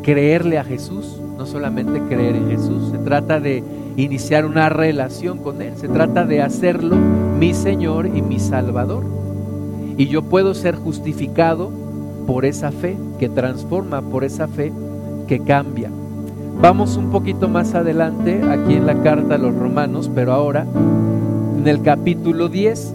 creerle 0.03 0.59
a 0.59 0.63
Jesús, 0.63 1.19
no 1.37 1.45
solamente 1.45 1.99
creer 2.01 2.35
en 2.35 2.49
Jesús, 2.49 2.91
se 2.91 2.97
trata 2.99 3.39
de 3.39 3.63
iniciar 3.97 4.45
una 4.45 4.69
relación 4.69 5.37
con 5.37 5.61
Él, 5.61 5.73
se 5.77 5.87
trata 5.87 6.25
de 6.25 6.41
hacerlo 6.41 6.95
mi 7.39 7.53
Señor 7.53 8.07
y 8.07 8.21
mi 8.21 8.39
Salvador. 8.39 9.03
Y 9.97 10.07
yo 10.07 10.23
puedo 10.23 10.53
ser 10.53 10.75
justificado 10.75 11.71
por 12.27 12.45
esa 12.45 12.71
fe 12.71 12.97
que 13.19 13.29
transforma, 13.29 14.01
por 14.01 14.23
esa 14.23 14.47
fe 14.47 14.73
que 15.27 15.39
cambia. 15.39 15.89
Vamos 16.61 16.97
un 16.97 17.11
poquito 17.11 17.47
más 17.47 17.75
adelante 17.75 18.41
aquí 18.49 18.73
en 18.73 18.85
la 18.85 19.01
carta 19.01 19.35
a 19.35 19.37
los 19.37 19.53
romanos, 19.55 20.09
pero 20.13 20.33
ahora 20.33 20.65
en 21.57 21.67
el 21.67 21.81
capítulo 21.81 22.49
10. 22.49 22.93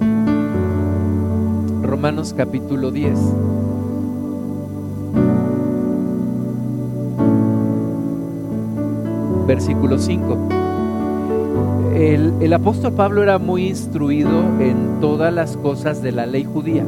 Romanos 1.82 2.34
capítulo 2.36 2.90
10. 2.90 3.18
Versículo 9.46 9.98
5. 9.98 10.69
El, 12.01 12.51
apóstol 12.55 12.94
Pablo 12.94 13.22
era 13.22 13.38
muy 13.38 13.68
instruido 13.68 14.30
en 14.59 15.01
todas 15.03 15.34
las 15.34 15.59
cosas 15.59 16.01
de 16.01 16.12
la 16.12 16.24
ley 16.24 16.44
judía, 16.44 16.82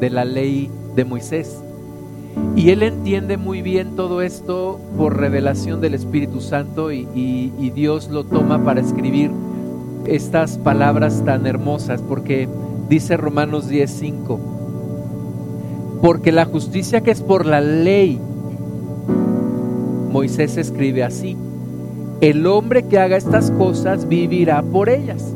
de 0.00 0.10
la 0.10 0.26
ley 0.26 0.70
de 0.94 1.06
Moisés. 1.06 1.56
Y 2.54 2.68
él 2.68 2.82
entiende 2.82 3.38
muy 3.38 3.62
bien 3.62 3.96
todo 3.96 4.20
esto 4.20 4.78
por 4.98 5.16
revelación 5.16 5.80
del 5.80 5.94
Espíritu 5.94 6.42
Santo 6.42 6.92
y, 6.92 7.06
Dios 7.74 8.10
lo 8.10 8.24
toma 8.24 8.62
para 8.62 8.82
escribir 8.82 9.30
estas 10.04 10.58
palabras 10.58 11.24
tan 11.24 11.46
hermosas, 11.46 12.02
porque 12.02 12.50
dice 12.90 13.16
Romanos 13.16 13.70
10:5, 13.70 14.38
porque 16.02 16.32
la 16.32 16.44
justicia 16.44 17.00
que 17.00 17.12
es 17.12 17.22
por 17.22 17.46
la 17.46 17.62
ley, 17.62 18.20
Moisés 20.12 20.58
escribe 20.58 21.02
así, 21.02 21.34
el 22.20 22.46
hombre 22.46 22.82
que 22.82 22.98
haga 22.98 23.16
estas 23.16 23.50
cosas 23.52 24.08
vivirá 24.08 24.62
por 24.62 24.88
ellas. 24.88 25.34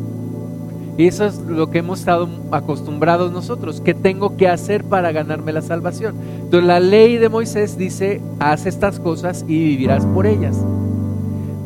Y 0.99 1.07
eso 1.07 1.25
es 1.25 1.39
lo 1.39 1.71
que 1.71 1.79
hemos 1.79 2.01
estado 2.01 2.29
acostumbrados 2.51 3.33
nosotros. 3.33 3.81
¿Qué 3.81 3.95
tengo 3.95 4.37
que 4.37 4.49
hacer 4.49 4.85
para 4.85 5.11
ganarme 5.11 5.53
la 5.53 5.63
salvación? 5.63 6.15
Entonces 6.43 6.65
la 6.67 6.81
ley 6.81 7.17
de 7.17 7.29
Moisés 7.29 7.79
dice, 7.79 8.21
haz 8.39 8.67
estas 8.67 9.01
cosas 9.01 9.45
y 9.49 9.59
vivirás 9.59 10.05
por 10.07 10.27
ellas. 10.27 10.59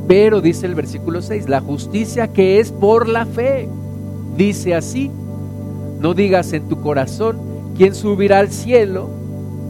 Pero 0.07 0.41
dice 0.41 0.67
el 0.67 0.77
versículo 0.77 1.23
6, 1.23 1.49
la 1.49 1.61
justicia 1.61 2.29
que 2.29 2.61
es 2.61 2.71
por 2.71 3.09
la 3.09 3.27
fe, 3.27 3.69
dice 4.37 4.75
así, 4.75 5.11
no 6.01 6.15
digas 6.15 6.53
en 6.53 6.69
tu 6.69 6.81
corazón, 6.81 7.39
¿quién 7.77 7.95
subirá 7.95 8.39
al 8.39 8.53
cielo? 8.53 9.11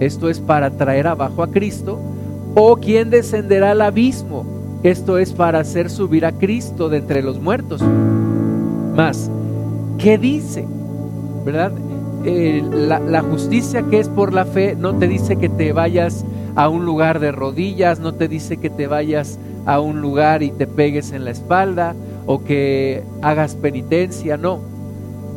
Esto 0.01 0.29
es 0.29 0.41
para 0.41 0.71
traer 0.71 1.07
abajo 1.07 1.43
a 1.43 1.51
Cristo. 1.51 1.99
O 2.55 2.77
quién 2.77 3.09
descenderá 3.09 3.71
al 3.71 3.81
abismo? 3.81 4.56
Esto 4.83 5.19
es 5.19 5.33
para 5.33 5.61
hacer 5.61 5.91
subir 5.91 6.25
a 6.27 6.33
Cristo 6.33 6.89
de 6.89 6.99
entre 6.99 7.23
los 7.23 7.41
muertos. 7.41 7.83
Más, 8.95 9.31
¿Qué 9.99 10.19
dice? 10.19 10.65
¿Verdad? 11.45 11.73
Eh, 12.25 12.63
la, 12.73 13.23
justicia 13.23 13.83
que 13.83 14.01
es 14.01 14.09
por 14.09 14.33
la 14.33 14.45
fe 14.45 14.75
no 14.77 14.97
te 14.97 15.07
dice 15.07 15.37
que 15.37 15.49
te 15.49 15.73
vayas 15.73 16.25
a 16.55 16.69
un 16.69 16.85
lugar 16.85 17.21
de 17.21 17.33
rodillas, 17.33 18.01
no 18.01 18.15
te 18.15 18.29
dice 18.29 18.57
que 18.57 18.69
te 18.69 18.87
vayas 18.87 19.39
a 19.65 19.81
un 19.81 20.01
lugar 20.01 20.43
y 20.43 20.51
te 20.51 20.67
pegues 20.67 21.13
en 21.13 21.25
la 21.25 21.31
espalda 21.31 21.95
o 22.27 22.43
que 22.43 23.05
hagas 23.23 23.55
penitencia, 23.55 24.37
no. 24.37 24.61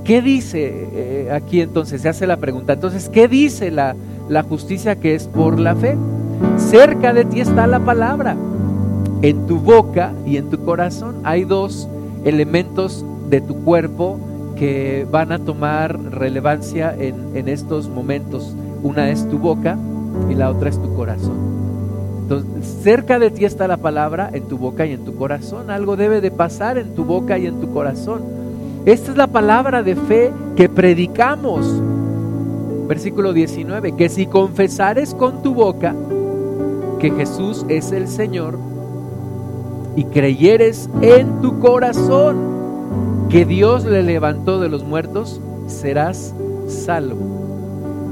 ¿Qué 0.04 0.22
dice 0.22 0.88
eh, 0.94 1.30
aquí 1.32 1.62
entonces? 1.62 2.02
Se 2.02 2.10
hace 2.10 2.26
la 2.26 2.38
pregunta. 2.38 2.74
Entonces, 2.74 3.10
¿qué 3.10 3.28
dice 3.28 3.70
la, 3.70 3.96
la 4.28 4.44
justicia 4.44 4.96
que 4.96 5.14
es 5.14 5.28
por 5.28 5.60
la 5.60 5.76
fe? 5.76 5.96
Cerca 6.58 7.14
de 7.14 7.26
ti 7.26 7.42
está 7.42 7.68
la 7.68 7.80
palabra, 7.80 8.36
en 9.22 9.48
tu 9.48 9.60
boca 9.60 10.14
y 10.26 10.38
en 10.38 10.50
tu 10.50 10.64
corazón. 10.64 11.18
Hay 11.24 11.44
dos 11.44 11.88
elementos 12.24 13.06
de 13.30 13.42
tu 13.42 13.64
cuerpo 13.64 14.20
que 14.58 15.08
van 15.10 15.32
a 15.32 15.40
tomar 15.40 16.00
relevancia 16.12 16.96
en, 16.98 17.48
estos 17.48 17.88
momentos. 17.90 18.54
Una 18.84 19.10
es 19.10 19.28
tu 19.30 19.38
boca 19.38 19.78
y 20.30 20.36
la 20.36 20.50
otra 20.50 20.70
es 20.70 20.82
tu 20.82 20.94
corazón. 20.96 21.38
Entonces, 22.24 22.78
cerca 22.84 23.18
de 23.20 23.32
ti 23.32 23.46
está 23.46 23.68
la 23.68 23.78
palabra 23.78 24.30
en 24.34 24.44
tu 24.44 24.58
boca 24.58 24.86
y 24.86 24.92
en 24.92 25.06
tu 25.06 25.16
corazón. 25.16 25.70
Algo 25.70 25.96
debe 25.96 26.22
de 26.22 26.32
pasar 26.32 26.78
en 26.78 26.94
tu 26.94 27.06
boca 27.06 27.38
y 27.38 27.48
en 27.48 27.60
tu 27.60 27.72
corazón. 27.72 28.22
Esta 28.86 29.12
es 29.12 29.18
la 29.18 29.28
palabra 29.28 29.82
de 29.82 29.96
fe 29.96 30.32
que 30.56 30.70
predicamos. 30.70 31.66
Versículo 32.88 33.34
19, 33.34 33.96
que 33.96 34.10
si 34.10 34.26
confesares 34.26 35.14
con 35.14 35.42
tu 35.42 35.54
boca 35.54 35.96
que 37.00 37.12
Jesús 37.12 37.66
es 37.70 37.92
el 37.92 38.08
Señor 38.08 38.69
y 39.96 40.06
creyeres 40.06 40.90
en 41.02 41.42
tu 41.42 41.60
corazón 41.60 42.38
que 43.30 43.46
Dios 43.46 43.86
le 43.86 44.04
levantó 44.04 44.60
de 44.60 44.70
los 44.70 44.84
muertos, 44.84 45.40
serás 45.68 46.34
salvo. 46.68 47.18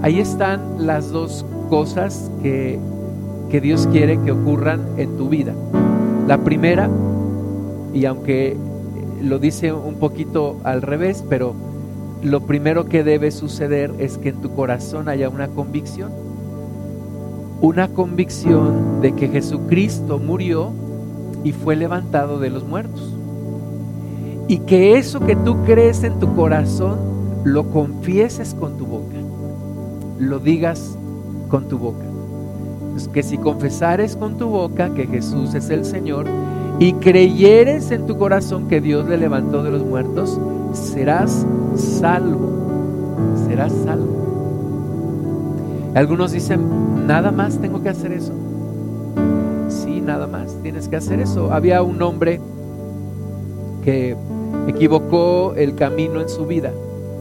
Ahí 0.01 0.19
están 0.19 0.86
las 0.86 1.11
dos 1.11 1.45
cosas 1.69 2.32
que, 2.41 2.80
que 3.49 3.61
Dios 3.61 3.88
quiere 3.91 4.19
que 4.21 4.32
ocurran 4.32 4.82
en 4.97 5.17
tu 5.17 5.30
vida. 5.30 5.53
La 6.28 6.38
primera, 6.39 6.89
y 7.93 8.05
aunque 8.05 8.55
lo 9.21 9.39
dice 9.39 9.73
un 9.73 9.95
poquito 9.95 10.57
al 10.63 10.82
revés, 10.82 11.23
pero 11.28 11.55
lo 12.21 12.41
primero 12.41 12.86
que 12.86 13.03
debe 13.03 13.32
suceder 13.32 13.91
es 13.99 14.17
que 14.17 14.30
en 14.30 14.41
tu 14.41 14.53
corazón 14.53 15.09
haya 15.09 15.30
una 15.30 15.47
convicción. 15.47 16.11
Una 17.61 17.88
convicción 17.88 19.01
de 19.01 19.13
que 19.13 19.30
Jesucristo 19.30 20.19
murió 20.19 20.71
y 21.44 21.52
fue 21.52 21.76
levantado 21.76 22.40
de 22.40 22.50
los 22.50 22.64
muertos. 22.64 23.14
Y 24.48 24.60
que 24.60 24.98
eso 24.98 25.20
que 25.20 25.36
tú 25.36 25.64
crees 25.66 26.04
en 26.04 26.20
tu 26.20 26.34
corazón 26.36 26.98
lo 27.44 27.70
confieses 27.70 28.54
con 28.54 28.78
tu 28.78 28.86
boca. 28.86 29.16
Lo 30.20 30.40
digas 30.40 30.98
con 31.50 31.68
tu 31.68 31.78
boca. 31.78 32.06
Que 33.14 33.24
si 33.24 33.38
confesares 33.38 34.16
con 34.16 34.38
tu 34.38 34.48
boca 34.48 34.94
que 34.94 35.06
Jesús 35.06 35.54
es 35.54 35.70
el 35.70 35.86
Señor 35.86 36.26
y 36.80 36.94
creyeres 36.94 37.92
en 37.92 38.06
tu 38.06 38.18
corazón 38.18 38.68
que 38.68 38.82
Dios 38.82 39.08
le 39.08 39.18
levantó 39.18 39.64
de 39.64 39.72
los 39.72 39.84
muertos, 39.84 40.40
serás 40.74 41.46
salvo. 41.76 42.52
Serás 43.48 43.74
salvo. 43.84 44.28
Algunos 45.96 46.32
dicen, 46.32 47.08
nada 47.08 47.32
más 47.32 47.60
tengo 47.60 47.82
que 47.82 47.90
hacer 47.90 48.12
eso. 48.12 48.34
Nada 50.08 50.26
más, 50.26 50.55
tienes 50.64 50.88
que 50.88 50.95
hacer 50.95 51.20
eso. 51.20 51.51
Había 51.51 51.84
un 51.84 52.01
hombre 52.01 52.39
que 53.84 54.16
equivocó 54.70 55.53
el 55.58 55.76
camino 55.76 56.22
en 56.22 56.30
su 56.30 56.45
vida 56.45 56.72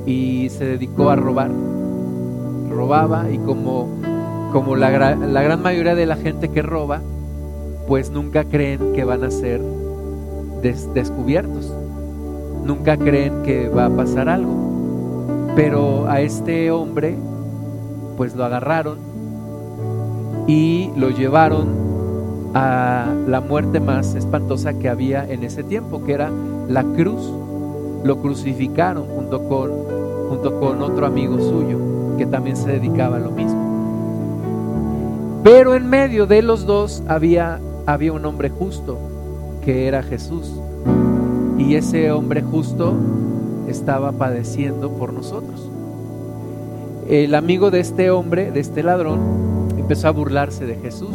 y 0.06 0.48
se 0.50 0.64
dedicó 0.64 1.10
a 1.10 1.16
robar. 1.16 1.50
Robaba 2.70 3.28
y 3.28 3.38
como, 3.38 3.88
como 4.52 4.76
la, 4.76 5.16
la 5.16 5.42
gran 5.42 5.62
mayoría 5.62 5.96
de 5.96 6.06
la 6.06 6.14
gente 6.14 6.48
que 6.48 6.62
roba, 6.62 7.00
pues 7.88 8.12
nunca 8.12 8.44
creen 8.44 8.92
que 8.92 9.02
van 9.02 9.24
a 9.24 9.32
ser 9.32 9.60
descubiertos. 10.94 11.72
Nunca 12.64 12.96
creen 12.96 13.42
que 13.42 13.68
va 13.68 13.86
a 13.86 13.90
pasar 13.90 14.28
algo. 14.28 14.54
Pero 15.56 16.08
a 16.08 16.20
este 16.20 16.70
hombre, 16.70 17.16
pues 18.16 18.36
lo 18.36 18.44
agarraron 18.44 18.98
y 20.46 20.92
lo 20.96 21.10
llevaron 21.10 21.85
a 22.58 23.12
la 23.26 23.42
muerte 23.42 23.80
más 23.80 24.14
espantosa 24.14 24.78
que 24.78 24.88
había 24.88 25.30
en 25.30 25.44
ese 25.44 25.62
tiempo, 25.62 26.02
que 26.04 26.14
era 26.14 26.30
la 26.68 26.84
cruz. 26.84 27.30
Lo 28.02 28.16
crucificaron 28.16 29.04
junto 29.08 29.46
con, 29.46 29.70
junto 30.30 30.58
con 30.58 30.80
otro 30.80 31.04
amigo 31.04 31.38
suyo, 31.38 31.78
que 32.16 32.24
también 32.24 32.56
se 32.56 32.72
dedicaba 32.72 33.16
a 33.16 33.20
lo 33.20 33.30
mismo. 33.30 33.60
Pero 35.44 35.74
en 35.74 35.86
medio 35.90 36.26
de 36.26 36.40
los 36.40 36.64
dos 36.64 37.02
había 37.06 37.60
había 37.84 38.12
un 38.12 38.24
hombre 38.24 38.48
justo 38.48 38.98
que 39.62 39.86
era 39.86 40.02
Jesús. 40.02 40.50
Y 41.58 41.74
ese 41.74 42.10
hombre 42.10 42.40
justo 42.40 42.94
estaba 43.68 44.12
padeciendo 44.12 44.90
por 44.92 45.12
nosotros. 45.12 45.70
El 47.06 47.34
amigo 47.34 47.70
de 47.70 47.80
este 47.80 48.10
hombre, 48.10 48.50
de 48.50 48.60
este 48.60 48.82
ladrón, 48.82 49.20
empezó 49.76 50.08
a 50.08 50.12
burlarse 50.12 50.66
de 50.66 50.76
Jesús. 50.76 51.14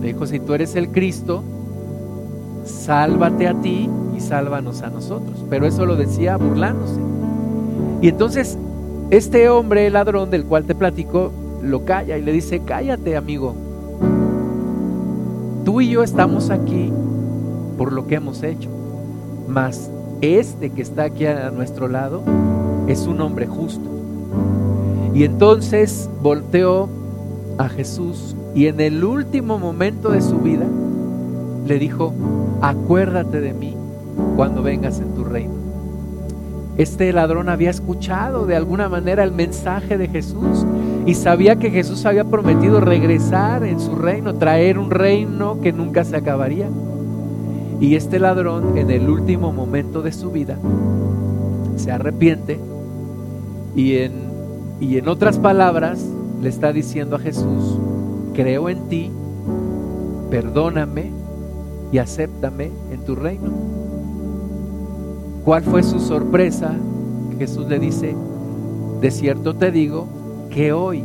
Le 0.00 0.08
dijo, 0.08 0.26
si 0.26 0.40
tú 0.40 0.54
eres 0.54 0.76
el 0.76 0.88
Cristo, 0.90 1.42
sálvate 2.64 3.48
a 3.48 3.54
ti 3.54 3.88
y 4.16 4.20
sálvanos 4.20 4.82
a 4.82 4.90
nosotros. 4.90 5.44
Pero 5.50 5.66
eso 5.66 5.86
lo 5.86 5.96
decía 5.96 6.36
burlándose. 6.36 7.00
Y 8.00 8.08
entonces 8.08 8.58
este 9.10 9.48
hombre, 9.48 9.88
ladrón 9.90 10.30
del 10.30 10.44
cual 10.44 10.64
te 10.64 10.74
platico, 10.74 11.32
lo 11.62 11.84
calla 11.84 12.16
y 12.16 12.22
le 12.22 12.32
dice, 12.32 12.60
cállate 12.60 13.16
amigo, 13.16 13.54
Tú 15.68 15.82
y 15.82 15.90
yo 15.90 16.02
estamos 16.02 16.48
aquí 16.48 16.90
por 17.76 17.92
lo 17.92 18.06
que 18.06 18.14
hemos 18.14 18.42
hecho, 18.42 18.70
mas 19.46 19.90
este 20.22 20.70
que 20.70 20.80
está 20.80 21.02
aquí 21.02 21.26
a 21.26 21.50
nuestro 21.50 21.88
lado 21.88 22.22
es 22.86 23.06
un 23.06 23.20
hombre 23.20 23.46
justo. 23.46 23.86
Y 25.12 25.24
entonces 25.24 26.08
volteó 26.22 26.88
a 27.58 27.68
Jesús 27.68 28.34
y 28.58 28.66
en 28.66 28.80
el 28.80 29.04
último 29.04 29.56
momento 29.56 30.10
de 30.10 30.20
su 30.20 30.38
vida 30.38 30.66
le 31.64 31.78
dijo, 31.78 32.12
acuérdate 32.60 33.40
de 33.40 33.54
mí 33.54 33.76
cuando 34.34 34.64
vengas 34.64 34.98
en 34.98 35.14
tu 35.14 35.22
reino. 35.22 35.54
Este 36.76 37.12
ladrón 37.12 37.50
había 37.50 37.70
escuchado 37.70 38.46
de 38.46 38.56
alguna 38.56 38.88
manera 38.88 39.22
el 39.22 39.30
mensaje 39.30 39.96
de 39.96 40.08
Jesús 40.08 40.66
y 41.06 41.14
sabía 41.14 41.54
que 41.54 41.70
Jesús 41.70 42.04
había 42.04 42.24
prometido 42.24 42.80
regresar 42.80 43.62
en 43.62 43.78
su 43.78 43.94
reino, 43.94 44.34
traer 44.34 44.76
un 44.80 44.90
reino 44.90 45.60
que 45.60 45.72
nunca 45.72 46.02
se 46.02 46.16
acabaría. 46.16 46.66
Y 47.80 47.94
este 47.94 48.18
ladrón 48.18 48.76
en 48.76 48.90
el 48.90 49.08
último 49.08 49.52
momento 49.52 50.02
de 50.02 50.10
su 50.10 50.32
vida 50.32 50.58
se 51.76 51.92
arrepiente 51.92 52.58
y 53.76 53.98
en, 53.98 54.14
y 54.80 54.98
en 54.98 55.06
otras 55.06 55.38
palabras 55.38 56.04
le 56.42 56.48
está 56.48 56.72
diciendo 56.72 57.14
a 57.14 57.20
Jesús, 57.20 57.78
creo 58.38 58.68
en 58.68 58.88
ti, 58.88 59.10
perdóname 60.30 61.10
y 61.90 61.98
acéptame 61.98 62.70
en 62.92 63.00
tu 63.00 63.16
reino. 63.16 63.50
¿Cuál 65.44 65.64
fue 65.64 65.82
su 65.82 65.98
sorpresa? 65.98 66.72
Jesús 67.36 67.66
le 67.66 67.80
dice, 67.80 68.14
de 69.00 69.10
cierto 69.10 69.56
te 69.56 69.72
digo 69.72 70.06
que 70.50 70.72
hoy 70.72 71.02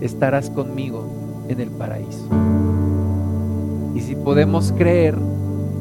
estarás 0.00 0.48
conmigo 0.48 1.04
en 1.48 1.60
el 1.60 1.68
paraíso. 1.68 2.26
Y 3.94 4.00
si 4.00 4.14
podemos 4.14 4.72
creer, 4.72 5.16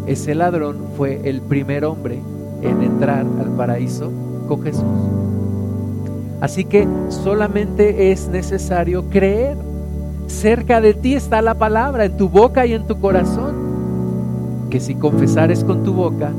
ese 0.05 0.35
ladrón 0.35 0.79
fue 0.97 1.21
el 1.23 1.39
primer 1.39 1.85
hombre 1.85 2.19
en 2.61 2.83
entrar 2.83 3.25
al 3.39 3.55
paraíso 3.55 4.11
con 4.49 4.61
Jesús. 4.63 4.83
Así 6.41 6.65
que 6.65 6.85
solamente 7.07 8.11
es 8.11 8.27
necesario 8.27 9.05
creer. 9.09 9.68
Cerca 10.30 10.80
de 10.80 10.93
ti 10.93 11.15
está 11.15 11.41
la 11.41 11.55
palabra, 11.55 12.05
en 12.05 12.15
tu 12.15 12.30
boca 12.30 12.65
y 12.65 12.73
en 12.73 12.86
tu 12.86 12.99
corazón. 12.99 14.67
Que 14.69 14.80
si 14.80 14.93
confesares 14.93 15.63
con 15.63 15.84
tu 15.84 15.93
boca 15.93 16.32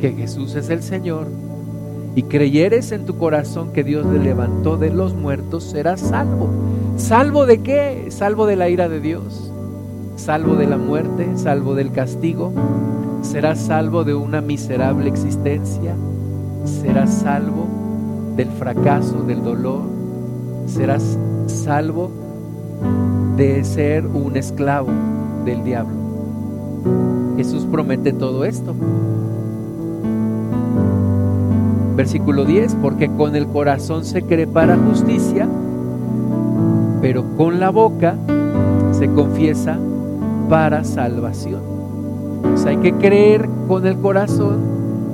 que 0.00 0.12
Jesús 0.12 0.54
es 0.54 0.68
el 0.68 0.82
Señor 0.82 1.26
y 2.14 2.24
creyeres 2.24 2.92
en 2.92 3.06
tu 3.06 3.16
corazón 3.16 3.72
que 3.72 3.84
Dios 3.84 4.04
le 4.06 4.18
levantó 4.18 4.76
de 4.76 4.90
los 4.90 5.14
muertos, 5.14 5.64
serás 5.64 6.00
salvo. 6.00 6.50
¿Salvo 6.98 7.46
de 7.46 7.62
qué? 7.62 8.06
Salvo 8.10 8.46
de 8.46 8.56
la 8.56 8.68
ira 8.68 8.90
de 8.90 9.00
Dios, 9.00 9.50
salvo 10.16 10.54
de 10.54 10.66
la 10.66 10.76
muerte, 10.76 11.26
salvo 11.36 11.74
del 11.74 11.90
castigo, 11.90 12.52
serás 13.22 13.58
salvo 13.58 14.04
de 14.04 14.14
una 14.14 14.42
miserable 14.42 15.08
existencia, 15.08 15.96
serás 16.64 17.10
salvo 17.10 17.66
del 18.36 18.50
fracaso, 18.50 19.22
del 19.22 19.42
dolor, 19.42 19.82
serás 20.66 21.18
salvo 21.46 22.21
de 23.36 23.64
ser 23.64 24.06
un 24.06 24.36
esclavo 24.36 24.90
del 25.44 25.64
diablo. 25.64 25.94
Jesús 27.36 27.66
promete 27.70 28.12
todo 28.12 28.44
esto. 28.44 28.74
Versículo 31.96 32.44
10, 32.44 32.76
porque 32.76 33.08
con 33.08 33.36
el 33.36 33.46
corazón 33.46 34.04
se 34.04 34.22
cree 34.22 34.46
para 34.46 34.76
justicia, 34.76 35.48
pero 37.00 37.24
con 37.36 37.60
la 37.60 37.70
boca 37.70 38.16
se 38.92 39.08
confiesa 39.08 39.78
para 40.48 40.84
salvación. 40.84 41.62
hay 42.66 42.76
que 42.78 42.92
creer 42.94 43.48
con 43.66 43.86
el 43.86 43.96
corazón, 43.98 44.60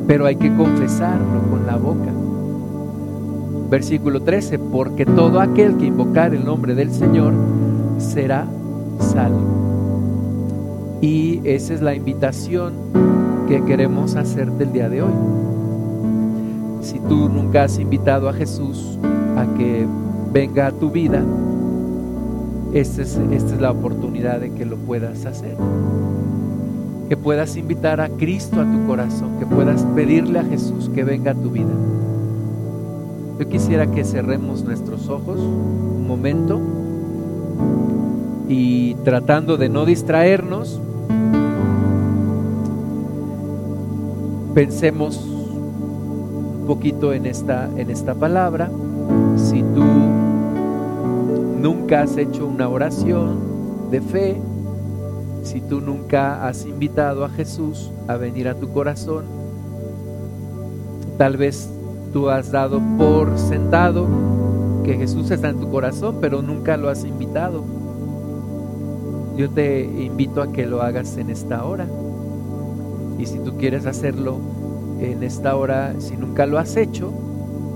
pero 0.07 0.27
hay 0.27 0.37
que 0.37 0.55
confesarlo 0.55 1.43
con 1.51 1.67
la 1.67 1.77
boca. 1.77 2.13
Versículo 3.71 4.23
13, 4.23 4.59
porque 4.59 5.05
todo 5.05 5.41
aquel 5.41 5.77
que 5.77 5.87
invocar 5.87 6.35
el 6.35 6.45
nombre 6.45 6.75
del 6.75 6.91
Señor 6.91 7.33
será 7.99 8.47
salvo. 8.99 10.99
Y 11.01 11.41
esa 11.45 11.75
es 11.75 11.83
la 11.83 11.95
invitación 11.95 12.75
que 13.49 13.65
queremos 13.65 14.17
hacer 14.17 14.51
del 14.53 14.73
día 14.73 14.89
de 14.89 15.03
hoy 15.03 15.13
si 16.89 16.99
tú 17.01 17.29
nunca 17.29 17.65
has 17.65 17.79
invitado 17.79 18.29
a 18.29 18.33
Jesús 18.33 18.99
a 19.37 19.47
que 19.57 19.87
venga 20.33 20.69
a 20.69 20.73
tu 20.73 20.91
vida, 20.91 21.23
esta 22.73 23.03
es, 23.03 23.19
esta 23.31 23.55
es 23.55 23.61
la 23.61 23.71
oportunidad 23.71 24.41
de 24.41 24.53
que 24.53 24.65
lo 24.65 24.77
puedas 24.77 25.27
hacer. 25.27 25.57
Que 27.09 27.17
puedas 27.17 27.57
invitar 27.57 28.01
a 28.01 28.09
Cristo 28.09 28.61
a 28.61 28.71
tu 28.71 28.87
corazón, 28.87 29.39
que 29.39 29.47
puedas 29.47 29.83
pedirle 29.95 30.39
a 30.39 30.45
Jesús 30.45 30.91
que 30.95 31.05
venga 31.05 31.33
a 31.33 31.35
tu 31.35 31.51
vida. 31.51 31.73
Yo 33.39 33.49
quisiera 33.49 33.87
que 33.87 34.05
cerremos 34.05 34.65
nuestros 34.65 35.09
ojos 35.09 35.39
un 35.39 36.07
momento 36.07 36.61
y 38.49 38.95
tratando 39.05 39.57
de 39.57 39.69
no 39.69 39.85
distraernos, 39.85 40.81
pensemos 44.55 45.27
poquito 46.67 47.13
en 47.13 47.27
esta, 47.27 47.69
en 47.77 47.91
esta 47.91 48.15
palabra. 48.15 48.71
Si 49.37 49.63
tú 49.63 49.85
nunca 51.61 52.03
has 52.03 52.17
hecho 52.17 52.47
una 52.47 52.69
oración 52.69 53.91
de 53.91 54.01
fe, 54.01 54.37
si 55.43 55.61
tú 55.61 55.81
nunca 55.81 56.47
has 56.47 56.65
invitado 56.67 57.25
a 57.25 57.31
Jesús 57.31 57.91
a 58.07 58.17
venir 58.17 58.49
a 58.49 58.55
tu 58.55 58.73
corazón, 58.73 59.25
tal 61.17 61.37
vez 61.37 61.71
Tú 62.13 62.31
has 62.31 62.51
dado 62.51 62.81
por 62.97 63.39
sentado 63.39 64.07
que 64.89 64.97
Jesús 64.97 65.31
está 65.31 65.51
en 65.51 65.59
tu 65.59 65.69
corazón, 65.69 66.17
pero 66.19 66.41
nunca 66.41 66.79
lo 66.79 66.89
has 66.89 67.05
invitado. 67.05 67.63
Yo 69.37 69.51
te 69.51 69.85
invito 69.85 70.41
a 70.41 70.51
que 70.51 70.65
lo 70.65 70.81
hagas 70.81 71.19
en 71.19 71.29
esta 71.29 71.63
hora. 71.67 71.87
Y 73.19 73.27
si 73.27 73.39
tú 73.41 73.59
quieres 73.59 73.85
hacerlo 73.85 74.39
en 74.99 75.23
esta 75.23 75.57
hora, 75.57 75.93
si 75.99 76.17
nunca 76.17 76.47
lo 76.47 76.59
has 76.59 76.75
hecho, 76.79 77.13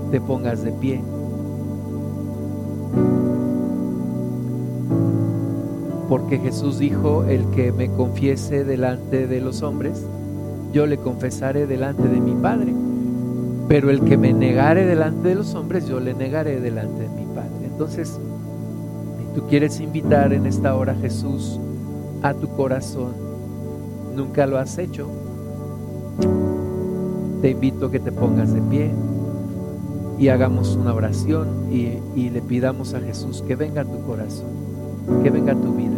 te 0.09 0.19
pongas 0.19 0.63
de 0.63 0.71
pie. 0.71 1.01
Porque 6.09 6.39
Jesús 6.39 6.79
dijo, 6.79 7.25
el 7.25 7.45
que 7.51 7.71
me 7.71 7.89
confiese 7.89 8.63
delante 8.63 9.27
de 9.27 9.39
los 9.39 9.61
hombres, 9.61 10.03
yo 10.73 10.87
le 10.87 10.97
confesaré 10.97 11.67
delante 11.67 12.07
de 12.07 12.19
mi 12.19 12.33
Padre. 12.33 12.73
Pero 13.67 13.89
el 13.89 14.01
que 14.01 14.17
me 14.17 14.33
negare 14.33 14.85
delante 14.85 15.29
de 15.29 15.35
los 15.35 15.55
hombres, 15.55 15.87
yo 15.87 15.99
le 15.99 16.13
negaré 16.13 16.59
delante 16.59 17.03
de 17.03 17.09
mi 17.09 17.25
Padre. 17.33 17.65
Entonces, 17.65 18.09
si 18.09 19.35
tú 19.35 19.47
quieres 19.47 19.79
invitar 19.79 20.33
en 20.33 20.45
esta 20.45 20.75
hora 20.75 20.93
a 20.93 20.95
Jesús 20.95 21.59
a 22.21 22.33
tu 22.33 22.47
corazón, 22.49 23.13
nunca 24.15 24.45
lo 24.45 24.57
has 24.57 24.77
hecho, 24.77 25.07
te 27.41 27.49
invito 27.49 27.87
a 27.87 27.91
que 27.91 27.99
te 27.99 28.11
pongas 28.11 28.53
de 28.53 28.61
pie 28.61 28.91
y 30.17 30.29
hagamos 30.29 30.75
una 30.75 30.93
oración 30.93 31.71
y, 31.71 31.97
y, 32.15 32.29
le 32.29 32.41
pidamos 32.41 32.93
a 32.93 33.01
Jesús 33.01 33.43
que 33.45 33.55
venga 33.55 33.81
a 33.81 33.85
tu 33.85 34.01
corazón, 34.05 34.47
que 35.23 35.29
venga 35.29 35.53
a 35.53 35.55
tu 35.55 35.73
vida. 35.73 35.97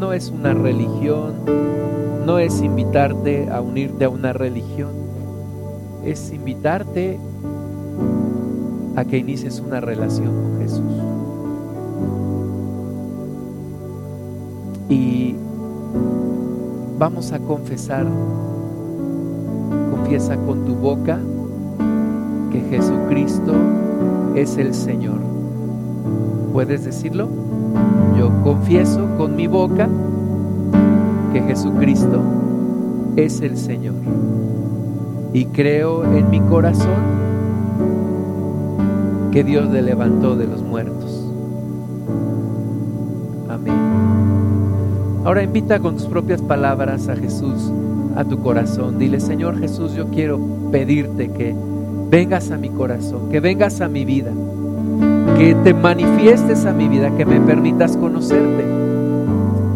No 0.00 0.12
es 0.12 0.30
una 0.30 0.54
religión, 0.54 1.34
no 2.26 2.38
es 2.38 2.60
invitarte 2.60 3.48
a 3.50 3.60
unirte 3.60 4.06
a 4.06 4.08
una 4.08 4.32
religión, 4.32 4.90
es 6.04 6.32
invitarte 6.32 7.18
a 8.96 9.04
que 9.04 9.18
inicies 9.18 9.60
una 9.60 9.80
relación 9.80 10.28
con 10.28 10.60
Jesús. 10.60 10.92
Y 14.88 15.34
vamos 16.98 17.32
a 17.32 17.38
confesar, 17.38 18.06
confiesa 19.90 20.36
con 20.36 20.64
tu 20.64 20.74
boca 20.74 21.18
que 22.50 22.60
Jesucristo 22.60 23.54
es 24.34 24.56
el 24.56 24.74
Señor. 24.74 25.20
¿Puedes 26.52 26.84
decirlo? 26.84 27.28
Yo 28.18 28.30
confieso 28.42 29.06
con 29.16 29.36
mi 29.36 29.46
boca 29.46 29.88
que 31.32 31.42
Jesucristo 31.42 32.20
es 33.16 33.40
el 33.42 33.56
Señor. 33.56 33.94
Y 35.32 35.46
creo 35.46 36.04
en 36.04 36.30
mi 36.30 36.40
corazón 36.40 37.18
que 39.32 39.44
Dios 39.44 39.68
le 39.70 39.82
levantó 39.82 40.36
de 40.36 40.46
los 40.46 40.62
muertos. 40.62 41.24
Amén. 43.48 43.74
Ahora 45.24 45.42
invita 45.42 45.78
con 45.78 45.96
tus 45.96 46.06
propias 46.06 46.40
palabras 46.40 47.08
a 47.08 47.16
Jesús 47.16 47.70
a 48.16 48.24
tu 48.24 48.38
corazón. 48.42 48.98
Dile, 48.98 49.20
Señor 49.20 49.58
Jesús, 49.58 49.94
yo 49.94 50.08
quiero 50.08 50.40
pedirte 50.72 51.28
que 51.28 51.54
vengas 52.10 52.50
a 52.50 52.56
mi 52.56 52.68
corazón, 52.68 53.28
que 53.30 53.38
vengas 53.38 53.80
a 53.80 53.88
mi 53.88 54.04
vida, 54.04 54.32
que 55.36 55.54
te 55.54 55.72
manifiestes 55.72 56.64
a 56.66 56.72
mi 56.72 56.88
vida, 56.88 57.16
que 57.16 57.24
me 57.24 57.40
permitas 57.40 57.96
conocerte. 57.96 58.64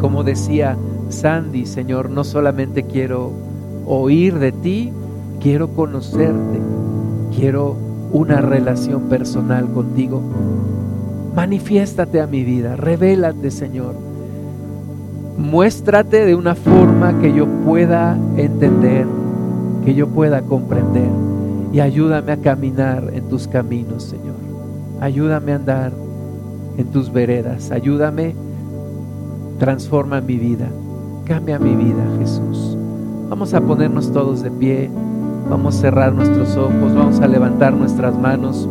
Como 0.01 0.25
decía 0.25 0.77
Sandy, 1.09 1.67
Señor, 1.67 2.11
no 2.11 2.25
solamente 2.25 2.83
quiero 2.83 3.31
oír 3.87 4.39
de 4.39 4.51
ti, 4.51 4.93
quiero 5.43 5.69
conocerte, 5.69 6.61
quiero 7.37 7.77
una 8.13 8.41
relación 8.41 9.03
personal 9.03 9.67
contigo. 9.73 10.23
Manifiéstate 11.35 12.21
a 12.21 12.27
mi 12.27 12.45
vida, 12.45 12.77
revélate, 12.77 13.51
Señor. 13.51 13.95
Muéstrate 15.39 16.25
de 16.25 16.37
una 16.37 16.55
forma 16.55 17.19
que 17.21 17.33
yo 17.33 17.47
pueda 17.65 18.17
entender, 18.37 19.07
que 19.85 19.95
yo 19.95 20.09
pueda 20.09 20.43
comprender. 20.43 21.11
Y 21.73 21.81
ayúdame 21.81 22.33
a 22.33 22.37
caminar 22.37 23.11
en 23.13 23.29
tus 23.29 23.49
caminos, 23.49 24.05
Señor. 24.05 24.37
Ayúdame 25.01 25.53
a 25.53 25.57
andar 25.57 25.93
en 26.77 26.87
tus 26.89 27.11
veredas. 27.11 27.71
Ayúdame, 27.71 28.35
transforma 29.59 30.21
mi 30.21 30.37
vida. 30.37 30.69
Cambia 31.25 31.59
mi 31.59 31.75
vida, 31.75 32.05
Jesús. 32.19 32.77
Vamos 33.29 33.55
a 33.55 33.61
ponernos 33.63 34.13
todos 34.13 34.43
de 34.43 34.51
pie. 34.51 34.91
Vamos 35.53 35.77
a 35.77 35.81
cerrar 35.83 36.15
nuestros 36.15 36.57
ojos. 36.57 36.95
Vamos 36.95 37.21
a 37.21 37.29
levantar 37.29 37.75
nuestras 37.75 38.19
manos. 38.19 38.67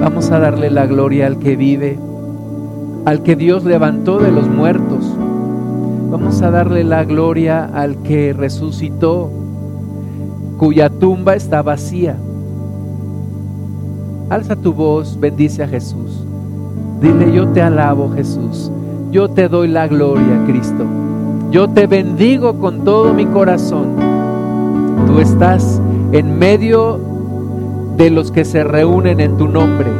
Vamos 0.00 0.30
a 0.30 0.38
darle 0.38 0.70
la 0.70 0.86
gloria 0.86 1.26
al 1.26 1.40
que 1.40 1.56
vive, 1.56 1.98
al 3.04 3.24
que 3.24 3.34
Dios 3.34 3.64
levantó 3.64 4.20
de 4.20 4.30
los 4.30 4.46
muertos. 4.46 5.12
Vamos 6.08 6.40
a 6.40 6.52
darle 6.52 6.84
la 6.84 7.02
gloria 7.02 7.64
al 7.64 7.96
que 7.96 8.32
resucitó, 8.32 9.28
cuya 10.56 10.88
tumba 10.88 11.34
está 11.34 11.62
vacía. 11.62 12.16
Alza 14.30 14.54
tu 14.54 14.72
voz, 14.72 15.18
bendice 15.18 15.64
a 15.64 15.68
Jesús. 15.68 16.24
Dile, 17.00 17.32
yo 17.32 17.48
te 17.48 17.60
alabo 17.60 18.08
Jesús. 18.14 18.70
Yo 19.10 19.28
te 19.28 19.48
doy 19.48 19.66
la 19.66 19.88
gloria, 19.88 20.44
Cristo. 20.46 20.84
Yo 21.50 21.66
te 21.66 21.88
bendigo 21.88 22.60
con 22.60 22.84
todo 22.84 23.12
mi 23.12 23.26
corazón. 23.26 24.07
Tú 25.06 25.20
estás 25.20 25.80
en 26.12 26.38
medio 26.38 27.00
de 27.96 28.10
los 28.10 28.30
que 28.30 28.44
se 28.44 28.64
reúnen 28.64 29.20
en 29.20 29.36
tu 29.36 29.48
nombre. 29.48 29.90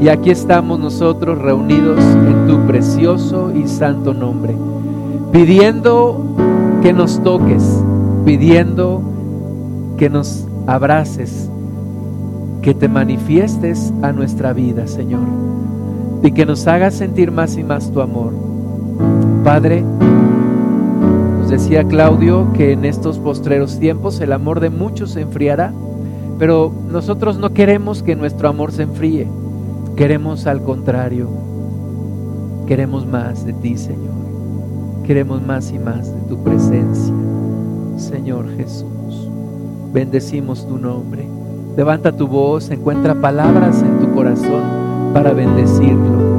Y 0.00 0.08
aquí 0.08 0.30
estamos 0.30 0.78
nosotros 0.78 1.38
reunidos 1.38 2.00
en 2.00 2.46
tu 2.46 2.66
precioso 2.66 3.52
y 3.54 3.66
santo 3.66 4.14
nombre, 4.14 4.56
pidiendo 5.32 6.24
que 6.82 6.92
nos 6.92 7.22
toques, 7.22 7.84
pidiendo 8.24 9.02
que 9.96 10.08
nos 10.08 10.46
abraces, 10.66 11.50
que 12.62 12.74
te 12.74 12.88
manifiestes 12.88 13.92
a 14.02 14.12
nuestra 14.12 14.52
vida, 14.52 14.86
Señor, 14.86 15.26
y 16.22 16.30
que 16.30 16.46
nos 16.46 16.66
hagas 16.66 16.94
sentir 16.94 17.32
más 17.32 17.56
y 17.56 17.64
más 17.64 17.90
tu 17.90 18.00
amor. 18.00 18.32
Padre, 19.42 19.84
decía 21.48 21.84
Claudio 21.84 22.52
que 22.52 22.72
en 22.72 22.84
estos 22.84 23.18
postreros 23.18 23.78
tiempos 23.78 24.20
el 24.20 24.32
amor 24.32 24.60
de 24.60 24.70
muchos 24.70 25.12
se 25.12 25.22
enfriará, 25.22 25.72
pero 26.38 26.72
nosotros 26.90 27.38
no 27.38 27.54
queremos 27.54 28.02
que 28.02 28.16
nuestro 28.16 28.48
amor 28.48 28.70
se 28.72 28.82
enfríe, 28.82 29.26
queremos 29.96 30.46
al 30.46 30.62
contrario, 30.62 31.28
queremos 32.66 33.06
más 33.06 33.46
de 33.46 33.54
ti, 33.54 33.78
Señor, 33.78 34.14
queremos 35.04 35.40
más 35.40 35.72
y 35.72 35.78
más 35.78 36.14
de 36.14 36.20
tu 36.28 36.42
presencia, 36.42 37.14
Señor 37.96 38.46
Jesús. 38.56 39.30
Bendecimos 39.92 40.66
tu 40.66 40.76
nombre. 40.76 41.26
Levanta 41.76 42.12
tu 42.12 42.26
voz, 42.26 42.70
encuentra 42.70 43.14
palabras 43.14 43.82
en 43.82 44.00
tu 44.00 44.12
corazón 44.12 45.12
para 45.14 45.32
bendecirlo. 45.32 46.38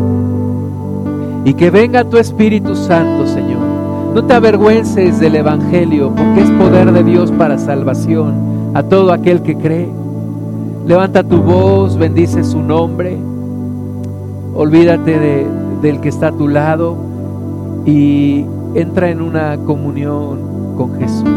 Y 1.46 1.54
que 1.54 1.72
venga 1.72 2.04
tu 2.04 2.18
Espíritu 2.18 2.76
Santo, 2.76 3.26
Señor. 3.26 3.69
No 4.14 4.26
te 4.26 4.34
avergüences 4.34 5.20
del 5.20 5.36
Evangelio, 5.36 6.12
porque 6.16 6.42
es 6.42 6.50
poder 6.52 6.92
de 6.92 7.04
Dios 7.04 7.32
para 7.32 7.58
salvación 7.58 8.72
a 8.74 8.84
todo 8.84 9.12
aquel 9.12 9.42
que 9.44 9.56
cree. 9.56 9.90
Levanta 10.88 11.24
tu 11.24 11.38
voz, 11.42 11.96
bendice 11.98 12.44
su 12.44 12.62
nombre. 12.62 13.18
Olvídate 14.56 15.20
de, 15.20 15.48
del 15.82 16.02
que 16.02 16.10
está 16.10 16.30
a 16.30 16.32
tu 16.32 16.48
lado 16.48 16.98
y 17.86 18.46
entra 18.74 19.12
en 19.12 19.22
una 19.22 19.58
comunión 19.58 20.40
con 20.76 21.00
Jesús. 21.00 21.30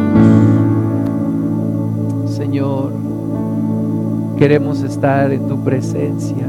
Señor, 2.27 2.93
queremos 4.39 4.83
estar 4.83 5.31
en 5.31 5.47
tu 5.47 5.59
presencia. 5.63 6.47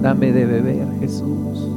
Dame 0.00 0.32
de 0.32 0.46
beber, 0.46 0.88
Jesús. 1.00 1.69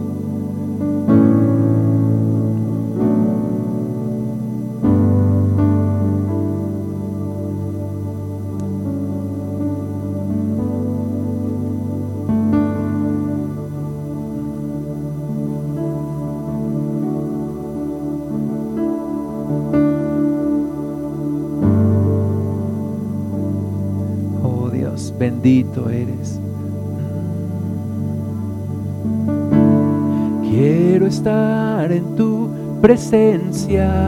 Presencia. 32.83 34.03